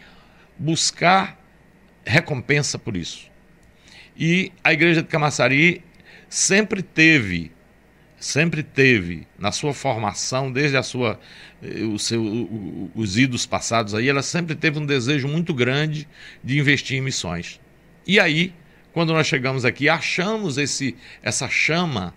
buscar 0.58 1.38
recompensa 2.04 2.78
por 2.78 2.96
isso. 2.96 3.30
E 4.16 4.50
a 4.64 4.72
igreja 4.72 5.02
de 5.02 5.08
Camaçari 5.08 5.84
sempre 6.28 6.82
teve 6.82 7.52
sempre 8.18 8.62
teve 8.62 9.26
na 9.38 9.52
sua 9.52 9.72
formação, 9.72 10.50
desde 10.50 10.76
a 10.76 10.82
sua 10.82 11.18
eh, 11.62 11.84
o 11.84 11.98
seu, 11.98 12.90
os 12.94 13.16
idos 13.16 13.46
passados 13.46 13.94
aí, 13.94 14.08
ela 14.08 14.22
sempre 14.22 14.54
teve 14.54 14.78
um 14.78 14.86
desejo 14.86 15.28
muito 15.28 15.54
grande 15.54 16.08
de 16.42 16.58
investir 16.58 16.98
em 16.98 17.00
missões. 17.00 17.60
E 18.06 18.18
aí, 18.18 18.52
quando 18.92 19.12
nós 19.12 19.26
chegamos 19.26 19.64
aqui, 19.64 19.88
achamos 19.88 20.58
esse, 20.58 20.96
essa 21.22 21.48
chama 21.48 22.14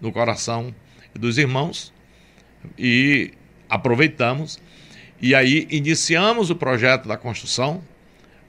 no 0.00 0.12
coração 0.12 0.74
dos 1.14 1.38
irmãos 1.38 1.92
e 2.78 3.32
aproveitamos. 3.68 4.60
E 5.20 5.34
aí 5.34 5.66
iniciamos 5.70 6.50
o 6.50 6.56
projeto 6.56 7.06
da 7.08 7.16
construção, 7.16 7.82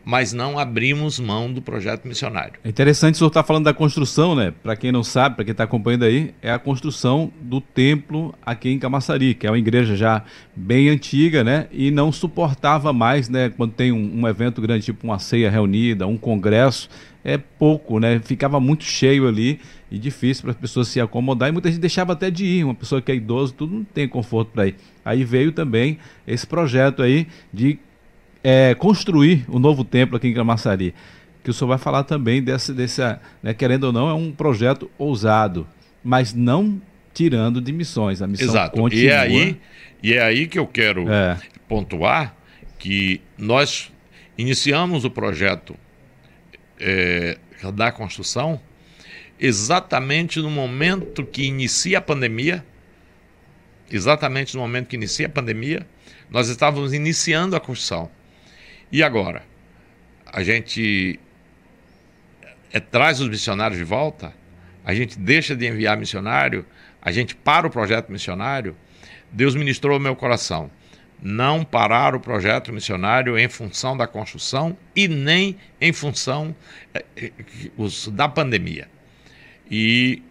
mas 0.05 0.31
não 0.31 0.59
abrimos 0.59 1.19
mão 1.19 1.51
do 1.51 1.61
projeto 1.61 2.07
missionário. 2.07 2.53
É 2.63 2.69
interessante 2.69 3.15
o 3.15 3.17
senhor 3.17 3.29
estar 3.29 3.41
tá 3.41 3.47
falando 3.47 3.65
da 3.65 3.73
construção, 3.73 4.35
né? 4.35 4.53
Para 4.61 4.75
quem 4.75 4.91
não 4.91 5.03
sabe, 5.03 5.35
para 5.35 5.43
quem 5.43 5.51
está 5.51 5.63
acompanhando 5.63 6.03
aí, 6.03 6.33
é 6.43 6.51
a 6.51 6.59
construção 6.59 7.33
do 7.41 7.59
templo 7.59 8.33
aqui 8.45 8.69
em 8.69 8.77
Camaçari, 8.77 9.33
que 9.33 9.47
é 9.47 9.49
uma 9.49 9.57
igreja 9.57 9.95
já 9.95 10.23
bem 10.55 10.89
antiga, 10.89 11.43
né? 11.43 11.67
E 11.71 11.89
não 11.89 12.11
suportava 12.11 12.93
mais, 12.93 13.27
né? 13.27 13.49
Quando 13.49 13.71
tem 13.71 13.91
um, 13.91 14.21
um 14.21 14.27
evento 14.27 14.61
grande, 14.61 14.85
tipo 14.85 15.07
uma 15.07 15.17
ceia 15.17 15.49
reunida, 15.49 16.05
um 16.05 16.17
congresso, 16.17 16.87
é 17.23 17.39
pouco, 17.39 17.99
né? 17.99 18.21
Ficava 18.23 18.59
muito 18.59 18.83
cheio 18.83 19.27
ali 19.27 19.59
e 19.89 19.97
difícil 19.97 20.43
para 20.43 20.51
as 20.51 20.57
pessoas 20.57 20.87
se 20.87 21.01
acomodar 21.01 21.49
e 21.49 21.51
muita 21.51 21.71
gente 21.71 21.81
deixava 21.81 22.13
até 22.13 22.29
de 22.29 22.45
ir. 22.45 22.63
Uma 22.63 22.75
pessoa 22.75 23.01
que 23.01 23.11
é 23.11 23.15
idoso, 23.15 23.53
tudo 23.53 23.73
não 23.73 23.83
tem 23.83 24.07
conforto 24.07 24.51
para 24.51 24.67
ir. 24.67 24.75
Aí 25.03 25.23
veio 25.23 25.51
também 25.51 25.97
esse 26.27 26.45
projeto 26.45 27.01
aí 27.01 27.27
de 27.51 27.79
é, 28.47 28.75
construir 28.75 29.43
o 29.47 29.57
novo 29.57 29.83
templo 29.83 30.17
aqui 30.17 30.27
em 30.27 30.33
Camaçari, 30.35 30.93
que 31.43 31.49
o 31.49 31.53
senhor 31.53 31.67
vai 31.67 31.79
falar 31.79 32.03
também 32.03 32.43
desse, 32.43 32.71
desse 32.73 33.01
né, 33.41 33.55
querendo 33.55 33.85
ou 33.85 33.91
não, 33.91 34.07
é 34.07 34.13
um 34.13 34.31
projeto 34.31 34.89
ousado, 34.99 35.67
mas 36.03 36.31
não 36.31 36.79
tirando 37.11 37.59
de 37.59 37.71
missões. 37.71 38.21
A 38.21 38.27
missão 38.27 38.49
Exato. 38.49 38.79
continua. 38.79 39.03
E 39.03 39.07
é 39.07 39.17
aí, 39.17 39.59
e 40.03 40.13
é 40.13 40.21
aí 40.21 40.45
que 40.45 40.59
eu 40.59 40.67
quero 40.67 41.09
é. 41.11 41.39
pontuar 41.67 42.35
que 42.77 43.19
nós 43.35 43.91
iniciamos 44.37 45.05
o 45.05 45.09
projeto 45.09 45.75
é, 46.79 47.39
da 47.73 47.91
construção 47.91 48.61
exatamente 49.39 50.39
no 50.39 50.51
momento 50.51 51.25
que 51.25 51.45
inicia 51.45 51.97
a 51.97 52.01
pandemia, 52.01 52.63
exatamente 53.89 54.53
no 54.53 54.61
momento 54.61 54.87
que 54.87 54.95
inicia 54.95 55.25
a 55.25 55.29
pandemia, 55.29 55.87
nós 56.29 56.47
estávamos 56.47 56.93
iniciando 56.93 57.55
a 57.55 57.59
construção. 57.59 58.11
E 58.95 59.03
agora? 59.03 59.43
A 60.25 60.41
gente 60.41 61.19
é, 62.71 62.79
traz 62.79 63.19
os 63.19 63.27
missionários 63.27 63.77
de 63.77 63.83
volta? 63.83 64.33
A 64.85 64.95
gente 64.95 65.19
deixa 65.19 65.53
de 65.53 65.67
enviar 65.67 65.97
missionário? 65.97 66.65
A 67.01 67.11
gente 67.11 67.35
para 67.35 67.67
o 67.67 67.69
projeto 67.69 68.09
missionário? 68.09 68.73
Deus 69.29 69.53
ministrou 69.53 69.95
ao 69.95 69.99
meu 69.99 70.15
coração 70.15 70.71
não 71.21 71.65
parar 71.65 72.15
o 72.15 72.21
projeto 72.21 72.71
missionário 72.71 73.37
em 73.37 73.49
função 73.49 73.97
da 73.97 74.07
construção 74.07 74.77
e 74.95 75.09
nem 75.09 75.57
em 75.81 75.91
função 75.91 76.55
é, 76.93 77.03
é, 77.17 77.31
da 78.13 78.29
pandemia. 78.29 78.87
E 79.69 80.23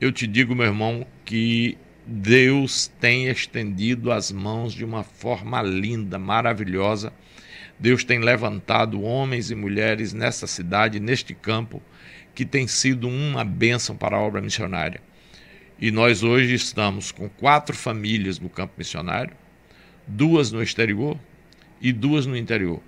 eu 0.00 0.10
te 0.10 0.26
digo, 0.26 0.54
meu 0.54 0.64
irmão, 0.64 1.06
que 1.26 1.76
Deus 2.12 2.88
tem 3.00 3.28
estendido 3.28 4.10
as 4.10 4.32
mãos 4.32 4.72
de 4.72 4.84
uma 4.84 5.04
forma 5.04 5.62
linda, 5.62 6.18
maravilhosa 6.18 7.12
Deus 7.80 8.04
tem 8.04 8.18
levantado 8.18 9.00
homens 9.00 9.50
e 9.50 9.54
mulheres 9.54 10.12
nessa 10.12 10.46
cidade, 10.46 11.00
neste 11.00 11.32
campo, 11.32 11.82
que 12.34 12.44
tem 12.44 12.66
sido 12.66 13.08
uma 13.08 13.42
bênção 13.42 13.96
para 13.96 14.18
a 14.18 14.20
obra 14.20 14.42
missionária. 14.42 15.00
E 15.80 15.90
nós 15.90 16.22
hoje 16.22 16.52
estamos 16.52 17.10
com 17.10 17.26
quatro 17.26 17.74
famílias 17.74 18.38
no 18.38 18.50
campo 18.50 18.74
missionário, 18.76 19.34
duas 20.06 20.52
no 20.52 20.62
exterior 20.62 21.18
e 21.80 21.90
duas 21.90 22.26
no 22.26 22.36
interior. 22.36 22.82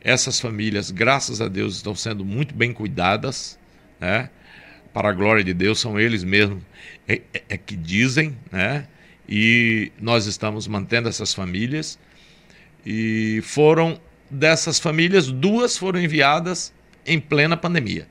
Essas 0.00 0.40
famílias, 0.40 0.90
graças 0.90 1.42
a 1.42 1.48
Deus, 1.48 1.76
estão 1.76 1.94
sendo 1.94 2.24
muito 2.24 2.54
bem 2.54 2.72
cuidadas, 2.72 3.58
né? 4.00 4.30
Para 4.92 5.10
a 5.10 5.12
glória 5.12 5.44
de 5.44 5.54
Deus, 5.54 5.78
são 5.78 5.98
eles 5.98 6.24
mesmos 6.24 6.62
é, 7.06 7.20
é, 7.32 7.42
é 7.50 7.56
que 7.56 7.76
dizem, 7.76 8.36
né? 8.50 8.86
e 9.28 9.92
nós 10.00 10.26
estamos 10.26 10.66
mantendo 10.66 11.08
essas 11.08 11.34
famílias 11.34 11.98
e 12.86 13.40
foram 13.42 14.00
dessas 14.30 14.78
famílias, 14.78 15.30
duas 15.30 15.76
foram 15.76 16.00
enviadas 16.00 16.72
em 17.04 17.20
plena 17.20 17.56
pandemia. 17.56 18.06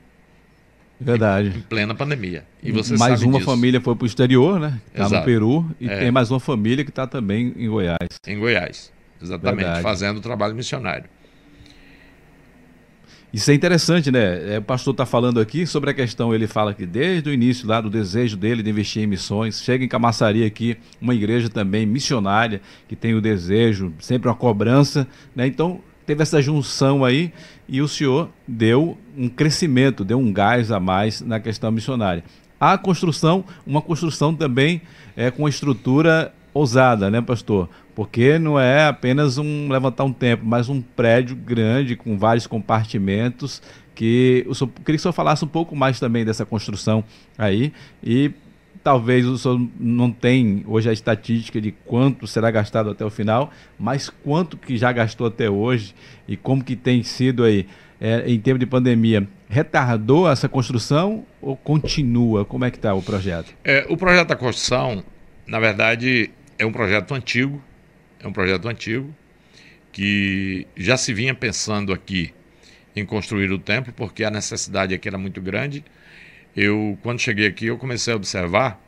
Verdade. 1.00 1.48
Em, 1.56 1.60
plena 1.60 1.94
pandemia. 1.94 2.44
E 2.62 2.70
você 2.70 2.96
mais 2.96 3.22
uma 3.22 3.38
disso. 3.38 3.50
família 3.50 3.80
foi 3.80 3.94
para 3.94 4.04
o 4.04 4.06
exterior, 4.06 4.58
né? 4.58 4.80
Está 4.92 5.08
no 5.08 5.24
Peru. 5.24 5.70
E 5.80 5.88
é. 5.88 5.98
tem 5.98 6.10
mais 6.10 6.30
uma 6.30 6.40
família 6.40 6.84
que 6.84 6.90
está 6.90 7.06
também 7.06 7.52
em 7.56 7.68
Goiás. 7.68 8.08
Em 8.26 8.38
Goiás, 8.38 8.92
exatamente. 9.22 9.64
Verdade. 9.64 9.82
Fazendo 9.82 10.20
trabalho 10.20 10.54
missionário. 10.54 11.04
Isso 13.32 13.50
é 13.50 13.54
interessante, 13.54 14.10
né? 14.10 14.54
É, 14.54 14.58
o 14.58 14.62
pastor 14.62 14.92
está 14.92 15.04
falando 15.04 15.38
aqui 15.38 15.66
sobre 15.66 15.90
a 15.90 15.94
questão, 15.94 16.34
ele 16.34 16.46
fala 16.46 16.72
que 16.72 16.86
desde 16.86 17.28
o 17.28 17.32
início 17.32 17.68
lá 17.68 17.78
do 17.78 17.90
desejo 17.90 18.38
dele 18.38 18.62
de 18.62 18.70
investir 18.70 19.02
em 19.02 19.06
missões, 19.06 19.60
chega 19.60 19.84
em 19.84 19.88
Camaçari 19.88 20.44
aqui, 20.44 20.78
uma 20.98 21.14
igreja 21.14 21.50
também 21.50 21.84
missionária, 21.84 22.62
que 22.88 22.96
tem 22.96 23.14
o 23.14 23.20
desejo, 23.20 23.92
sempre 23.98 24.28
uma 24.28 24.34
cobrança, 24.34 25.06
né? 25.36 25.46
Então, 25.46 25.80
teve 26.06 26.22
essa 26.22 26.40
junção 26.40 27.04
aí 27.04 27.30
e 27.68 27.82
o 27.82 27.88
senhor 27.88 28.30
deu 28.46 28.96
um 29.14 29.28
crescimento, 29.28 30.06
deu 30.06 30.18
um 30.18 30.32
gás 30.32 30.72
a 30.72 30.80
mais 30.80 31.20
na 31.20 31.38
questão 31.38 31.70
missionária. 31.70 32.24
A 32.58 32.78
construção, 32.78 33.44
uma 33.66 33.82
construção 33.82 34.34
também 34.34 34.80
é, 35.14 35.30
com 35.30 35.46
estrutura 35.46 36.32
ousada, 36.54 37.10
né, 37.10 37.20
pastor? 37.20 37.68
Porque 37.98 38.38
não 38.38 38.60
é 38.60 38.86
apenas 38.86 39.38
um 39.38 39.68
levantar 39.68 40.04
um 40.04 40.12
templo, 40.12 40.46
mas 40.46 40.68
um 40.68 40.80
prédio 40.80 41.34
grande 41.34 41.96
com 41.96 42.16
vários 42.16 42.46
compartimentos. 42.46 43.60
Que 43.92 44.46
queria 44.46 44.84
que 44.84 44.94
o 44.94 44.98
senhor 45.00 45.12
falasse 45.12 45.44
um 45.44 45.48
pouco 45.48 45.74
mais 45.74 45.98
também 45.98 46.24
dessa 46.24 46.46
construção 46.46 47.02
aí 47.36 47.72
e 48.00 48.30
talvez 48.84 49.26
o 49.26 49.36
senhor 49.36 49.60
não 49.80 50.12
tem 50.12 50.62
hoje 50.68 50.88
a 50.88 50.92
estatística 50.92 51.60
de 51.60 51.72
quanto 51.72 52.24
será 52.28 52.52
gastado 52.52 52.88
até 52.88 53.04
o 53.04 53.10
final, 53.10 53.50
mas 53.76 54.08
quanto 54.08 54.56
que 54.56 54.76
já 54.76 54.92
gastou 54.92 55.26
até 55.26 55.50
hoje 55.50 55.92
e 56.28 56.36
como 56.36 56.62
que 56.62 56.76
tem 56.76 57.02
sido 57.02 57.42
aí 57.42 57.66
é, 58.00 58.22
em 58.30 58.38
tempo 58.38 58.60
de 58.60 58.66
pandemia. 58.66 59.26
Retardou 59.48 60.30
essa 60.30 60.48
construção 60.48 61.26
ou 61.42 61.56
continua? 61.56 62.44
Como 62.44 62.64
é 62.64 62.70
que 62.70 62.76
está 62.76 62.94
o 62.94 63.02
projeto? 63.02 63.52
É, 63.64 63.84
o 63.88 63.96
projeto 63.96 64.28
da 64.28 64.36
construção, 64.36 65.02
na 65.44 65.58
verdade, 65.58 66.30
é 66.56 66.64
um 66.64 66.70
projeto 66.70 67.12
antigo, 67.12 67.60
é 68.20 68.26
um 68.26 68.32
projeto 68.32 68.68
antigo 68.68 69.14
que 69.92 70.66
já 70.76 70.96
se 70.96 71.12
vinha 71.12 71.34
pensando 71.34 71.92
aqui 71.92 72.32
em 72.94 73.04
construir 73.04 73.50
o 73.50 73.58
templo, 73.58 73.92
porque 73.92 74.24
a 74.24 74.30
necessidade 74.30 74.94
aqui 74.94 75.08
era 75.08 75.18
muito 75.18 75.40
grande. 75.40 75.84
Eu, 76.56 76.98
quando 77.02 77.20
cheguei 77.20 77.46
aqui, 77.46 77.66
eu 77.66 77.78
comecei 77.78 78.12
a 78.12 78.16
observar 78.16 78.80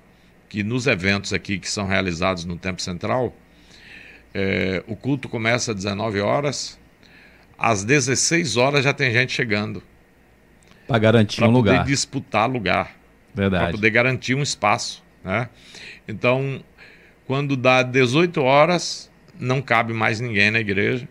que 0.49 0.63
nos 0.63 0.87
eventos 0.87 1.33
aqui 1.33 1.59
que 1.59 1.69
são 1.69 1.87
realizados 1.87 2.45
no 2.45 2.57
Templo 2.57 2.83
Central, 2.83 3.35
é, 4.35 4.83
o 4.87 4.97
culto 4.97 5.29
começa 5.29 5.71
às 5.71 5.77
19 5.77 6.21
horas, 6.21 6.79
às 7.59 7.85
16 7.85 8.57
horas 8.57 8.85
já 8.85 8.93
tem 8.93 9.13
gente 9.13 9.33
chegando. 9.33 9.83
Para 10.87 10.99
garantir 10.99 11.43
um 11.45 11.51
lugar. 11.51 11.75
Para 11.75 11.83
poder 11.83 11.91
disputar 11.93 12.51
lugar. 12.51 12.97
Verdade. 13.35 13.65
Para 13.65 13.73
poder 13.73 13.91
garantir 13.91 14.35
um 14.35 14.43
espaço. 14.43 15.05
Né? 15.23 15.49
Então, 16.09 16.65
quando 17.27 17.57
dá 17.57 17.83
18 17.83 18.41
horas, 18.43 19.10
não 19.41 19.63
cabe 19.63 19.93
mais 19.93 20.21
ninguém 20.21 20.51
na 20.51 20.61
igreja. 20.61 21.09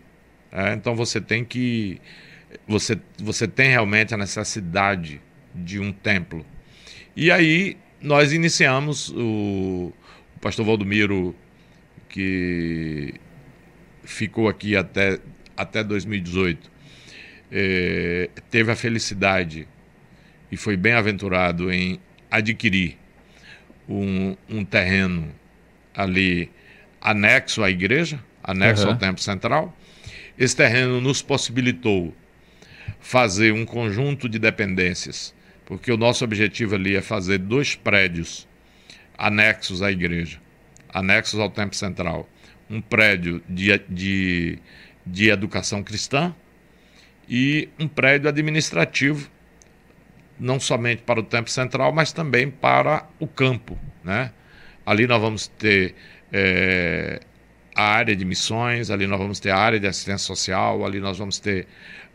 É, 0.52 0.72
então 0.72 0.94
você 0.94 1.20
tem 1.20 1.44
que. 1.44 2.00
Você, 2.66 2.98
você 3.18 3.46
tem 3.46 3.70
realmente 3.70 4.14
a 4.14 4.16
necessidade 4.16 5.20
de 5.54 5.78
um 5.78 5.92
templo. 5.92 6.44
E 7.14 7.30
aí 7.30 7.76
nós 8.00 8.32
iniciamos 8.32 9.10
o, 9.10 9.92
o 10.36 10.40
pastor 10.40 10.64
Valdomiro, 10.64 11.34
que 12.08 13.14
ficou 14.02 14.48
aqui 14.48 14.76
até, 14.76 15.20
até 15.56 15.84
2018, 15.84 16.70
é, 17.52 18.30
teve 18.50 18.72
a 18.72 18.76
felicidade 18.76 19.68
e 20.50 20.56
foi 20.56 20.76
bem 20.76 20.94
aventurado 20.94 21.70
em 21.72 22.00
adquirir 22.30 22.96
um, 23.88 24.36
um 24.48 24.64
terreno 24.64 25.28
ali 25.94 26.50
anexo 27.00 27.62
à 27.62 27.70
igreja, 27.70 28.22
anexo 28.42 28.84
uhum. 28.84 28.92
ao 28.92 28.98
templo 28.98 29.22
central. 29.22 29.76
Esse 30.38 30.56
terreno 30.56 31.00
nos 31.00 31.22
possibilitou 31.22 32.14
fazer 32.98 33.52
um 33.52 33.64
conjunto 33.64 34.28
de 34.28 34.38
dependências, 34.38 35.34
porque 35.64 35.90
o 35.92 35.96
nosso 35.96 36.24
objetivo 36.24 36.74
ali 36.74 36.96
é 36.96 37.00
fazer 37.00 37.38
dois 37.38 37.74
prédios 37.74 38.48
anexos 39.16 39.82
à 39.82 39.90
igreja, 39.90 40.38
anexos 40.88 41.38
ao 41.38 41.50
templo 41.50 41.76
central. 41.76 42.28
Um 42.68 42.80
prédio 42.80 43.42
de, 43.48 43.76
de, 43.88 44.58
de 45.04 45.28
educação 45.28 45.82
cristã 45.82 46.34
e 47.28 47.68
um 47.78 47.88
prédio 47.88 48.28
administrativo 48.28 49.28
não 50.38 50.58
somente 50.58 51.02
para 51.02 51.20
o 51.20 51.22
tempo 51.22 51.50
central, 51.50 51.92
mas 51.92 52.12
também 52.12 52.50
para 52.50 53.06
o 53.18 53.26
campo. 53.26 53.78
Né? 54.02 54.32
Ali 54.86 55.06
nós 55.06 55.20
vamos 55.20 55.46
ter 55.46 55.94
é, 56.32 57.20
a 57.74 57.82
área 57.82 58.14
de 58.14 58.24
missões, 58.24 58.90
ali 58.90 59.06
nós 59.06 59.18
vamos 59.18 59.40
ter 59.40 59.50
a 59.50 59.56
área 59.56 59.80
de 59.80 59.86
assistência 59.86 60.26
social, 60.26 60.84
ali 60.84 61.00
nós 61.00 61.18
vamos 61.18 61.38
ter 61.38 61.66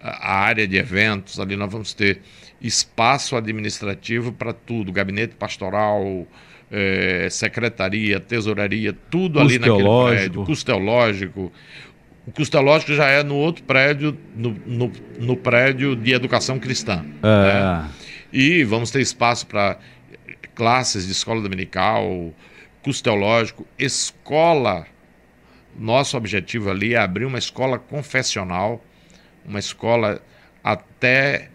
a 0.01 0.35
área 0.37 0.67
de 0.67 0.77
eventos, 0.77 1.39
ali 1.39 1.55
nós 1.55 1.71
vamos 1.71 1.93
ter 1.93 2.21
espaço 2.61 3.35
administrativo 3.35 4.31
para 4.31 4.53
tudo, 4.53 4.91
gabinete 4.91 5.35
pastoral, 5.35 6.27
é, 6.71 7.27
secretaria, 7.29 8.19
tesouraria, 8.19 8.93
tudo 9.09 9.39
custo 9.39 9.39
ali 9.39 9.59
naquele 9.59 9.77
teológico. 9.77 10.17
prédio, 10.17 10.45
custo 10.45 10.65
teológico. 10.65 11.51
O 12.27 12.31
custo 12.31 12.51
teológico 12.51 12.93
já 12.93 13.07
é 13.07 13.23
no 13.23 13.35
outro 13.35 13.63
prédio, 13.63 14.17
no, 14.35 14.51
no, 14.65 14.91
no 15.19 15.37
prédio 15.37 15.95
de 15.95 16.11
educação 16.11 16.57
cristã. 16.57 17.05
É. 17.21 17.53
Né? 17.53 17.89
E 18.33 18.63
vamos 18.63 18.89
ter 18.89 18.99
espaço 18.99 19.45
para 19.45 19.77
classes 20.55 21.05
de 21.05 21.11
escola 21.11 21.41
dominical, 21.41 22.33
custo 22.85 23.05
teológico, 23.05 23.65
escola. 23.79 24.85
Nosso 25.75 26.15
objetivo 26.15 26.69
ali 26.69 26.93
é 26.93 26.97
abrir 26.99 27.25
uma 27.25 27.39
escola 27.39 27.79
confessional, 27.79 28.85
uma 29.43 29.57
escola 29.57 30.21
até 30.63 31.49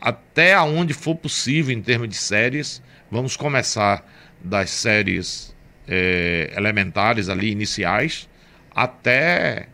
até 0.00 0.54
aonde 0.54 0.94
for 0.94 1.16
possível 1.16 1.76
em 1.76 1.82
termos 1.82 2.08
de 2.08 2.14
séries. 2.14 2.80
Vamos 3.10 3.36
começar 3.36 4.08
das 4.40 4.70
séries 4.70 5.54
é, 5.88 6.52
elementares 6.56 7.28
ali, 7.28 7.50
iniciais, 7.50 8.28
até 8.72 9.66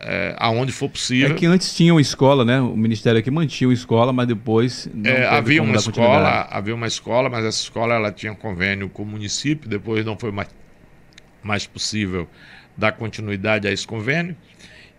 é, 0.00 0.34
aonde 0.38 0.72
for 0.72 0.88
possível. 0.88 1.30
É 1.30 1.34
que 1.34 1.44
antes 1.46 1.74
tinha 1.74 1.92
uma 1.92 2.00
escola, 2.00 2.44
né? 2.44 2.60
O 2.60 2.76
Ministério 2.76 3.20
aqui 3.20 3.30
mantinha 3.30 3.68
uma 3.68 3.74
escola, 3.74 4.12
mas 4.12 4.26
depois 4.26 4.88
não 4.94 5.10
é, 5.10 5.26
havia 5.26 5.62
uma 5.62 5.76
escola, 5.76 6.48
havia 6.50 6.74
uma 6.74 6.86
escola, 6.86 7.28
mas 7.28 7.44
essa 7.44 7.62
escola 7.62 7.94
ela 7.94 8.10
tinha 8.10 8.34
convênio 8.34 8.88
com 8.88 9.02
o 9.02 9.06
município, 9.06 9.68
depois 9.68 10.04
não 10.04 10.18
foi 10.18 10.32
mais, 10.32 10.48
mais 11.42 11.66
possível 11.66 12.26
dar 12.76 12.92
continuidade 12.92 13.68
a 13.68 13.72
esse 13.72 13.86
convênio. 13.86 14.34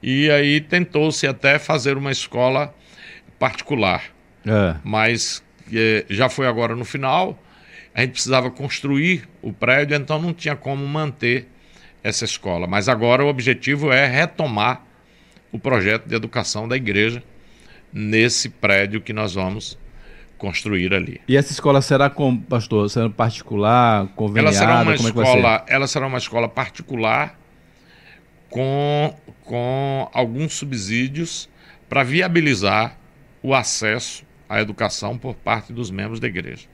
E 0.03 0.29
aí 0.29 0.61
tentou-se 0.61 1.25
até 1.27 1.57
fazer 1.57 1.97
uma 1.97 2.11
escola 2.11 2.73
particular, 3.39 4.03
É. 4.45 4.75
mas 4.83 5.43
eh, 5.73 6.05
já 6.09 6.29
foi 6.29 6.45
agora 6.47 6.75
no 6.75 6.85
final. 6.85 7.41
A 7.93 8.01
gente 8.01 8.11
precisava 8.11 8.49
construir 8.51 9.27
o 9.41 9.51
prédio, 9.51 9.95
então 9.95 10.21
não 10.21 10.33
tinha 10.33 10.55
como 10.55 10.87
manter 10.87 11.47
essa 12.03 12.23
escola. 12.23 12.65
Mas 12.67 12.87
agora 12.87 13.23
o 13.25 13.27
objetivo 13.27 13.91
é 13.91 14.05
retomar 14.07 14.83
o 15.51 15.59
projeto 15.59 16.07
de 16.07 16.15
educação 16.15 16.67
da 16.67 16.75
igreja 16.75 17.23
nesse 17.91 18.49
prédio 18.49 19.01
que 19.01 19.13
nós 19.13 19.33
vamos 19.33 19.77
construir 20.37 20.93
ali. 20.93 21.21
E 21.27 21.37
essa 21.37 21.51
escola 21.51 21.81
será 21.81 22.09
com, 22.09 22.35
pastor, 22.35 22.89
será 22.89 23.09
particular, 23.09 23.99
Ela 23.99 24.07
conveniada, 24.07 24.57
será 24.57 24.81
uma 24.81 24.97
como 24.97 25.07
é 25.07 25.11
escola, 25.11 25.65
ela 25.67 25.87
será 25.87 26.07
uma 26.07 26.17
escola 26.17 26.49
particular 26.49 27.39
com, 28.49 29.15
com 29.43 30.09
alguns 30.11 30.53
subsídios 30.53 31.47
para 31.87 32.03
viabilizar 32.03 32.97
o 33.43 33.53
acesso 33.53 34.23
à 34.49 34.59
educação 34.59 35.17
por 35.17 35.35
parte 35.35 35.71
dos 35.71 35.91
membros 35.91 36.19
da 36.19 36.27
igreja. 36.27 36.70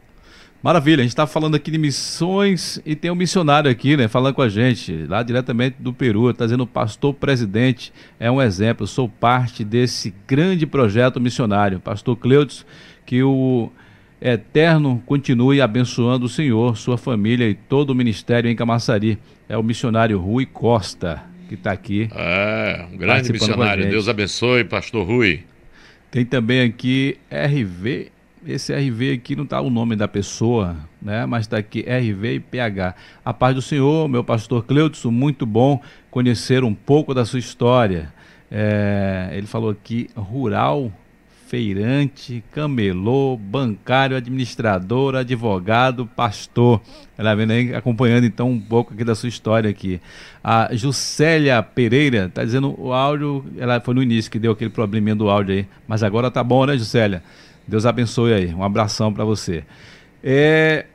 Maravilha, 0.67 0.99
a 0.99 1.03
gente 1.03 1.13
está 1.13 1.25
falando 1.25 1.55
aqui 1.55 1.71
de 1.71 1.77
missões 1.77 2.77
e 2.85 2.93
tem 2.93 3.09
um 3.09 3.15
missionário 3.15 3.71
aqui, 3.71 3.95
né, 3.95 4.09
falando 4.09 4.33
com 4.33 4.41
a 4.41 4.49
gente, 4.49 5.05
lá 5.07 5.23
diretamente 5.23 5.77
do 5.79 5.93
Peru, 5.93 6.29
está 6.29 6.43
dizendo, 6.43 6.67
pastor 6.67 7.13
presidente, 7.13 7.93
é 8.19 8.29
um 8.29 8.41
exemplo, 8.41 8.85
sou 8.85 9.07
parte 9.07 9.63
desse 9.63 10.13
grande 10.27 10.67
projeto 10.67 11.21
missionário. 11.21 11.79
Pastor 11.79 12.17
Cleudes, 12.17 12.65
que 13.05 13.23
o 13.23 13.71
Eterno 14.19 15.01
continue 15.05 15.61
abençoando 15.61 16.25
o 16.25 16.29
Senhor, 16.29 16.75
sua 16.75 16.97
família 16.97 17.47
e 17.49 17.55
todo 17.55 17.91
o 17.91 17.95
ministério 17.95 18.51
em 18.51 18.55
Camaçari. 18.55 19.17
É 19.47 19.57
o 19.57 19.63
missionário 19.63 20.19
Rui 20.19 20.45
Costa, 20.45 21.23
que 21.47 21.53
está 21.53 21.71
aqui. 21.71 22.09
É, 22.13 22.85
um 22.91 22.97
grande 22.97 23.31
missionário. 23.31 23.89
Deus 23.89 24.09
abençoe, 24.09 24.65
pastor 24.65 25.07
Rui. 25.07 25.45
Tem 26.11 26.25
também 26.25 26.59
aqui 26.59 27.17
RV. 27.31 28.16
Esse 28.47 28.73
RV 28.73 29.11
aqui 29.11 29.35
não 29.35 29.43
está 29.43 29.59
o 29.59 29.69
nome 29.69 29.93
da 29.93 30.07
pessoa, 30.07 30.77
né? 31.01 31.25
Mas 31.25 31.41
está 31.41 31.57
aqui 31.57 31.81
RV 31.81 32.35
e 32.35 32.39
PH. 32.39 32.95
A 33.25 33.33
paz 33.33 33.53
do 33.53 33.61
Senhor, 33.61 34.07
meu 34.07 34.23
pastor 34.23 34.63
Cleudson, 34.63 35.11
muito 35.11 35.45
bom 35.45 35.81
conhecer 36.09 36.63
um 36.63 36.73
pouco 36.73 37.13
da 37.13 37.25
sua 37.25 37.39
história. 37.39 38.13
É, 38.49 39.31
ele 39.33 39.47
falou 39.47 39.69
aqui 39.69 40.09
rural, 40.15 40.89
feirante, 41.47 42.43
camelô, 42.51 43.37
bancário, 43.37 44.17
administrador, 44.17 45.15
advogado, 45.15 46.05
pastor. 46.05 46.81
Ela 47.17 47.33
vendo 47.35 47.51
aí, 47.51 47.73
acompanhando 47.73 48.25
então 48.25 48.51
um 48.51 48.59
pouco 48.59 48.93
aqui 48.93 49.03
da 49.03 49.15
sua 49.15 49.29
história 49.29 49.69
aqui. 49.69 49.99
A 50.43 50.69
Juscelia 50.73 51.63
Pereira 51.63 52.25
está 52.25 52.43
dizendo 52.43 52.75
o 52.79 52.93
áudio, 52.93 53.45
ela 53.57 53.79
foi 53.79 53.93
no 53.93 54.03
início 54.03 54.29
que 54.29 54.37
deu 54.37 54.51
aquele 54.51 54.69
probleminha 54.69 55.15
do 55.15 55.29
áudio 55.29 55.55
aí, 55.55 55.67
mas 55.87 56.03
agora 56.03 56.29
tá 56.29 56.43
bom, 56.43 56.65
né, 56.65 56.77
Juscelia? 56.77 57.23
Deus 57.67 57.85
abençoe 57.85 58.33
aí. 58.33 58.53
Um 58.53 58.63
abração 58.63 59.11
para 59.11 59.25
você. 59.25 59.63
É, 60.23 60.85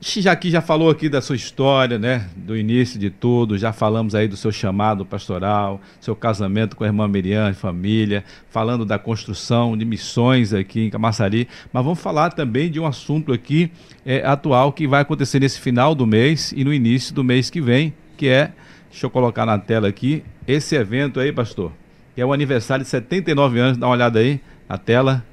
já 0.00 0.34
que 0.36 0.50
já 0.50 0.60
falou 0.60 0.90
aqui 0.90 1.08
da 1.08 1.20
sua 1.20 1.34
história, 1.34 1.98
né, 1.98 2.28
do 2.36 2.56
início 2.56 3.00
de 3.00 3.10
tudo, 3.10 3.58
já 3.58 3.72
falamos 3.72 4.14
aí 4.14 4.28
do 4.28 4.36
seu 4.36 4.52
chamado 4.52 5.04
pastoral, 5.04 5.80
seu 6.00 6.14
casamento 6.14 6.76
com 6.76 6.84
a 6.84 6.86
irmã 6.86 7.08
Miriam 7.08 7.50
e 7.50 7.54
família, 7.54 8.24
falando 8.48 8.84
da 8.84 8.98
construção 8.98 9.76
de 9.76 9.84
missões 9.84 10.54
aqui 10.54 10.82
em 10.82 10.90
Camaçari, 10.90 11.48
mas 11.72 11.84
vamos 11.84 12.00
falar 12.00 12.30
também 12.30 12.70
de 12.70 12.78
um 12.78 12.86
assunto 12.86 13.32
aqui 13.32 13.72
é, 14.06 14.24
atual 14.24 14.72
que 14.72 14.86
vai 14.86 15.02
acontecer 15.02 15.40
nesse 15.40 15.60
final 15.60 15.94
do 15.94 16.06
mês 16.06 16.52
e 16.56 16.62
no 16.62 16.72
início 16.72 17.12
do 17.12 17.24
mês 17.24 17.50
que 17.50 17.60
vem, 17.60 17.92
que 18.16 18.28
é, 18.28 18.52
deixa 18.88 19.06
eu 19.06 19.10
colocar 19.10 19.44
na 19.44 19.58
tela 19.58 19.88
aqui, 19.88 20.22
esse 20.46 20.76
evento 20.76 21.18
aí, 21.18 21.32
pastor, 21.32 21.72
que 22.14 22.20
é 22.20 22.24
o 22.24 22.32
aniversário 22.32 22.84
de 22.84 22.90
79 22.90 23.58
anos, 23.58 23.76
dá 23.76 23.86
uma 23.86 23.94
olhada 23.94 24.20
aí 24.20 24.40
na 24.68 24.78
tela, 24.78 25.24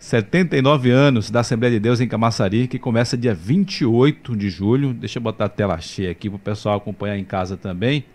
79 0.00 0.90
anos 0.90 1.30
da 1.30 1.40
Assembleia 1.40 1.74
de 1.74 1.78
Deus 1.78 2.00
em 2.00 2.08
Camaçari, 2.08 2.66
que 2.66 2.78
começa 2.78 3.18
dia 3.18 3.34
28 3.34 4.34
de 4.34 4.48
julho. 4.48 4.94
Deixa 4.94 5.18
eu 5.18 5.22
botar 5.22 5.44
a 5.44 5.48
tela 5.48 5.78
cheia 5.78 6.10
aqui 6.10 6.30
para 6.30 6.36
o 6.36 6.38
pessoal 6.38 6.78
acompanhar 6.78 7.18
em 7.18 7.24
casa 7.24 7.54
também. 7.54 8.06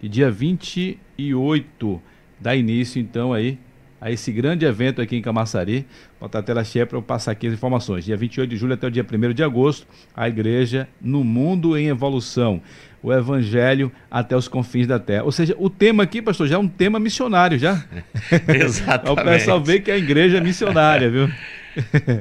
E 0.00 0.08
dia 0.08 0.30
28 0.30 2.00
dá 2.40 2.54
início, 2.54 3.00
então, 3.00 3.32
aí 3.32 3.58
a 4.00 4.10
esse 4.10 4.30
grande 4.30 4.64
evento 4.64 5.02
aqui 5.02 5.16
em 5.16 5.20
Camaçari. 5.20 5.84
Botar 6.20 6.38
a 6.38 6.42
tela 6.42 6.62
cheia 6.62 6.86
para 6.86 6.96
eu 6.96 7.02
passar 7.02 7.32
aqui 7.32 7.48
as 7.48 7.54
informações. 7.54 8.04
Dia 8.04 8.16
28 8.16 8.48
de 8.48 8.56
julho 8.56 8.74
até 8.74 8.86
o 8.86 8.90
dia 8.90 9.04
1 9.04 9.32
de 9.34 9.42
agosto, 9.42 9.84
a 10.14 10.28
igreja 10.28 10.88
no 11.00 11.24
mundo 11.24 11.76
em 11.76 11.88
evolução. 11.88 12.62
O 13.02 13.12
evangelho 13.12 13.90
até 14.10 14.36
os 14.36 14.46
confins 14.46 14.86
da 14.86 14.98
terra. 14.98 15.24
Ou 15.24 15.32
seja, 15.32 15.56
o 15.58 15.68
tema 15.68 16.04
aqui, 16.04 16.22
pastor, 16.22 16.46
já 16.46 16.54
é 16.54 16.58
um 16.58 16.68
tema 16.68 17.00
missionário, 17.00 17.58
já. 17.58 17.84
Exatamente. 18.48 19.20
o 19.20 19.24
pessoal 19.24 19.60
vê 19.60 19.80
que 19.80 19.90
a 19.90 19.98
igreja 19.98 20.38
é 20.38 20.40
missionária, 20.40 21.10
viu? 21.10 21.28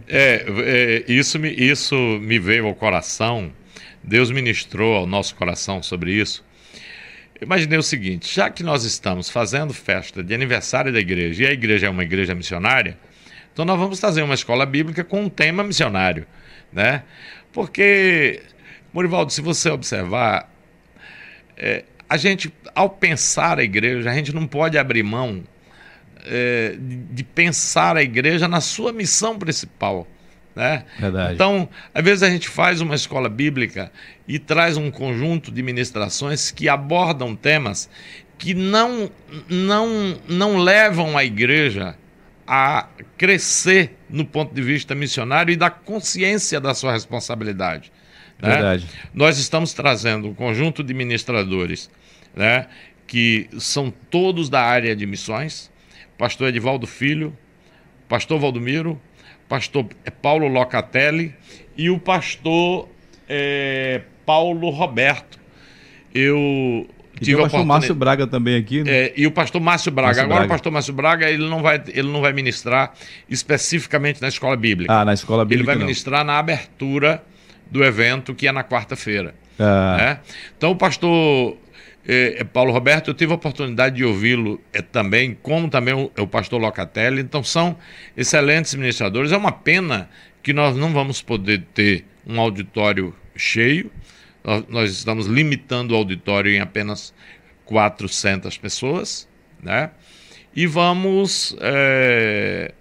É, 0.07 0.45
é, 0.47 1.11
isso, 1.11 1.37
me, 1.37 1.49
isso 1.49 1.93
me 2.21 2.39
veio 2.39 2.67
ao 2.67 2.73
coração. 2.73 3.51
Deus 4.01 4.31
ministrou 4.31 4.95
ao 4.95 5.05
nosso 5.05 5.35
coração 5.35 5.83
sobre 5.83 6.13
isso. 6.13 6.41
Imaginei 7.41 7.77
o 7.77 7.83
seguinte: 7.83 8.33
já 8.33 8.49
que 8.49 8.63
nós 8.63 8.83
estamos 8.83 9.29
fazendo 9.29 9.73
festa 9.73 10.23
de 10.23 10.33
aniversário 10.33 10.93
da 10.93 10.99
igreja 10.99 11.43
e 11.43 11.47
a 11.47 11.51
igreja 11.51 11.87
é 11.87 11.89
uma 11.89 12.03
igreja 12.03 12.35
missionária, 12.35 12.97
então 13.51 13.65
nós 13.65 13.79
vamos 13.79 13.99
fazer 13.99 14.21
uma 14.21 14.35
escola 14.35 14.65
bíblica 14.65 15.03
com 15.03 15.23
um 15.23 15.29
tema 15.29 15.63
missionário, 15.63 16.27
né? 16.71 17.03
Porque, 17.51 18.41
Morivaldo, 18.93 19.33
se 19.33 19.41
você 19.41 19.69
observar, 19.69 20.50
é, 21.61 21.85
a 22.09 22.17
gente, 22.17 22.51
ao 22.73 22.89
pensar 22.89 23.59
a 23.59 23.63
igreja, 23.63 24.09
a 24.09 24.13
gente 24.13 24.33
não 24.33 24.47
pode 24.47 24.77
abrir 24.77 25.03
mão 25.03 25.43
é, 26.25 26.75
de, 26.77 27.23
pensar 27.23 27.95
a 27.95 28.01
igreja 28.01 28.47
na 28.47 28.59
sua 28.59 28.91
missão 28.91 29.37
principal. 29.37 30.07
Né? 30.55 30.83
Verdade. 30.99 31.35
Então, 31.35 31.69
às 31.93 32.03
vezes 32.03 32.23
a 32.23 32.29
gente 32.29 32.49
faz 32.49 32.81
uma 32.81 32.95
escola 32.95 33.29
bíblica 33.29 33.91
e 34.27 34.37
traz 34.39 34.75
um 34.75 34.91
conjunto 34.91 35.51
de 35.51 35.63
ministrações 35.63 36.51
que 36.51 36.67
abordam 36.67 37.35
temas 37.35 37.89
que 38.37 38.55
não, 38.55 39.09
não, 39.47 40.19
não 40.27 40.57
levam 40.57 41.15
a 41.15 41.23
igreja 41.23 41.95
a 42.45 42.87
crescer 43.17 43.95
no 44.09 44.25
ponto 44.25 44.53
de 44.53 44.61
vista 44.63 44.95
missionário 44.95 45.53
e 45.53 45.55
da 45.55 45.69
consciência 45.69 46.59
da 46.59 46.73
sua 46.73 46.91
responsabilidade. 46.91 47.91
Né? 48.41 48.49
Verdade. 48.49 48.85
Nós 49.13 49.37
estamos 49.37 49.73
trazendo 49.73 50.27
um 50.27 50.33
conjunto 50.33 50.83
de 50.83 50.93
ministradores 50.93 51.89
né, 52.35 52.67
que 53.05 53.47
são 53.59 53.93
todos 54.09 54.49
da 54.49 54.61
área 54.61 54.95
de 54.95 55.05
missões, 55.05 55.69
pastor 56.17 56.49
Edivaldo 56.49 56.87
Filho, 56.87 57.37
pastor 58.07 58.39
Valdomiro, 58.39 58.99
pastor 59.47 59.85
Paulo 60.21 60.47
Locatelli 60.47 61.35
e 61.77 61.89
o 61.89 61.99
pastor 61.99 62.87
eh, 63.27 64.01
Paulo 64.25 64.69
Roberto. 64.69 65.39
Eu 66.13 66.87
E 67.15 67.25
tive 67.25 67.35
o 67.35 67.43
pastor 67.43 67.65
Márcio 67.65 67.95
Braga 67.95 68.27
também 68.27 68.55
aqui. 68.55 68.83
Né? 68.83 68.91
É, 68.91 69.13
e 69.15 69.27
o 69.27 69.31
pastor 69.31 69.61
Márcio 69.61 69.91
Braga. 69.91 70.07
Márcio 70.07 70.23
Agora 70.23 70.39
Braga. 70.39 70.53
o 70.53 70.55
pastor 70.55 70.71
Márcio 70.71 70.93
Braga 70.93 71.29
ele 71.29 71.49
não, 71.49 71.61
vai, 71.61 71.81
ele 71.87 72.09
não 72.09 72.21
vai 72.21 72.33
ministrar 72.33 72.93
especificamente 73.29 74.21
na 74.21 74.27
escola 74.27 74.55
bíblica. 74.55 74.93
Ah, 74.93 75.05
na 75.05 75.13
escola 75.13 75.45
bíblica. 75.45 75.61
Ele 75.61 75.65
vai 75.65 75.75
não. 75.75 75.81
ministrar 75.81 76.23
na 76.23 76.37
abertura 76.37 77.23
do 77.71 77.83
evento, 77.83 78.35
que 78.35 78.47
é 78.47 78.51
na 78.51 78.63
quarta-feira. 78.63 79.33
Ah. 79.57 79.97
Né? 79.97 80.19
Então 80.57 80.71
o 80.71 80.75
pastor 80.75 81.57
é, 82.07 82.37
é, 82.39 82.43
Paulo 82.43 82.71
Roberto, 82.71 83.09
eu 83.09 83.13
tive 83.13 83.31
a 83.31 83.35
oportunidade 83.35 83.97
de 83.97 84.03
ouvi-lo 84.03 84.59
é, 84.73 84.81
também, 84.81 85.37
como 85.41 85.69
também 85.69 85.93
o, 85.93 86.11
o 86.17 86.27
pastor 86.27 86.59
Locatelli. 86.59 87.21
Então, 87.21 87.43
são 87.43 87.77
excelentes 88.17 88.73
ministradores. 88.73 89.31
É 89.31 89.37
uma 89.37 89.51
pena 89.51 90.09
que 90.41 90.51
nós 90.53 90.75
não 90.75 90.91
vamos 90.91 91.21
poder 91.21 91.63
ter 91.73 92.05
um 92.25 92.39
auditório 92.39 93.15
cheio. 93.35 93.91
Nós, 94.43 94.65
nós 94.67 94.91
estamos 94.91 95.27
limitando 95.27 95.93
o 95.93 95.97
auditório 95.97 96.51
em 96.51 96.59
apenas 96.59 97.13
400 97.65 98.57
pessoas, 98.57 99.27
né? 99.61 99.91
E 100.53 100.65
vamos 100.65 101.55
é, 101.61 102.73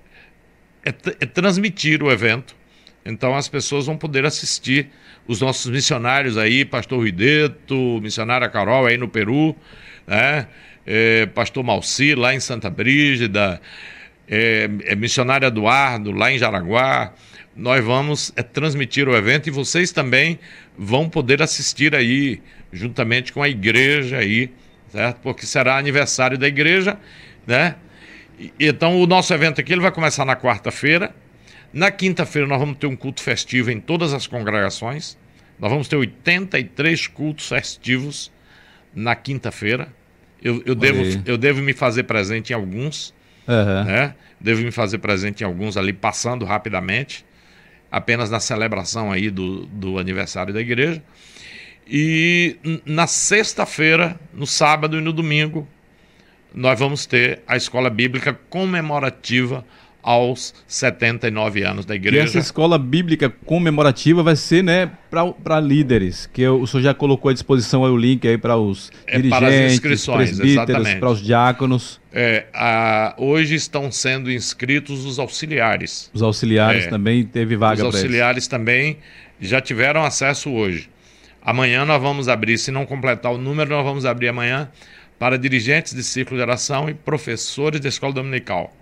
é, 0.85 0.89
é 0.89 1.27
transmitir 1.27 2.03
o 2.03 2.11
evento. 2.11 2.57
Então, 3.05 3.35
as 3.35 3.49
pessoas 3.49 3.87
vão 3.87 3.97
poder 3.97 4.25
assistir 4.27 4.91
os 5.27 5.41
nossos 5.41 5.71
missionários 5.71 6.37
aí, 6.37 6.65
pastor 6.65 6.99
Ruideto, 6.99 8.01
missionária 8.03 8.49
Carol 8.49 8.87
aí 8.87 8.97
no 8.97 9.09
Peru, 9.09 9.55
né? 10.07 10.47
É, 10.87 11.27
pastor 11.27 11.63
Malci 11.63 12.15
lá 12.15 12.35
em 12.35 12.41
Santa 12.41 12.69
Brígida, 12.69 13.61
é, 14.29 14.69
é, 14.85 14.95
missionário 14.97 15.47
Eduardo 15.47 16.11
lá 16.11 16.33
em 16.33 16.39
Jaraguá. 16.39 17.13
Nós 17.55 17.85
vamos 17.85 18.33
é, 18.37 18.43
transmitir 18.43 19.09
o 19.09 19.17
evento 19.17 19.49
e 19.49 19.51
vocês 19.51 19.93
também 19.93 20.39
vão 20.77 21.09
poder 21.09 21.43
assistir 21.43 21.95
aí, 21.95 22.41
juntamente 22.73 23.33
com 23.33 23.43
a 23.43 23.49
igreja 23.49 24.19
aí, 24.19 24.51
certo? 24.89 25.21
Porque 25.21 25.47
será 25.47 25.77
aniversário 25.77 26.39
da 26.39 26.49
igreja, 26.49 26.99
né? 27.47 27.77
E, 28.39 28.53
então 28.61 29.01
o 29.01 29.07
nosso 29.07 29.33
evento 29.35 29.61
aqui 29.61 29.73
ele 29.73 29.83
vai 29.83 29.93
começar 29.93 30.25
na 30.25 30.37
quarta-feira. 30.37 31.15
Na 31.73 31.91
quinta-feira 31.91 32.47
nós 32.49 32.59
vamos 32.59 32.79
ter 32.79 32.87
um 32.87 32.97
culto 32.97 33.23
festivo 33.23 33.71
em 33.71 33.81
todas 33.81 34.13
as 34.13 34.27
congregações. 34.27 35.17
Nós 35.59 35.71
vamos 35.71 35.89
ter 35.89 35.97
83 35.97 37.07
cultos 37.07 37.49
festivos 37.49 38.33
na 38.95 39.15
quinta-feira. 39.15 39.89
Eu, 40.43 40.63
eu 40.65 40.75
devo, 40.75 41.03
eu 41.27 41.37
devo 41.37 41.61
me 41.61 41.73
fazer 41.73 42.05
presente 42.05 42.51
em 42.51 42.55
alguns. 42.55 43.15
Uhum. 43.47 43.85
Né? 43.85 44.15
Devo 44.41 44.63
me 44.63 44.71
fazer 44.71 44.99
presente 44.99 45.43
em 45.43 45.47
alguns 45.47 45.77
ali, 45.77 45.93
passando 45.93 46.45
rapidamente, 46.45 47.25
apenas 47.91 48.31
na 48.31 48.41
celebração 48.41 49.13
aí 49.13 49.31
do, 49.31 49.67
do 49.67 49.99
aniversário 49.99 50.53
da 50.53 50.61
igreja. 50.61 51.03
E 51.87 52.57
na 52.87 53.07
sexta-feira, 53.07 54.19
no 54.33 54.47
sábado 54.47 54.97
e 54.97 55.01
no 55.01 55.13
domingo, 55.13 55.69
nós 56.55 56.79
vamos 56.79 57.07
ter 57.07 57.43
a 57.47 57.57
escola 57.57 57.91
bíblica 57.91 58.33
comemorativa 58.49 59.65
aos 60.03 60.55
79 60.67 61.63
anos 61.63 61.85
da 61.85 61.95
igreja. 61.95 62.23
E 62.23 62.27
essa 62.27 62.39
escola 62.39 62.79
bíblica 62.79 63.29
comemorativa 63.29 64.23
vai 64.23 64.37
ser, 64.37 64.63
né, 64.63 64.91
para 65.11 65.61
líderes, 65.61 66.27
que 66.33 66.47
o 66.47 66.67
senhor 66.67 66.83
já 66.83 66.95
colocou 66.95 67.31
à 67.31 67.33
disposição 67.33 67.83
o 67.83 67.97
link 67.97 68.27
aí 68.27 68.39
para 68.39 68.57
os 68.57 68.91
é, 69.07 69.17
dirigentes, 69.19 70.07
para 70.07 70.17
presbíteros, 70.17 70.95
para 70.95 71.11
os 71.11 71.23
diáconos. 71.23 72.01
É, 72.13 72.47
a, 72.53 73.15
hoje 73.19 73.55
estão 73.55 73.91
sendo 73.91 74.31
inscritos 74.31 75.05
os 75.05 75.19
auxiliares. 75.19 76.11
Os 76.13 76.23
auxiliares 76.23 76.85
é, 76.85 76.89
também 76.89 77.25
teve 77.25 77.57
vaga 77.57 77.87
Os 77.87 77.95
auxiliares 77.95 78.47
também 78.47 78.99
já 79.41 79.61
tiveram 79.61 80.05
acesso 80.05 80.51
hoje. 80.51 80.89
Amanhã 81.43 81.85
nós 81.85 82.01
vamos 82.01 82.29
abrir, 82.29 82.59
se 82.59 82.71
não 82.71 82.85
completar 82.85 83.33
o 83.33 83.39
número, 83.39 83.71
nós 83.71 83.85
vamos 83.85 84.05
abrir 84.05 84.29
amanhã 84.29 84.69
para 85.19 85.39
dirigentes 85.39 85.95
de 85.95 86.03
ciclo 86.03 86.37
de 86.37 86.43
oração 86.43 86.89
e 86.89 86.95
professores 86.95 87.81
da 87.81 87.89
escola 87.89 88.13
dominical. 88.13 88.75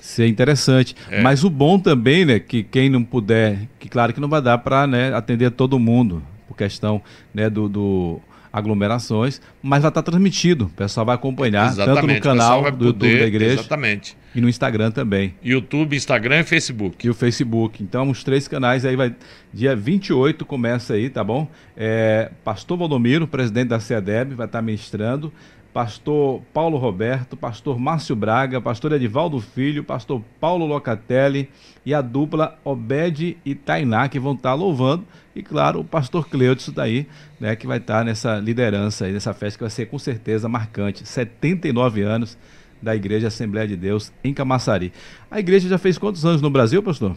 Isso 0.00 0.22
é 0.22 0.26
interessante. 0.26 0.96
É. 1.10 1.20
Mas 1.22 1.44
o 1.44 1.50
bom 1.50 1.78
também, 1.78 2.24
né, 2.24 2.38
que 2.38 2.62
quem 2.62 2.88
não 2.88 3.04
puder, 3.04 3.68
que 3.78 3.88
claro 3.88 4.12
que 4.12 4.20
não 4.20 4.28
vai 4.28 4.40
dar 4.40 4.58
para 4.58 4.86
né, 4.86 5.14
atender 5.14 5.50
todo 5.50 5.78
mundo, 5.78 6.22
por 6.48 6.56
questão 6.56 7.02
né, 7.34 7.50
do, 7.50 7.68
do 7.68 8.20
aglomerações, 8.52 9.40
mas 9.62 9.82
vai 9.82 9.90
estar 9.90 10.02
transmitido. 10.02 10.66
O 10.66 10.70
pessoal 10.70 11.06
vai 11.06 11.14
acompanhar, 11.14 11.68
exatamente. 11.68 12.00
tanto 12.00 12.14
no 12.14 12.20
canal 12.20 12.62
do 12.70 12.70
poder, 12.70 12.86
YouTube 12.86 13.18
da 13.18 13.26
igreja. 13.26 13.60
Exatamente. 13.60 14.16
E 14.34 14.40
no 14.40 14.48
Instagram 14.48 14.90
também. 14.90 15.34
YouTube, 15.42 15.96
Instagram 15.96 16.40
e 16.40 16.44
Facebook. 16.44 17.06
E 17.06 17.10
o 17.10 17.14
Facebook. 17.14 17.82
Então, 17.82 18.10
os 18.10 18.22
três 18.22 18.46
canais 18.48 18.84
aí 18.84 18.96
vai. 18.96 19.14
Dia 19.52 19.74
28 19.74 20.44
começa 20.44 20.94
aí, 20.94 21.10
tá 21.10 21.22
bom? 21.22 21.48
É, 21.76 22.30
Pastor 22.44 22.78
Valdomiro, 22.78 23.26
presidente 23.26 23.68
da 23.68 23.80
CEDEB, 23.80 24.34
vai 24.34 24.46
estar 24.46 24.62
ministrando 24.62 25.32
pastor 25.72 26.42
Paulo 26.52 26.76
Roberto, 26.76 27.36
pastor 27.36 27.78
Márcio 27.78 28.16
Braga, 28.16 28.60
pastor 28.60 28.92
Edivaldo 28.92 29.40
Filho, 29.40 29.84
pastor 29.84 30.22
Paulo 30.40 30.66
Locatelli 30.66 31.48
e 31.86 31.94
a 31.94 32.00
dupla 32.00 32.58
Obed 32.64 33.38
e 33.44 33.54
Tainá, 33.54 34.08
que 34.08 34.18
vão 34.18 34.34
estar 34.34 34.54
louvando, 34.54 35.06
e 35.34 35.42
claro, 35.42 35.80
o 35.80 35.84
pastor 35.84 36.28
Cleudson 36.28 36.72
daí, 36.72 37.06
né, 37.38 37.54
que 37.54 37.66
vai 37.66 37.78
estar 37.78 38.04
nessa 38.04 38.38
liderança 38.38 39.04
aí, 39.04 39.12
nessa 39.12 39.32
festa 39.32 39.58
que 39.58 39.64
vai 39.64 39.70
ser 39.70 39.86
com 39.86 39.98
certeza 39.98 40.48
marcante, 40.48 41.06
79 41.06 42.02
anos 42.02 42.36
da 42.82 42.96
Igreja 42.96 43.28
Assembleia 43.28 43.68
de 43.68 43.76
Deus 43.76 44.12
em 44.24 44.34
Camaçari. 44.34 44.92
A 45.30 45.38
igreja 45.38 45.68
já 45.68 45.78
fez 45.78 45.98
quantos 45.98 46.24
anos 46.24 46.42
no 46.42 46.50
Brasil, 46.50 46.82
pastor? 46.82 47.14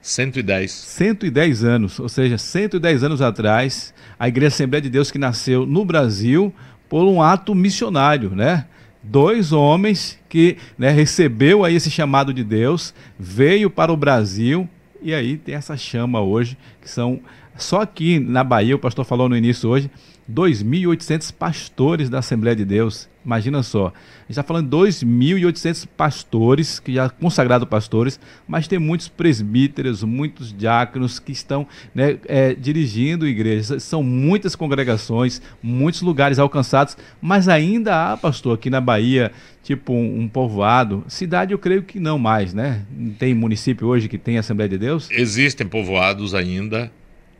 110. 0.00 0.70
110 0.72 1.64
anos, 1.64 2.00
ou 2.00 2.08
seja, 2.08 2.36
110 2.36 3.04
anos 3.04 3.22
atrás, 3.22 3.94
a 4.18 4.26
Igreja 4.26 4.48
Assembleia 4.48 4.82
de 4.82 4.90
Deus 4.90 5.12
que 5.12 5.18
nasceu 5.18 5.64
no 5.64 5.84
Brasil, 5.84 6.52
por 6.92 7.04
um 7.04 7.22
ato 7.22 7.54
missionário, 7.54 8.34
né? 8.34 8.66
Dois 9.02 9.50
homens 9.50 10.18
que 10.28 10.58
né, 10.76 10.90
recebeu 10.90 11.64
aí 11.64 11.74
esse 11.74 11.90
chamado 11.90 12.34
de 12.34 12.44
Deus, 12.44 12.92
veio 13.18 13.70
para 13.70 13.90
o 13.90 13.96
Brasil 13.96 14.68
e 15.00 15.14
aí 15.14 15.38
tem 15.38 15.54
essa 15.54 15.74
chama 15.74 16.20
hoje, 16.20 16.54
que 16.82 16.90
são 16.90 17.18
só 17.56 17.80
aqui 17.80 18.18
na 18.18 18.44
Bahia, 18.44 18.76
o 18.76 18.78
pastor 18.78 19.06
falou 19.06 19.26
no 19.26 19.34
início 19.34 19.70
hoje, 19.70 19.90
2.800 20.30 21.32
pastores 21.32 22.10
da 22.10 22.18
Assembleia 22.18 22.54
de 22.54 22.66
Deus. 22.66 23.08
Imagina 23.24 23.62
só. 23.62 23.86
A 23.86 23.90
gente 24.22 24.30
está 24.30 24.42
falando 24.42 24.68
de 24.68 24.76
2.800 24.76 25.86
pastores, 25.96 26.80
que 26.80 26.92
já 26.94 27.08
consagrados 27.08 27.68
pastores, 27.68 28.18
mas 28.46 28.66
tem 28.66 28.78
muitos 28.78 29.08
presbíteros, 29.08 30.02
muitos 30.02 30.52
diáconos 30.52 31.18
que 31.18 31.32
estão 31.32 31.66
né, 31.94 32.18
é, 32.26 32.54
dirigindo 32.54 33.26
igrejas. 33.26 33.82
São 33.82 34.02
muitas 34.02 34.56
congregações, 34.56 35.40
muitos 35.62 36.02
lugares 36.02 36.38
alcançados, 36.38 36.96
mas 37.20 37.48
ainda 37.48 38.12
há, 38.12 38.16
pastor, 38.16 38.56
aqui 38.56 38.68
na 38.68 38.80
Bahia, 38.80 39.30
tipo 39.62 39.92
um, 39.92 40.22
um 40.22 40.28
povoado. 40.28 41.04
Cidade 41.06 41.52
eu 41.52 41.58
creio 41.58 41.82
que 41.82 42.00
não 42.00 42.18
mais, 42.18 42.52
né? 42.52 42.84
Tem 43.18 43.34
município 43.34 43.86
hoje 43.86 44.08
que 44.08 44.18
tem 44.18 44.38
Assembleia 44.38 44.68
de 44.68 44.78
Deus? 44.78 45.08
Existem 45.10 45.66
povoados 45.66 46.34
ainda 46.34 46.90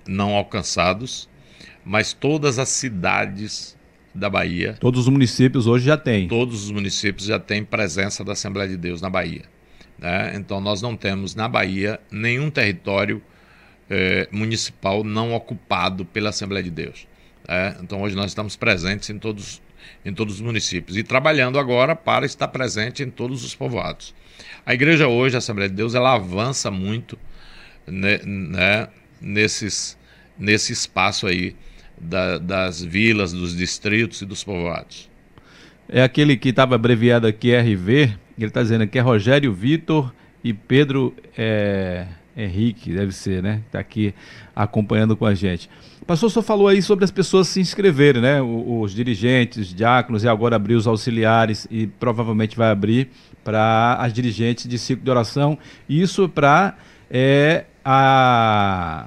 não 0.06 0.34
alcançados 0.34 1.28
mas 1.84 2.12
todas 2.12 2.58
as 2.58 2.68
cidades 2.68 3.76
da 4.14 4.28
Bahia. 4.28 4.76
Todos 4.78 5.00
os 5.00 5.08
municípios 5.08 5.66
hoje 5.66 5.86
já 5.86 5.96
têm. 5.96 6.28
Todos 6.28 6.64
os 6.64 6.70
municípios 6.70 7.26
já 7.26 7.38
têm 7.38 7.64
presença 7.64 8.22
da 8.24 8.32
Assembleia 8.32 8.68
de 8.68 8.76
Deus 8.76 9.00
na 9.00 9.08
Bahia. 9.08 9.42
Né? 9.98 10.34
Então 10.36 10.60
nós 10.60 10.82
não 10.82 10.96
temos 10.96 11.34
na 11.34 11.48
Bahia 11.48 12.00
nenhum 12.10 12.50
território 12.50 13.22
eh, 13.88 14.28
municipal 14.30 15.02
não 15.02 15.32
ocupado 15.32 16.04
pela 16.04 16.30
Assembleia 16.30 16.62
de 16.62 16.70
Deus. 16.70 17.06
Né? 17.48 17.76
Então 17.82 18.02
hoje 18.02 18.14
nós 18.14 18.30
estamos 18.30 18.56
presentes 18.56 19.08
em 19.08 19.18
todos, 19.18 19.62
em 20.04 20.12
todos 20.12 20.34
os 20.34 20.40
municípios 20.40 20.96
e 20.96 21.02
trabalhando 21.02 21.58
agora 21.58 21.96
para 21.96 22.26
estar 22.26 22.48
presente 22.48 23.02
em 23.02 23.10
todos 23.10 23.44
os 23.44 23.54
povoados. 23.54 24.14
A 24.64 24.74
igreja 24.74 25.08
hoje, 25.08 25.34
a 25.34 25.38
Assembleia 25.38 25.68
de 25.68 25.76
Deus, 25.76 25.94
ela 25.94 26.14
avança 26.14 26.70
muito 26.70 27.18
né, 27.86 28.18
né, 28.24 28.88
nesses, 29.20 29.98
nesse 30.38 30.72
espaço 30.72 31.26
aí 31.26 31.56
da, 32.02 32.38
das 32.38 32.82
vilas, 32.82 33.32
dos 33.32 33.56
distritos 33.56 34.20
e 34.22 34.26
dos 34.26 34.42
povoados. 34.42 35.08
É 35.88 36.02
aquele 36.02 36.36
que 36.36 36.48
estava 36.48 36.74
abreviado 36.74 37.26
aqui 37.26 37.54
RV, 37.54 38.14
ele 38.38 38.46
está 38.46 38.62
dizendo 38.62 38.86
que 38.86 38.98
é 38.98 39.02
Rogério 39.02 39.52
Vitor 39.52 40.12
e 40.42 40.52
Pedro 40.52 41.14
é, 41.36 42.06
Henrique, 42.36 42.92
deve 42.92 43.12
ser, 43.12 43.42
né? 43.42 43.62
Está 43.66 43.78
aqui 43.78 44.14
acompanhando 44.54 45.16
com 45.16 45.26
a 45.26 45.34
gente. 45.34 45.68
O 46.00 46.04
pastor 46.04 46.30
só 46.30 46.42
falou 46.42 46.66
aí 46.66 46.82
sobre 46.82 47.04
as 47.04 47.10
pessoas 47.10 47.46
se 47.48 47.60
inscreverem, 47.60 48.22
né? 48.22 48.40
Os, 48.42 48.94
dirigentes, 48.94 49.58
os 49.58 49.74
diáconos, 49.74 50.24
e 50.24 50.28
agora 50.28 50.56
abrir 50.56 50.74
os 50.74 50.86
auxiliares 50.86 51.68
e 51.70 51.86
provavelmente 51.86 52.56
vai 52.56 52.70
abrir 52.70 53.10
para 53.44 53.96
as 54.00 54.12
dirigentes 54.12 54.66
de 54.66 54.78
ciclo 54.78 55.04
de 55.04 55.10
oração. 55.10 55.58
Isso 55.88 56.28
para 56.28 56.74
é, 57.10 57.66
a 57.84 59.06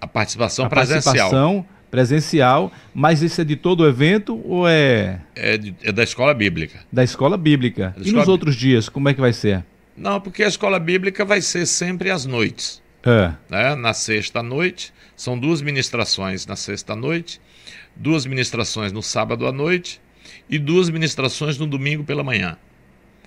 a 0.00 0.06
participação 0.06 0.66
a 0.66 0.68
presencial. 0.68 1.02
Participação 1.02 1.66
presencial, 1.94 2.72
mas 2.92 3.22
isso 3.22 3.40
é 3.40 3.44
de 3.44 3.54
todo 3.54 3.84
o 3.84 3.88
evento 3.88 4.40
ou 4.44 4.68
é... 4.68 5.20
É, 5.36 5.56
de, 5.56 5.72
é 5.80 5.92
da 5.92 6.02
escola 6.02 6.34
bíblica. 6.34 6.80
Da 6.92 7.04
escola 7.04 7.36
bíblica. 7.36 7.94
Da 7.96 8.02
e 8.02 8.06
escola 8.06 8.18
nos 8.18 8.28
outros 8.28 8.56
dias, 8.56 8.88
como 8.88 9.08
é 9.08 9.14
que 9.14 9.20
vai 9.20 9.32
ser? 9.32 9.64
Não, 9.96 10.20
porque 10.20 10.42
a 10.42 10.48
escola 10.48 10.80
bíblica 10.80 11.24
vai 11.24 11.40
ser 11.40 11.64
sempre 11.66 12.10
às 12.10 12.26
noites. 12.26 12.82
É. 13.04 13.32
Né? 13.48 13.76
Na 13.76 13.94
sexta 13.94 14.42
noite, 14.42 14.92
são 15.14 15.38
duas 15.38 15.62
ministrações 15.62 16.44
na 16.46 16.56
sexta 16.56 16.96
noite, 16.96 17.40
duas 17.94 18.26
ministrações 18.26 18.90
no 18.90 19.00
sábado 19.00 19.46
à 19.46 19.52
noite 19.52 20.00
e 20.50 20.58
duas 20.58 20.90
ministrações 20.90 21.58
no 21.58 21.66
domingo 21.66 22.02
pela 22.02 22.24
manhã. 22.24 22.56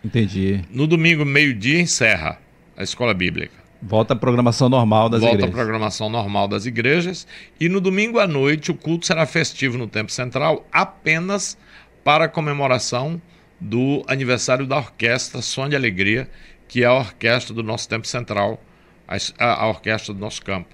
Entendi. 0.04 0.60
No 0.70 0.86
domingo, 0.88 1.24
meio-dia, 1.24 1.80
encerra 1.80 2.38
a 2.76 2.84
escola 2.84 3.14
bíblica. 3.14 3.56
Volta 3.82 4.14
a 4.14 4.18
programação 4.18 4.70
normal 4.70 5.10
das 5.10 5.22
Volta 5.22 5.36
igrejas. 5.36 5.52
Volta 5.52 5.62
a 5.62 5.66
programação 5.66 6.10
normal 6.10 6.48
das 6.48 6.66
igrejas. 6.66 7.28
E 7.60 7.70
no 7.70 7.80
domingo 7.80 8.20
à 8.20 8.28
noite, 8.28 8.72
o 8.72 8.76
culto 8.76 9.06
será 9.06 9.26
festivo 9.26 9.78
no 9.78 9.88
Templo 9.88 10.12
Central 10.12 10.66
apenas 10.72 11.58
para 12.04 12.26
a 12.26 12.28
comemoração 12.28 13.22
do 13.60 14.04
aniversário 14.08 14.66
da 14.66 14.78
orquestra 14.78 15.42
Som 15.42 15.70
de 15.70 15.76
Alegria, 15.76 16.30
que 16.68 16.84
é 16.84 16.88
a 16.88 16.94
orquestra 16.94 17.54
do 17.54 17.64
nosso 17.64 17.88
Templo 17.88 18.08
Central, 18.08 18.60
a, 19.08 19.18
a 19.46 19.68
orquestra 19.68 20.14
do 20.14 20.20
nosso 20.20 20.44
campo. 20.44 20.70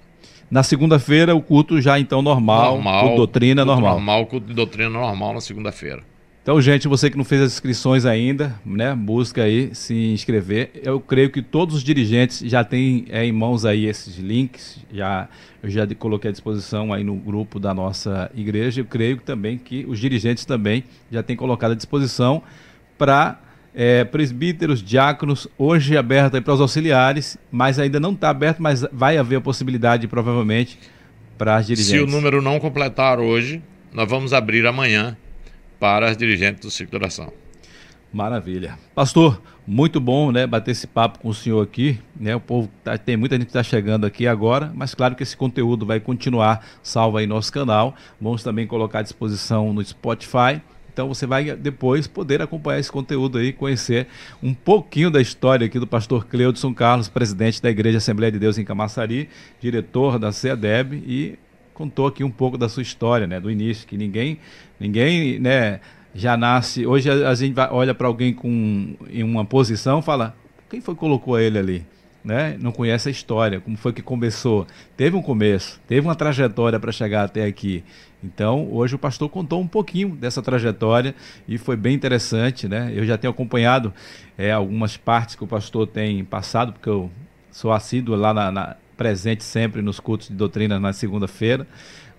Na 0.50 0.62
segunda-feira, 0.62 1.34
o 1.34 1.42
culto 1.42 1.80
já 1.80 1.98
então 1.98 2.22
normal, 2.22 2.74
normal 2.74 3.00
culto 3.00 3.16
doutrina 3.16 3.64
normal. 3.64 3.94
normal. 3.94 4.26
Culto 4.26 4.46
de 4.46 4.54
doutrina 4.54 4.90
normal 4.90 5.34
na 5.34 5.40
segunda-feira. 5.40 6.02
Então, 6.44 6.60
gente, 6.60 6.86
você 6.86 7.08
que 7.08 7.16
não 7.16 7.24
fez 7.24 7.40
as 7.40 7.54
inscrições 7.54 8.04
ainda, 8.04 8.54
né, 8.66 8.94
busca 8.94 9.44
aí 9.44 9.74
se 9.74 9.94
inscrever. 9.94 10.72
Eu 10.82 11.00
creio 11.00 11.30
que 11.30 11.40
todos 11.40 11.76
os 11.76 11.82
dirigentes 11.82 12.40
já 12.40 12.62
têm 12.62 13.06
é, 13.08 13.24
em 13.24 13.32
mãos 13.32 13.64
aí 13.64 13.86
esses 13.86 14.18
links, 14.18 14.78
já 14.92 15.26
eu 15.62 15.70
já 15.70 15.86
coloquei 15.98 16.28
à 16.28 16.32
disposição 16.32 16.92
aí 16.92 17.02
no 17.02 17.14
grupo 17.14 17.58
da 17.58 17.72
nossa 17.72 18.30
igreja. 18.34 18.82
Eu 18.82 18.84
creio 18.84 19.16
também 19.22 19.56
que 19.56 19.86
os 19.88 19.98
dirigentes 19.98 20.44
também 20.44 20.84
já 21.10 21.22
têm 21.22 21.34
colocado 21.34 21.72
à 21.72 21.74
disposição 21.74 22.42
para 22.98 23.40
é, 23.74 24.04
presbíteros, 24.04 24.82
diáconos, 24.82 25.48
hoje 25.56 25.96
aberto 25.96 26.42
para 26.42 26.52
os 26.52 26.60
auxiliares, 26.60 27.38
mas 27.50 27.78
ainda 27.78 27.98
não 27.98 28.12
está 28.12 28.28
aberto, 28.28 28.62
mas 28.62 28.84
vai 28.92 29.16
haver 29.16 29.36
a 29.36 29.40
possibilidade, 29.40 30.06
provavelmente, 30.06 30.78
para 31.38 31.56
as 31.56 31.66
dirigentes. 31.66 31.90
Se 31.90 32.00
o 32.00 32.06
número 32.06 32.42
não 32.42 32.60
completar 32.60 33.18
hoje, 33.18 33.62
nós 33.94 34.06
vamos 34.06 34.34
abrir 34.34 34.66
amanhã 34.66 35.16
para 35.78 36.10
as 36.10 36.16
dirigentes 36.16 36.62
do 36.62 36.70
Ciclo 36.70 36.98
de 36.98 37.04
Oração. 37.04 37.32
Maravilha. 38.12 38.78
Pastor, 38.94 39.42
muito 39.66 39.98
bom 39.98 40.30
né, 40.30 40.46
bater 40.46 40.70
esse 40.70 40.86
papo 40.86 41.18
com 41.18 41.30
o 41.30 41.34
senhor 41.34 41.60
aqui. 41.60 41.98
Né? 42.14 42.36
O 42.36 42.40
povo 42.40 42.70
tá, 42.84 42.96
tem 42.96 43.16
muita 43.16 43.34
gente 43.34 43.46
que 43.46 43.50
está 43.50 43.62
chegando 43.62 44.06
aqui 44.06 44.26
agora, 44.28 44.70
mas 44.72 44.94
claro 44.94 45.16
que 45.16 45.24
esse 45.24 45.36
conteúdo 45.36 45.84
vai 45.84 45.98
continuar 45.98 46.64
salvo 46.80 47.16
aí 47.16 47.26
no 47.26 47.34
nosso 47.34 47.52
canal. 47.52 47.96
Vamos 48.20 48.44
também 48.44 48.68
colocar 48.68 49.00
à 49.00 49.02
disposição 49.02 49.72
no 49.72 49.84
Spotify. 49.84 50.62
Então 50.92 51.08
você 51.08 51.26
vai 51.26 51.56
depois 51.56 52.06
poder 52.06 52.40
acompanhar 52.40 52.78
esse 52.78 52.92
conteúdo 52.92 53.36
aí, 53.36 53.52
conhecer 53.52 54.06
um 54.40 54.54
pouquinho 54.54 55.10
da 55.10 55.20
história 55.20 55.66
aqui 55.66 55.80
do 55.80 55.86
pastor 55.88 56.24
Cleudson 56.24 56.72
Carlos, 56.72 57.08
presidente 57.08 57.60
da 57.60 57.68
Igreja 57.68 57.98
Assembleia 57.98 58.30
de 58.30 58.38
Deus 58.38 58.58
em 58.58 58.64
Camaçari, 58.64 59.28
diretor 59.60 60.20
da 60.20 60.30
CEDEB 60.30 61.02
e 61.04 61.36
contou 61.74 62.06
aqui 62.06 62.24
um 62.24 62.30
pouco 62.30 62.56
da 62.56 62.68
sua 62.68 62.82
história, 62.82 63.26
né, 63.26 63.40
do 63.40 63.50
início, 63.50 63.86
que 63.86 63.98
ninguém, 63.98 64.38
ninguém, 64.78 65.38
né, 65.38 65.80
já 66.14 66.36
nasce. 66.36 66.86
Hoje 66.86 67.10
a, 67.10 67.34
gente 67.34 67.52
vai, 67.52 67.68
olha 67.70 67.92
para 67.92 68.06
alguém 68.06 68.32
com 68.32 68.94
em 69.10 69.22
uma 69.22 69.44
posição, 69.44 70.00
fala, 70.00 70.34
quem 70.70 70.80
foi 70.80 70.94
que 70.94 71.00
colocou 71.00 71.38
ele 71.38 71.58
ali? 71.58 71.86
Né? 72.24 72.56
Não 72.58 72.72
conhece 72.72 73.08
a 73.08 73.12
história, 73.12 73.60
como 73.60 73.76
foi 73.76 73.92
que 73.92 74.00
começou. 74.00 74.66
Teve 74.96 75.14
um 75.14 75.20
começo, 75.20 75.78
teve 75.86 76.06
uma 76.06 76.14
trajetória 76.14 76.80
para 76.80 76.90
chegar 76.90 77.24
até 77.24 77.44
aqui. 77.44 77.84
Então, 78.22 78.72
hoje 78.72 78.94
o 78.94 78.98
pastor 78.98 79.28
contou 79.28 79.60
um 79.60 79.66
pouquinho 79.66 80.16
dessa 80.16 80.40
trajetória 80.40 81.14
e 81.46 81.58
foi 81.58 81.76
bem 81.76 81.94
interessante, 81.94 82.66
né? 82.66 82.90
Eu 82.94 83.04
já 83.04 83.18
tenho 83.18 83.30
acompanhado 83.30 83.92
é, 84.38 84.50
algumas 84.50 84.96
partes 84.96 85.34
que 85.34 85.44
o 85.44 85.46
pastor 85.46 85.86
tem 85.86 86.24
passado, 86.24 86.72
porque 86.72 86.88
eu 86.88 87.10
sou 87.50 87.70
assíduo 87.70 88.16
lá 88.16 88.32
na, 88.32 88.50
na 88.50 88.76
presente 88.96 89.44
sempre 89.44 89.82
nos 89.82 90.00
cultos 90.00 90.28
de 90.28 90.34
doutrina 90.34 90.78
na 90.80 90.92
segunda-feira, 90.92 91.66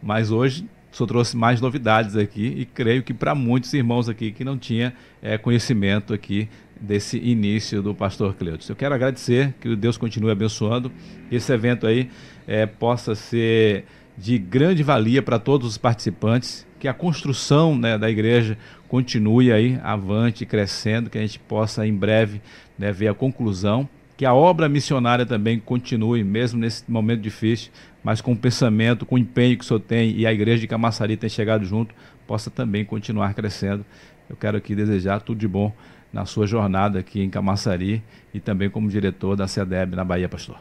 mas 0.02 0.32
hoje 0.32 0.68
só 0.92 1.06
trouxe 1.06 1.36
mais 1.36 1.60
novidades 1.60 2.16
aqui 2.16 2.46
e 2.58 2.66
creio 2.66 3.04
que 3.04 3.14
para 3.14 3.36
muitos 3.36 3.74
irmãos 3.74 4.08
aqui 4.08 4.32
que 4.32 4.46
não 4.46 4.58
tinha 4.58 4.94
é, 5.22 5.38
conhecimento 5.38 6.14
aqui 6.14 6.48
desse 6.80 7.18
início 7.18 7.82
do 7.82 7.94
pastor 7.94 8.34
Cleutis. 8.36 8.70
Eu 8.70 8.76
quero 8.76 8.96
agradecer, 8.96 9.54
que 9.60 9.76
Deus 9.76 9.98
continue 9.98 10.32
abençoando, 10.32 10.92
que 11.30 11.36
esse 11.36 11.52
evento 11.52 11.86
aí 11.86 12.10
é, 12.48 12.66
possa 12.66 13.14
ser 13.14 13.86
de 14.18 14.38
grande 14.38 14.84
valia 14.84 15.22
para 15.22 15.38
todos 15.38 15.68
os 15.68 15.78
participantes, 15.78 16.66
que 16.80 16.88
a 16.88 16.94
construção 16.94 17.78
né, 17.78 17.98
da 17.98 18.10
igreja 18.10 18.58
continue 18.88 19.52
aí 19.52 19.78
avante, 19.84 20.46
crescendo, 20.46 21.10
que 21.10 21.18
a 21.18 21.22
gente 21.22 21.40
possa 21.40 21.86
em 21.86 21.94
breve 21.94 22.42
né, 22.78 22.92
ver 22.92 23.10
a 23.10 23.14
conclusão 23.14 23.90
que 24.18 24.26
a 24.26 24.34
obra 24.34 24.70
missionária 24.70 25.26
também 25.26 25.60
continue, 25.60 26.24
mesmo 26.24 26.60
nesse 26.60 26.90
momento 26.90 27.22
difícil, 27.22 27.72
mas 28.04 28.22
com 28.22 28.32
o 28.34 28.38
pensamento, 28.38 29.06
com 29.06 29.16
o 29.16 29.18
empenho 29.18 29.58
que 29.58 29.64
o 29.64 29.68
senhor 29.68 29.80
tem 29.80 30.12
e 30.16 30.26
a 30.26 30.34
igreja 30.34 30.62
de 30.62 30.68
Camaçari 30.68 31.18
tem 31.18 31.30
chegado 31.30 31.66
junto, 31.66 31.94
possa 32.26 32.50
também 32.50 32.86
continuar 32.86 33.34
crescendo. 33.34 33.86
Eu 34.30 34.36
quero 34.36 34.58
aqui 34.58 34.76
desejar 34.76 35.22
tudo 35.22 35.40
de 35.40 35.48
bom 35.48 35.74
na 36.14 36.26
sua 36.26 36.48
jornada 36.48 37.00
aqui 37.00 37.22
em 37.22 37.30
Camaçari 37.30 38.02
e 38.34 38.40
também 38.40 38.70
como 38.70 38.90
diretor 38.90 39.36
da 39.36 39.48
CEDEB 39.48 39.96
na 39.96 40.04
Bahia, 40.04 40.30
pastor. 40.30 40.58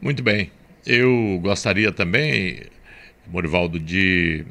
Muito 0.00 0.22
bem. 0.22 0.52
Eu 0.86 1.40
gostaria 1.42 1.90
também, 1.90 2.62
Morivaldo, 3.26 3.80
de 3.80 4.44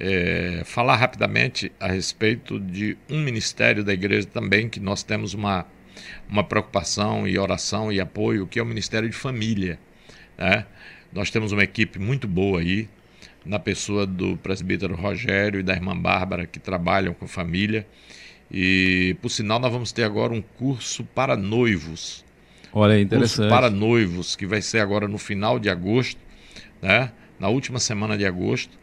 é, 0.00 0.62
falar 0.64 0.96
rapidamente 0.96 1.70
a 1.78 1.88
respeito 1.88 2.58
de 2.58 2.96
um 3.08 3.20
ministério 3.20 3.84
da 3.84 3.92
igreja 3.92 4.26
também, 4.26 4.68
que 4.68 4.80
nós 4.80 5.02
temos 5.02 5.34
uma 5.34 5.66
uma 6.28 6.44
preocupação 6.44 7.26
e 7.26 7.38
oração 7.38 7.92
e 7.92 8.00
apoio, 8.00 8.46
que 8.46 8.58
é 8.58 8.62
o 8.62 8.66
Ministério 8.66 9.08
de 9.08 9.16
Família. 9.16 9.78
Né? 10.36 10.66
Nós 11.12 11.30
temos 11.30 11.52
uma 11.52 11.62
equipe 11.62 11.98
muito 11.98 12.26
boa 12.26 12.60
aí, 12.60 12.88
na 13.44 13.58
pessoa 13.58 14.06
do 14.06 14.36
presbítero 14.36 14.94
Rogério 14.94 15.60
e 15.60 15.62
da 15.62 15.72
irmã 15.72 15.96
Bárbara, 15.96 16.46
que 16.46 16.58
trabalham 16.58 17.14
com 17.14 17.28
família. 17.28 17.86
E, 18.50 19.16
por 19.22 19.30
sinal, 19.30 19.58
nós 19.58 19.72
vamos 19.72 19.92
ter 19.92 20.02
agora 20.02 20.32
um 20.32 20.42
curso 20.42 21.04
para 21.04 21.36
noivos. 21.36 22.24
Olha, 22.72 23.00
interessante. 23.00 23.36
Curso 23.36 23.50
para 23.50 23.70
noivos, 23.70 24.36
que 24.36 24.46
vai 24.46 24.60
ser 24.60 24.80
agora 24.80 25.06
no 25.06 25.18
final 25.18 25.58
de 25.58 25.68
agosto, 25.68 26.20
né? 26.82 27.12
na 27.38 27.48
última 27.48 27.78
semana 27.78 28.16
de 28.18 28.26
agosto. 28.26 28.76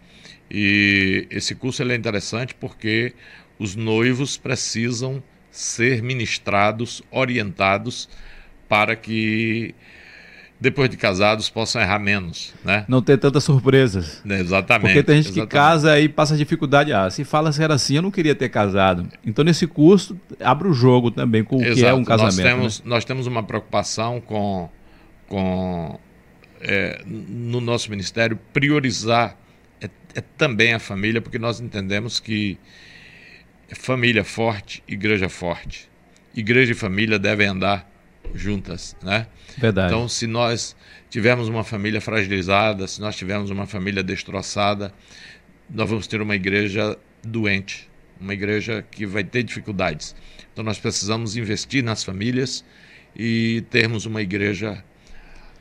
E 0.49 1.27
esse 1.29 1.55
curso 1.55 1.83
é 1.83 1.95
interessante 1.95 2.53
porque 2.55 3.13
os 3.59 3.75
noivos 3.75 4.37
precisam 4.37 5.21
ser 5.53 6.01
ministrados, 6.01 7.03
orientados 7.11 8.09
para 8.67 8.95
que 8.95 9.75
depois 10.59 10.89
de 10.89 10.97
casados 10.97 11.47
possam 11.47 11.79
errar 11.79 11.99
menos, 11.99 12.53
né? 12.65 12.85
Não 12.87 13.01
ter 13.03 13.17
tantas 13.17 13.43
surpresas. 13.43 14.23
Exatamente. 14.25 14.87
Porque 14.87 15.03
tem 15.03 15.17
gente 15.17 15.27
exatamente. 15.27 15.49
que 15.49 15.55
casa 15.55 15.99
e 15.99 16.09
passa 16.09 16.35
dificuldade. 16.35 16.91
Ah, 16.91 17.07
se 17.09 17.23
fala 17.23 17.51
se 17.51 17.61
era 17.61 17.75
assim, 17.75 17.97
eu 17.97 18.01
não 18.01 18.09
queria 18.09 18.33
ter 18.33 18.49
casado. 18.49 19.07
Então 19.23 19.45
nesse 19.45 19.67
curso 19.67 20.19
abre 20.39 20.67
o 20.67 20.73
jogo 20.73 21.11
também 21.11 21.43
com 21.43 21.57
o 21.57 21.61
Exato. 21.61 21.75
que 21.75 21.85
é 21.85 21.93
um 21.93 22.03
casamento. 22.03 22.35
Nós 22.35 22.45
temos, 22.45 22.79
né? 22.79 22.85
nós 22.89 23.05
temos 23.05 23.27
uma 23.27 23.43
preocupação 23.43 24.19
com, 24.19 24.69
com 25.27 25.99
é, 26.61 27.03
no 27.05 27.61
nosso 27.61 27.91
ministério 27.91 28.39
priorizar 28.51 29.37
é, 29.79 29.89
é 30.15 30.21
também 30.35 30.73
a 30.73 30.79
família, 30.79 31.21
porque 31.21 31.37
nós 31.37 31.59
entendemos 31.59 32.19
que 32.19 32.57
família 33.73 34.23
forte, 34.23 34.83
igreja 34.87 35.29
forte. 35.29 35.89
Igreja 36.35 36.71
e 36.71 36.75
família 36.75 37.19
devem 37.19 37.47
andar 37.47 37.89
juntas, 38.33 38.95
né? 39.03 39.27
Verdade. 39.57 39.93
Então, 39.93 40.07
se 40.07 40.25
nós 40.25 40.75
tivermos 41.09 41.47
uma 41.47 41.63
família 41.63 42.01
fragilizada, 42.01 42.87
se 42.87 42.99
nós 42.99 43.15
tivermos 43.15 43.49
uma 43.49 43.67
família 43.67 44.01
destroçada, 44.01 44.93
nós 45.69 45.89
vamos 45.89 46.07
ter 46.07 46.21
uma 46.21 46.35
igreja 46.35 46.97
doente, 47.23 47.89
uma 48.19 48.33
igreja 48.33 48.83
que 48.89 49.05
vai 49.05 49.23
ter 49.23 49.43
dificuldades. 49.43 50.15
Então, 50.51 50.63
nós 50.63 50.79
precisamos 50.79 51.35
investir 51.35 51.83
nas 51.83 52.03
famílias 52.03 52.63
e 53.15 53.63
termos 53.69 54.05
uma 54.05 54.21
igreja 54.21 54.83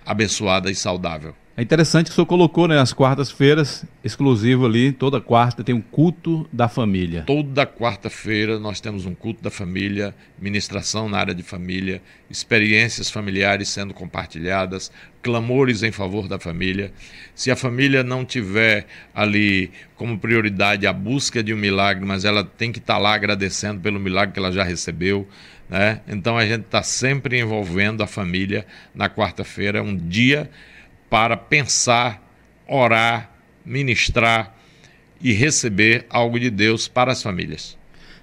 abençoada 0.05 0.71
e 0.71 0.75
saudável. 0.75 1.35
É 1.55 1.61
interessante 1.61 2.07
que 2.07 2.13
o 2.13 2.15
senhor 2.15 2.27
colocou 2.27 2.67
né, 2.67 2.77
nas 2.77 2.95
quartas-feiras, 2.95 3.85
exclusivo 4.03 4.65
ali, 4.65 4.91
toda 4.91 5.21
quarta 5.21 5.63
tem 5.63 5.75
um 5.75 5.83
culto 5.83 6.49
da 6.51 6.67
família. 6.67 7.25
Toda 7.27 7.67
quarta-feira 7.67 8.59
nós 8.59 8.81
temos 8.81 9.05
um 9.05 9.15
culto 9.15 9.43
da 9.43 9.51
família, 9.51 10.15
ministração 10.41 11.11
na 11.11 11.19
área 11.19 11.35
de 11.35 11.43
família, 11.43 12.01
experiências 12.31 13.11
familiares 13.11 13.69
sendo 13.69 13.93
compartilhadas, 13.93 14.91
clamores 15.23 15.83
em 15.83 15.93
favor 15.93 16.27
da 16.27 16.39
família. 16.39 16.91
Se 17.35 17.51
a 17.51 17.57
família 17.57 18.03
não 18.03 18.25
tiver 18.25 18.87
ali 19.15 19.71
como 19.95 20.19
prioridade 20.19 20.87
a 20.87 20.93
busca 20.93 21.43
de 21.43 21.53
um 21.53 21.59
milagre, 21.59 22.03
mas 22.07 22.25
ela 22.25 22.43
tem 22.45 22.73
que 22.73 22.79
estar 22.79 22.97
lá 22.97 23.13
agradecendo 23.13 23.79
pelo 23.79 24.01
milagre 24.01 24.33
que 24.33 24.39
ela 24.39 24.53
já 24.53 24.65
recebeu, 24.65 25.29
né? 25.69 26.01
Então 26.09 26.39
a 26.39 26.47
gente 26.47 26.63
está 26.63 26.83
sempre 26.83 27.39
envolvendo 27.39 28.03
a 28.03 28.07
família 28.07 28.67
na 28.95 29.11
quarta-feira, 29.11 29.83
um 29.83 29.95
dia 29.95 30.51
para 31.13 31.37
pensar, 31.37 32.27
orar, 32.67 33.31
ministrar 33.67 34.57
e 35.21 35.31
receber 35.31 36.07
algo 36.09 36.41
de 36.41 36.49
Deus 36.49 36.89
para 36.89 37.13
as 37.13 37.23
famílias. 37.23 37.77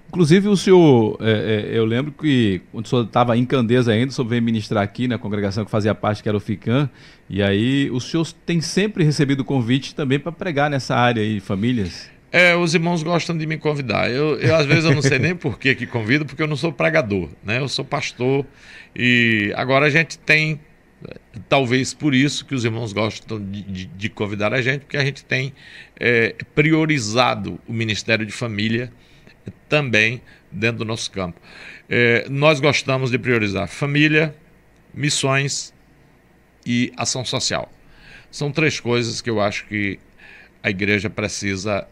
Inclusive, 0.07 0.47
o 0.47 0.57
senhor, 0.57 1.15
é, 1.21 1.67
é, 1.71 1.77
eu 1.77 1.85
lembro 1.85 2.11
que 2.11 2.63
quando 2.71 2.87
o 2.87 2.89
senhor 2.89 3.05
estava 3.05 3.37
em 3.37 3.45
Candeza 3.45 3.91
ainda, 3.91 4.09
o 4.09 4.11
senhor 4.11 4.27
veio 4.27 4.41
ministrar 4.41 4.83
aqui 4.83 5.07
na 5.07 5.19
congregação 5.19 5.63
que 5.63 5.69
fazia 5.69 5.93
parte, 5.93 6.23
que 6.23 6.27
era 6.27 6.35
o 6.35 6.41
FICAM, 6.41 6.89
e 7.29 7.43
aí 7.43 7.91
o 7.91 7.99
senhor 7.99 8.25
tem 8.43 8.59
sempre 8.59 9.03
recebido 9.03 9.45
convite 9.45 9.93
também 9.93 10.17
para 10.17 10.31
pregar 10.31 10.67
nessa 10.67 10.95
área 10.95 11.21
aí, 11.21 11.39
famílias? 11.39 12.09
É, 12.31 12.55
os 12.55 12.73
irmãos 12.73 13.03
gostam 13.03 13.37
de 13.37 13.45
me 13.45 13.59
convidar. 13.59 14.09
Eu, 14.09 14.39
eu 14.39 14.55
às 14.55 14.65
vezes 14.65 14.85
eu 14.85 14.95
não 14.95 15.03
sei 15.03 15.19
nem 15.19 15.35
por 15.35 15.59
que 15.59 15.75
que 15.75 15.85
convido, 15.85 16.25
porque 16.25 16.41
eu 16.41 16.47
não 16.47 16.55
sou 16.55 16.73
pregador, 16.73 17.29
né? 17.43 17.59
Eu 17.59 17.69
sou 17.69 17.85
pastor 17.85 18.43
e 18.95 19.53
agora 19.55 19.85
a 19.85 19.89
gente 19.91 20.17
tem 20.17 20.59
talvez 21.47 21.93
por 21.93 22.13
isso 22.13 22.45
que 22.45 22.53
os 22.53 22.65
irmãos 22.65 22.93
gostam 22.93 23.39
de, 23.39 23.63
de, 23.63 23.85
de 23.85 24.09
convidar 24.09 24.53
a 24.53 24.61
gente, 24.61 24.81
porque 24.81 24.97
a 24.97 25.05
gente 25.05 25.23
tem 25.23 25.53
é, 25.99 26.35
priorizado 26.53 27.59
o 27.67 27.73
Ministério 27.73 28.25
de 28.25 28.31
Família 28.31 28.91
também 29.67 30.21
dentro 30.51 30.79
do 30.79 30.85
nosso 30.85 31.09
campo. 31.11 31.39
É, 31.89 32.27
nós 32.29 32.59
gostamos 32.59 33.11
de 33.11 33.17
priorizar 33.17 33.67
família, 33.67 34.35
missões 34.93 35.73
e 36.65 36.91
ação 36.97 37.23
social. 37.23 37.71
São 38.31 38.51
três 38.51 38.79
coisas 38.79 39.21
que 39.21 39.29
eu 39.29 39.41
acho 39.41 39.65
que 39.65 39.99
a 40.61 40.69
igreja 40.69 41.09
precisa 41.09 41.87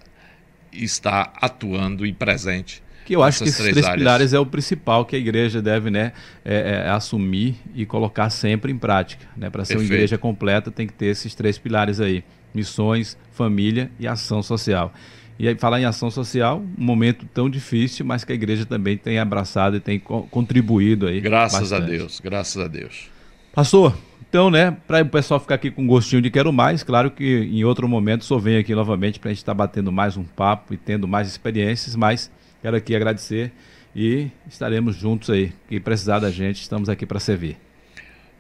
estar 0.71 1.33
atuando 1.41 2.05
e 2.05 2.13
presente. 2.13 2.83
Que 3.07 3.15
eu 3.15 3.23
acho 3.23 3.41
que 3.41 3.45
esses 3.45 3.57
três, 3.57 3.73
três 3.73 3.89
pilares 3.95 4.33
é 4.33 4.39
o 4.39 4.45
principal 4.45 5.05
que 5.05 5.15
a 5.15 5.19
igreja 5.19 5.61
deve 5.61 5.89
né, 5.89 6.11
é, 6.43 6.83
é, 6.85 6.89
assumir 6.89 7.55
e 7.73 7.85
colocar 7.85 8.29
sempre 8.29 8.69
em 8.69 8.77
prática. 8.77 9.25
Né? 9.37 9.49
Para 9.49 9.63
ser 9.63 9.75
Perfeito. 9.75 9.89
uma 9.89 9.95
igreja 9.95 10.17
completa, 10.17 10.69
tem 10.69 10.85
que 10.85 10.91
ter 10.91 11.05
esses 11.05 11.33
três 11.33 11.57
pilares 11.57 12.01
aí: 12.01 12.21
missões, 12.53 13.17
família 13.31 13.89
e 13.97 14.05
ação 14.05 14.43
social. 14.43 14.93
E 15.39 15.47
aí, 15.47 15.55
falar 15.55 15.79
em 15.79 15.85
ação 15.85 16.11
social, 16.11 16.61
um 16.77 16.83
momento 16.83 17.25
tão 17.33 17.49
difícil, 17.49 18.05
mas 18.05 18.25
que 18.25 18.33
a 18.33 18.35
igreja 18.35 18.65
também 18.65 18.97
tem 18.97 19.19
abraçado 19.19 19.77
e 19.77 19.79
tem 19.79 19.97
co 19.97 20.23
contribuído 20.23 21.07
aí. 21.07 21.21
Graças 21.21 21.61
bastante. 21.61 21.83
a 21.83 21.85
Deus, 21.85 22.19
graças 22.21 22.61
a 22.61 22.67
Deus. 22.67 23.09
Pastor, 23.53 23.95
então, 24.29 24.51
né, 24.51 24.75
para 24.85 25.01
o 25.01 25.07
pessoal 25.07 25.39
ficar 25.39 25.55
aqui 25.55 25.71
com 25.71 25.87
gostinho 25.87 26.21
de 26.21 26.29
quero 26.29 26.51
mais, 26.51 26.83
claro 26.83 27.09
que 27.09 27.49
em 27.49 27.63
outro 27.63 27.87
momento 27.87 28.25
só 28.25 28.37
venho 28.37 28.59
aqui 28.59 28.75
novamente 28.75 29.17
para 29.17 29.29
a 29.29 29.33
gente 29.33 29.39
estar 29.39 29.53
tá 29.53 29.57
batendo 29.57 29.93
mais 29.93 30.17
um 30.17 30.25
papo 30.25 30.73
e 30.73 30.77
tendo 30.77 31.07
mais 31.07 31.29
experiências, 31.29 31.95
mas 31.95 32.29
quero 32.67 32.75
aqui 32.75 32.93
agradecer 32.97 33.53
e 33.95 34.29
estaremos 34.45 34.93
juntos 34.93 35.29
aí. 35.29 35.53
Que 35.69 35.79
precisar 35.79 36.19
da 36.19 36.29
gente, 36.29 36.61
estamos 36.61 36.89
aqui 36.89 37.05
para 37.05 37.17
servir. 37.17 37.55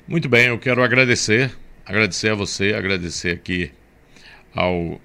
Muito 0.05 0.27
bem, 0.27 0.47
eu 0.47 0.59
quero 0.59 0.83
agradecer, 0.83 1.49
agradecer 1.85 2.31
a 2.31 2.35
você, 2.35 2.73
agradecer 2.73 3.31
aqui 3.31 3.71
ao 4.53 4.99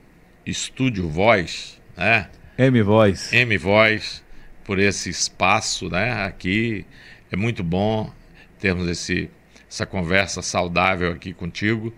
Estúdio 0.45 1.09
Voz, 1.09 1.81
né? 1.97 2.29
M 2.59 2.83
Voz. 2.83 3.33
M 3.33 3.57
Voz, 3.59 4.25
por 4.65 4.81
esse 4.81 5.09
espaço, 5.09 5.89
né? 5.89 6.25
Aqui 6.25 6.85
é 7.31 7.37
muito 7.37 7.63
bom 7.63 8.13
termos 8.59 8.89
esse 8.89 9.31
essa 9.71 9.87
conversa 9.87 10.43
saudável 10.43 11.13
aqui 11.13 11.33
contigo. 11.33 11.95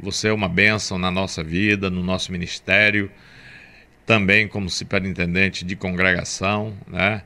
Você 0.00 0.28
é 0.28 0.32
uma 0.32 0.48
bênção 0.48 0.98
na 0.98 1.10
nossa 1.10 1.44
vida, 1.44 1.90
no 1.90 2.02
nosso 2.02 2.32
ministério, 2.32 3.10
também 4.06 4.48
como 4.48 4.68
superintendente 4.68 5.64
de 5.64 5.76
congregação, 5.76 6.76
né? 6.86 7.22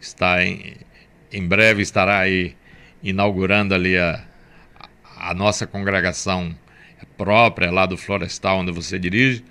Está 0.00 0.44
em, 0.44 0.76
em 1.32 1.46
breve 1.46 1.82
estará 1.82 2.18
aí 2.18 2.56
inaugurando 3.02 3.74
ali 3.74 3.96
a, 3.96 4.24
a 5.16 5.34
nossa 5.34 5.66
congregação 5.66 6.54
própria 7.16 7.70
lá 7.70 7.86
do 7.86 7.96
Florestal, 7.96 8.60
onde 8.60 8.72
você 8.72 8.98
dirige, 8.98 9.44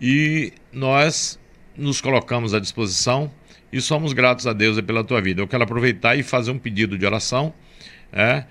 e 0.00 0.52
nós 0.72 1.38
nos 1.76 2.00
colocamos 2.00 2.54
à 2.54 2.60
disposição 2.60 3.30
e 3.72 3.80
somos 3.80 4.12
gratos 4.12 4.46
a 4.46 4.52
Deus 4.52 4.80
pela 4.80 5.04
tua 5.04 5.20
vida. 5.20 5.40
Eu 5.40 5.48
quero 5.48 5.62
aproveitar 5.62 6.16
e 6.16 6.22
fazer 6.22 6.50
um 6.50 6.58
pedido 6.58 6.98
de 6.98 7.06
oração, 7.06 7.52
é, 8.12 8.44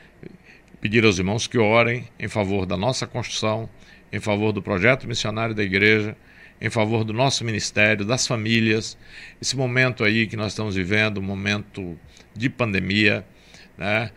pedir 0.79 1.05
aos 1.05 1.17
irmãos 1.17 1.47
que 1.47 1.57
orem 1.57 2.07
em 2.17 2.27
favor 2.27 2.65
da 2.65 2.77
nossa 2.77 3.05
construção, 3.05 3.69
em 4.11 4.19
favor 4.19 4.51
do 4.51 4.61
projeto 4.61 5.07
missionário 5.07 5.53
da 5.53 5.63
igreja, 5.63 6.15
em 6.61 6.69
favor 6.69 7.03
do 7.03 7.13
nosso 7.13 7.43
ministério, 7.43 8.05
das 8.05 8.27
famílias. 8.27 8.97
Esse 9.41 9.55
momento 9.55 10.03
aí 10.03 10.27
que 10.27 10.35
nós 10.35 10.53
estamos 10.53 10.75
vivendo, 10.75 11.19
um 11.19 11.23
momento 11.23 11.97
de 12.35 12.49
pandemia, 12.49 13.25
né? 13.77 14.11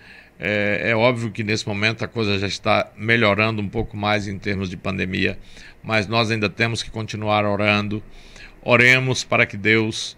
É, 0.44 0.90
é, 0.90 0.96
óbvio 0.96 1.30
que 1.30 1.44
nesse 1.44 1.68
momento 1.68 2.04
a 2.04 2.08
coisa 2.08 2.36
já 2.36 2.48
está 2.48 2.90
melhorando 2.96 3.62
um 3.62 3.68
pouco 3.68 3.96
mais 3.96 4.26
em 4.26 4.36
termos 4.38 4.68
de 4.68 4.76
pandemia, 4.76 5.38
mas 5.84 6.08
nós 6.08 6.32
ainda 6.32 6.48
temos 6.48 6.82
que 6.82 6.90
continuar 6.90 7.44
orando. 7.44 8.02
Oremos 8.64 9.22
para 9.22 9.46
que 9.46 9.56
Deus 9.56 10.16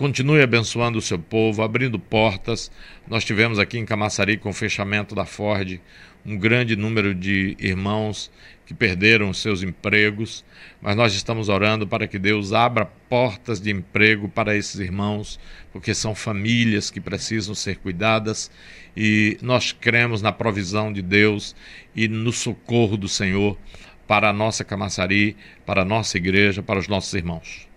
Continue 0.00 0.40
abençoando 0.40 0.98
o 0.98 1.02
seu 1.02 1.18
povo, 1.18 1.62
abrindo 1.62 1.98
portas. 1.98 2.72
Nós 3.06 3.22
tivemos 3.22 3.58
aqui 3.58 3.76
em 3.76 3.84
Camaçari, 3.84 4.38
com 4.38 4.48
o 4.48 4.52
fechamento 4.54 5.14
da 5.14 5.26
Ford, 5.26 5.78
um 6.24 6.38
grande 6.38 6.74
número 6.74 7.14
de 7.14 7.54
irmãos 7.60 8.30
que 8.70 8.74
perderam 8.74 9.34
seus 9.34 9.64
empregos, 9.64 10.44
mas 10.80 10.94
nós 10.94 11.12
estamos 11.12 11.48
orando 11.48 11.88
para 11.88 12.06
que 12.06 12.20
Deus 12.20 12.52
abra 12.52 12.84
portas 12.84 13.60
de 13.60 13.68
emprego 13.68 14.28
para 14.28 14.56
esses 14.56 14.78
irmãos, 14.78 15.40
porque 15.72 15.92
são 15.92 16.14
famílias 16.14 16.88
que 16.88 17.00
precisam 17.00 17.52
ser 17.52 17.78
cuidadas 17.78 18.48
e 18.96 19.36
nós 19.42 19.72
cremos 19.72 20.22
na 20.22 20.30
provisão 20.30 20.92
de 20.92 21.02
Deus 21.02 21.56
e 21.96 22.06
no 22.06 22.30
socorro 22.30 22.96
do 22.96 23.08
Senhor 23.08 23.58
para 24.06 24.30
a 24.30 24.32
nossa 24.32 24.62
Camaçari, 24.62 25.36
para 25.66 25.82
a 25.82 25.84
nossa 25.84 26.16
igreja, 26.16 26.62
para 26.62 26.78
os 26.78 26.86
nossos 26.86 27.12
irmãos. 27.12 27.68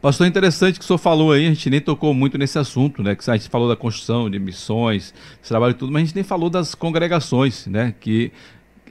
Pastor, 0.00 0.28
interessante 0.28 0.78
que 0.78 0.84
o 0.84 0.86
senhor 0.86 0.98
falou 0.98 1.32
aí, 1.32 1.46
a 1.46 1.48
gente 1.48 1.68
nem 1.70 1.80
tocou 1.80 2.14
muito 2.14 2.38
nesse 2.38 2.56
assunto, 2.58 3.02
né? 3.02 3.16
Que 3.16 3.28
a 3.28 3.36
gente 3.36 3.48
falou 3.48 3.68
da 3.68 3.74
construção, 3.74 4.30
de 4.30 4.38
missões, 4.38 5.12
trabalho 5.42 5.72
e 5.72 5.74
tudo, 5.74 5.90
mas 5.90 6.02
a 6.02 6.04
gente 6.04 6.14
nem 6.14 6.22
falou 6.22 6.48
das 6.48 6.74
congregações, 6.76 7.66
né? 7.66 7.92
Que 7.98 8.30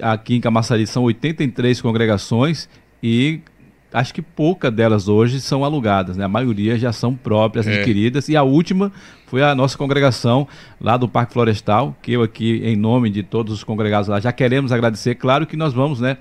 aqui 0.02 0.36
em 0.36 0.42
Camaçari 0.42 0.86
são 0.88 1.04
83 1.04 1.82
congregações 1.82 2.70
e 3.02 3.42
acho 3.96 4.14
que 4.14 4.22
pouca 4.22 4.70
delas 4.70 5.08
hoje 5.08 5.40
são 5.40 5.64
alugadas, 5.64 6.18
né? 6.18 6.26
A 6.26 6.30
maioria 6.30 6.78
já 6.78 6.92
são 6.92 7.16
próprias, 7.16 7.66
é. 7.66 7.76
adquiridas. 7.76 8.28
E 8.30 8.36
a 8.36 8.44
última 8.44 8.92
foi 9.26 9.42
a 9.42 9.56
nossa 9.56 9.78
congregação 9.78 10.48
lá 10.80 10.98
do 10.98 11.08
Parque 11.08 11.34
Florestal, 11.34 11.96
que 12.02 12.14
eu 12.14 12.22
aqui, 12.22 12.62
em 12.64 12.76
nome 12.76 13.10
de 13.10 13.24
todos 13.24 13.54
os 13.54 13.64
congregados 13.64 14.08
lá, 14.08 14.20
já 14.20 14.32
queremos 14.32 14.72
agradecer. 14.72 15.16
Claro 15.16 15.48
que 15.48 15.56
nós 15.56 15.74
vamos, 15.74 16.00
né? 16.00 16.18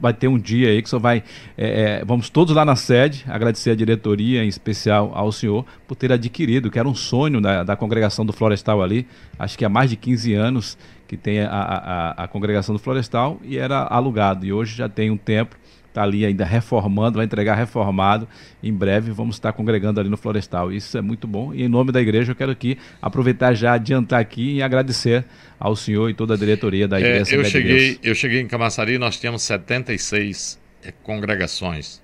vai 0.00 0.14
ter 0.14 0.28
um 0.28 0.38
dia 0.38 0.68
aí 0.68 0.82
que 0.82 0.88
só 0.88 0.98
vai. 0.98 1.22
É, 1.58 2.00
é, 2.00 2.04
vamos 2.04 2.30
todos 2.30 2.54
lá 2.54 2.64
na 2.64 2.76
sede 2.76 3.24
agradecer 3.28 3.70
a 3.70 3.74
diretoria, 3.74 4.42
em 4.42 4.48
especial 4.48 5.12
ao 5.14 5.30
senhor, 5.30 5.64
por 5.86 5.94
ter 5.94 6.10
adquirido, 6.10 6.70
que 6.70 6.78
era 6.78 6.88
um 6.88 6.94
sonho 6.94 7.40
da, 7.40 7.62
da 7.62 7.76
congregação 7.76 8.24
do 8.24 8.32
Florestal 8.32 8.82
ali, 8.82 9.06
acho 9.38 9.58
que 9.58 9.64
há 9.64 9.68
mais 9.68 9.90
de 9.90 9.96
15 9.96 10.34
anos 10.34 10.78
que 11.06 11.16
tem 11.16 11.40
a, 11.40 11.50
a, 11.50 12.24
a 12.24 12.28
congregação 12.28 12.74
do 12.74 12.78
Florestal 12.78 13.38
e 13.44 13.58
era 13.58 13.82
alugado. 13.82 14.46
E 14.46 14.52
hoje 14.52 14.74
já 14.74 14.88
tem 14.88 15.10
um 15.10 15.16
tempo 15.16 15.56
está 15.94 16.02
ali 16.02 16.26
ainda 16.26 16.44
reformando, 16.44 17.18
vai 17.18 17.24
entregar 17.24 17.54
reformado. 17.54 18.28
Em 18.60 18.72
breve 18.72 19.12
vamos 19.12 19.36
estar 19.36 19.52
congregando 19.52 20.00
ali 20.00 20.08
no 20.08 20.16
Florestal. 20.16 20.72
Isso 20.72 20.98
é 20.98 21.00
muito 21.00 21.28
bom. 21.28 21.54
E 21.54 21.62
em 21.62 21.68
nome 21.68 21.92
da 21.92 22.02
igreja 22.02 22.32
eu 22.32 22.36
quero 22.36 22.50
aqui 22.50 22.76
aproveitar 23.00 23.54
já, 23.54 23.74
adiantar 23.74 24.20
aqui 24.20 24.56
e 24.56 24.62
agradecer 24.62 25.24
ao 25.58 25.76
senhor 25.76 26.10
e 26.10 26.14
toda 26.14 26.34
a 26.34 26.36
diretoria 26.36 26.88
da 26.88 26.98
igreja. 26.98 27.34
É, 27.34 27.38
eu, 27.38 27.44
cheguei, 27.44 27.98
eu 28.02 28.14
cheguei 28.14 28.40
em 28.40 28.48
Camaçari, 28.48 28.98
nós 28.98 29.18
tínhamos 29.18 29.42
76 29.42 30.60
é, 30.82 30.92
congregações. 31.02 32.02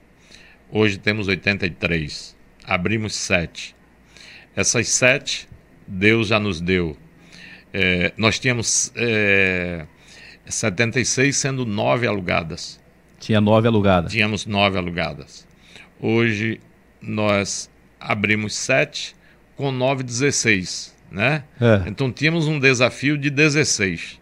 Hoje 0.71 0.97
temos 0.97 1.27
83. 1.27 2.37
Abrimos 2.65 3.17
sete. 3.17 3.75
Essas 4.55 4.89
sete, 4.89 5.49
Deus 5.87 6.29
já 6.29 6.39
nos 6.39 6.61
deu. 6.61 6.97
É, 7.73 8.13
nós 8.17 8.39
tínhamos 8.39 8.93
é, 8.95 9.85
76, 10.47 11.37
sendo 11.37 11.67
nove 11.67 12.07
alugadas. 12.07 12.81
Tinha 13.21 13.41
nove 13.41 13.69
alugadas. 13.69 14.11
Tínhamos 14.11 14.47
nove 14.47 14.77
alugadas. 14.77 15.47
Hoje 16.01 16.61
nós 17.01 17.71
abrimos 18.01 18.55
sete 18.57 19.15
com 19.55 19.71
nove, 19.71 20.03
16, 20.03 20.97
né? 21.13 21.45
É. 21.61 21.83
Então 21.87 22.11
tínhamos 22.11 22.49
um 22.49 22.59
desafio 22.59 23.17
de 23.17 23.31
16. 23.31 24.19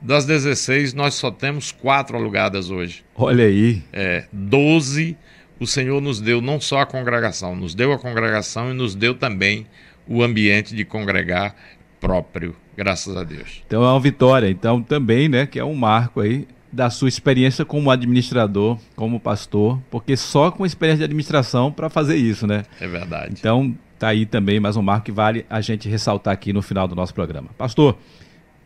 Das 0.00 0.24
16, 0.24 0.94
nós 0.94 1.14
só 1.14 1.30
temos 1.30 1.72
quatro 1.72 2.16
alugadas 2.16 2.70
hoje. 2.70 3.04
Olha 3.14 3.44
aí. 3.44 3.82
É, 3.92 4.24
12 4.32 5.16
o 5.58 5.66
Senhor 5.66 6.00
nos 6.00 6.22
deu 6.22 6.40
não 6.40 6.58
só 6.58 6.80
a 6.80 6.86
congregação, 6.86 7.54
nos 7.54 7.74
deu 7.74 7.92
a 7.92 7.98
congregação 7.98 8.70
e 8.70 8.74
nos 8.74 8.94
deu 8.94 9.14
também 9.14 9.66
o 10.08 10.22
ambiente 10.22 10.74
de 10.74 10.86
congregar 10.86 11.54
próprio, 12.00 12.56
graças 12.74 13.14
a 13.14 13.22
Deus. 13.22 13.62
Então 13.66 13.84
é 13.84 13.88
uma 13.88 14.00
vitória, 14.00 14.48
então 14.48 14.82
também, 14.82 15.28
né, 15.28 15.44
que 15.44 15.58
é 15.58 15.64
um 15.64 15.74
marco 15.74 16.22
aí 16.22 16.48
da 16.72 16.88
sua 16.90 17.08
experiência 17.08 17.64
como 17.64 17.90
administrador, 17.90 18.78
como 18.94 19.18
pastor, 19.18 19.80
porque 19.90 20.16
só 20.16 20.50
com 20.50 20.64
experiência 20.64 20.98
de 20.98 21.04
administração 21.04 21.72
para 21.72 21.88
fazer 21.88 22.16
isso, 22.16 22.46
né? 22.46 22.64
É 22.80 22.86
verdade. 22.86 23.34
Então, 23.38 23.76
tá 23.98 24.08
aí 24.08 24.24
também 24.24 24.60
mais 24.60 24.76
um 24.76 24.82
marco 24.82 25.06
que 25.06 25.12
vale 25.12 25.44
a 25.50 25.60
gente 25.60 25.88
ressaltar 25.88 26.32
aqui 26.32 26.52
no 26.52 26.62
final 26.62 26.86
do 26.86 26.94
nosso 26.94 27.12
programa. 27.12 27.48
Pastor, 27.58 27.98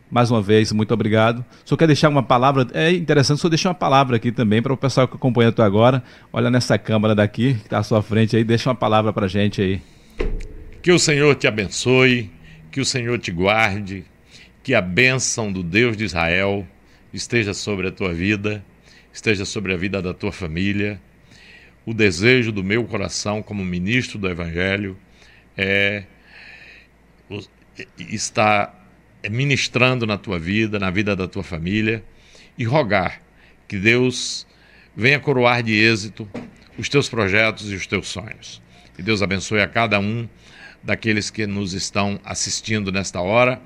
mais 0.09 0.29
uma 0.29 0.41
vez, 0.41 0.71
muito 0.71 0.93
obrigado. 0.93 1.43
Só 1.65 1.75
quer 1.75 1.87
deixar 1.87 2.09
uma 2.09 2.21
palavra, 2.21 2.67
é 2.73 2.91
interessante 2.91 3.41
só 3.41 3.49
deixar 3.49 3.69
uma 3.69 3.75
palavra 3.75 4.17
aqui 4.17 4.31
também 4.31 4.61
para 4.61 4.71
o 4.71 4.77
pessoal 4.77 5.07
que 5.07 5.15
acompanha 5.15 5.49
até 5.49 5.63
agora. 5.63 6.03
Olha 6.31 6.49
nessa 6.49 6.77
câmera 6.77 7.15
daqui, 7.15 7.55
que 7.55 7.61
está 7.61 7.79
à 7.79 7.83
sua 7.83 8.01
frente 8.01 8.35
aí, 8.35 8.43
deixa 8.43 8.69
uma 8.69 8.75
palavra 8.75 9.11
para 9.11 9.25
a 9.25 9.29
gente 9.29 9.61
aí. 9.61 9.81
Que 10.81 10.91
o 10.91 10.99
Senhor 10.99 11.33
te 11.35 11.47
abençoe, 11.47 12.31
que 12.71 12.79
o 12.79 12.85
Senhor 12.85 13.17
te 13.17 13.31
guarde, 13.31 14.05
que 14.61 14.75
a 14.75 14.81
bênção 14.81 15.51
do 15.51 15.63
Deus 15.63 15.97
de 15.97 16.03
Israel 16.03 16.65
esteja 17.15 17.53
sobre 17.53 17.87
a 17.87 17.91
tua 17.91 18.13
vida, 18.13 18.63
esteja 19.13 19.45
sobre 19.45 19.73
a 19.73 19.77
vida 19.77 20.01
da 20.01 20.13
tua 20.13 20.31
família. 20.31 20.99
o 21.85 21.93
desejo 21.93 22.51
do 22.51 22.63
meu 22.63 22.83
coração 22.85 23.43
como 23.43 23.63
ministro 23.63 24.17
do 24.17 24.27
Evangelho 24.27 24.97
é 25.55 26.03
estar 27.99 28.73
ministrando 29.29 30.05
na 30.05 30.17
tua 30.17 30.39
vida, 30.39 30.79
na 30.79 30.89
vida 30.89 31.15
da 31.15 31.27
tua 31.27 31.43
família 31.43 32.03
e 32.57 32.63
rogar 32.63 33.21
que 33.67 33.77
Deus 33.77 34.47
venha 34.95 35.19
coroar 35.19 35.61
de 35.61 35.73
êxito 35.73 36.27
os 36.77 36.89
teus 36.89 37.07
projetos 37.07 37.71
e 37.71 37.75
os 37.75 37.85
teus 37.85 38.07
sonhos. 38.07 38.61
Que 38.95 39.03
Deus 39.03 39.21
abençoe 39.21 39.61
a 39.61 39.67
cada 39.67 39.99
um 39.99 40.27
daqueles 40.83 41.29
que 41.29 41.45
nos 41.45 41.73
estão 41.73 42.19
assistindo 42.23 42.91
nesta 42.91 43.21
hora 43.21 43.61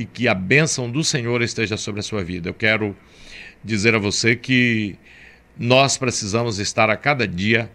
e 0.00 0.06
que 0.06 0.26
a 0.26 0.32
bênção 0.32 0.90
do 0.90 1.04
Senhor 1.04 1.42
esteja 1.42 1.76
sobre 1.76 2.00
a 2.00 2.02
sua 2.02 2.24
vida. 2.24 2.48
Eu 2.48 2.54
quero 2.54 2.96
dizer 3.62 3.94
a 3.94 3.98
você 3.98 4.34
que 4.34 4.96
nós 5.58 5.98
precisamos 5.98 6.58
estar 6.58 6.88
a 6.88 6.96
cada 6.96 7.28
dia 7.28 7.70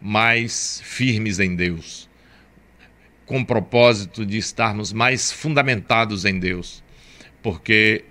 mais 0.00 0.80
firmes 0.82 1.38
em 1.38 1.54
Deus, 1.54 2.08
com 3.26 3.40
o 3.40 3.44
propósito 3.44 4.24
de 4.24 4.38
estarmos 4.38 4.90
mais 4.90 5.30
fundamentados 5.30 6.24
em 6.24 6.38
Deus, 6.38 6.82
porque 7.42 8.06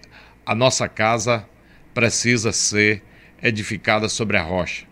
a 0.45 0.53
nossa 0.53 0.88
casa 0.88 1.43
precisa 1.91 2.51
ser 2.51 3.01
edificada 3.41 4.07
sobre 4.07 4.38
a 4.38 4.43
rocha. 4.43 4.86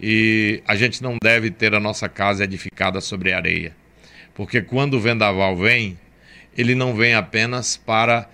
E 0.00 0.62
a 0.66 0.74
gente 0.74 1.02
não 1.02 1.18
deve 1.22 1.50
ter 1.50 1.74
a 1.74 1.80
nossa 1.80 2.08
casa 2.08 2.44
edificada 2.44 2.98
sobre 3.02 3.34
areia. 3.34 3.76
Porque 4.34 4.62
quando 4.62 4.94
o 4.94 5.00
vendaval 5.00 5.54
vem, 5.54 5.98
ele 6.56 6.74
não 6.74 6.94
vem 6.94 7.14
apenas 7.14 7.76
para 7.76 8.28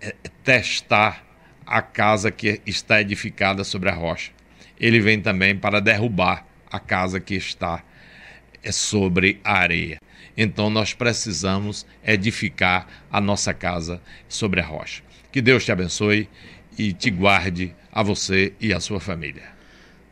eh, 0.00 0.14
testar 0.42 1.24
a 1.66 1.82
casa 1.82 2.30
que 2.30 2.60
está 2.64 3.00
edificada 3.00 3.64
sobre 3.64 3.90
a 3.90 3.94
rocha. 3.94 4.30
Ele 4.78 5.00
vem 5.00 5.20
também 5.20 5.56
para 5.56 5.80
derrubar 5.80 6.46
a 6.70 6.78
casa 6.78 7.20
que 7.20 7.34
está 7.34 7.82
eh, 8.62 8.72
sobre 8.72 9.40
a 9.44 9.58
areia. 9.58 9.98
Então 10.36 10.70
nós 10.70 10.94
precisamos 10.94 11.86
edificar 12.04 12.86
a 13.10 13.20
nossa 13.20 13.52
casa 13.52 14.00
sobre 14.28 14.60
a 14.60 14.64
rocha. 14.64 15.02
Que 15.32 15.40
Deus 15.40 15.64
te 15.64 15.72
abençoe 15.72 16.28
e 16.78 16.92
te 16.92 17.10
guarde 17.10 17.74
a 17.90 18.02
você 18.02 18.52
e 18.60 18.72
a 18.72 18.80
sua 18.80 19.00
família. 19.00 19.55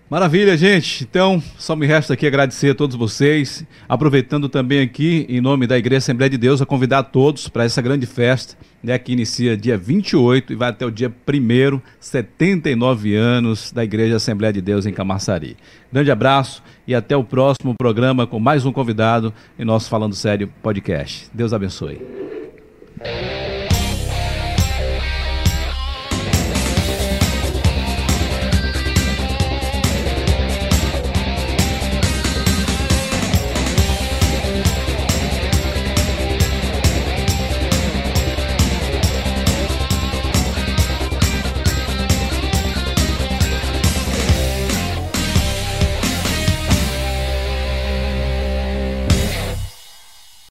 Maravilha, 0.09 0.55
gente. 0.57 1.03
Então, 1.03 1.43
só 1.59 1.75
me 1.75 1.87
resta 1.87 2.13
aqui 2.13 2.27
agradecer 2.27 2.71
a 2.71 2.75
todos 2.75 2.95
vocês. 2.95 3.65
Aproveitando 3.89 4.49
também 4.51 4.81
aqui, 4.81 5.25
em 5.29 5.41
nome 5.41 5.67
da 5.67 5.79
Igreja 5.79 5.99
Assembleia 5.99 6.29
de 6.29 6.37
Deus, 6.37 6.61
a 6.61 6.67
convidar 6.67 6.99
a 6.99 7.03
todos 7.03 7.49
para 7.49 7.65
essa 7.65 7.81
grande 7.81 8.05
festa, 8.05 8.55
né, 8.83 8.99
que 8.99 9.13
inicia 9.13 9.57
dia 9.57 9.79
28 9.79 10.53
e 10.53 10.57
vai 10.57 10.69
até 10.69 10.85
o 10.85 10.91
dia 10.91 11.09
1 11.09 11.81
79 11.99 13.15
anos 13.17 13.73
da 13.73 13.83
Igreja 13.83 14.17
Assembleia 14.17 14.53
de 14.53 14.61
Deus 14.61 14.85
em 14.85 14.93
Camaçari. 14.93 15.57
Grande 15.91 16.11
abraço 16.11 16.63
e 16.87 16.95
até 16.95 17.17
o 17.17 17.25
próximo 17.25 17.75
programa 17.75 18.27
com 18.27 18.39
mais 18.39 18.67
um 18.67 18.73
convidado 18.73 19.33
em 19.59 19.65
nosso 19.65 19.89
Falando 19.89 20.15
Sério 20.15 20.53
podcast. 20.63 21.31
Deus 21.33 21.55
abençoe. 21.55 21.99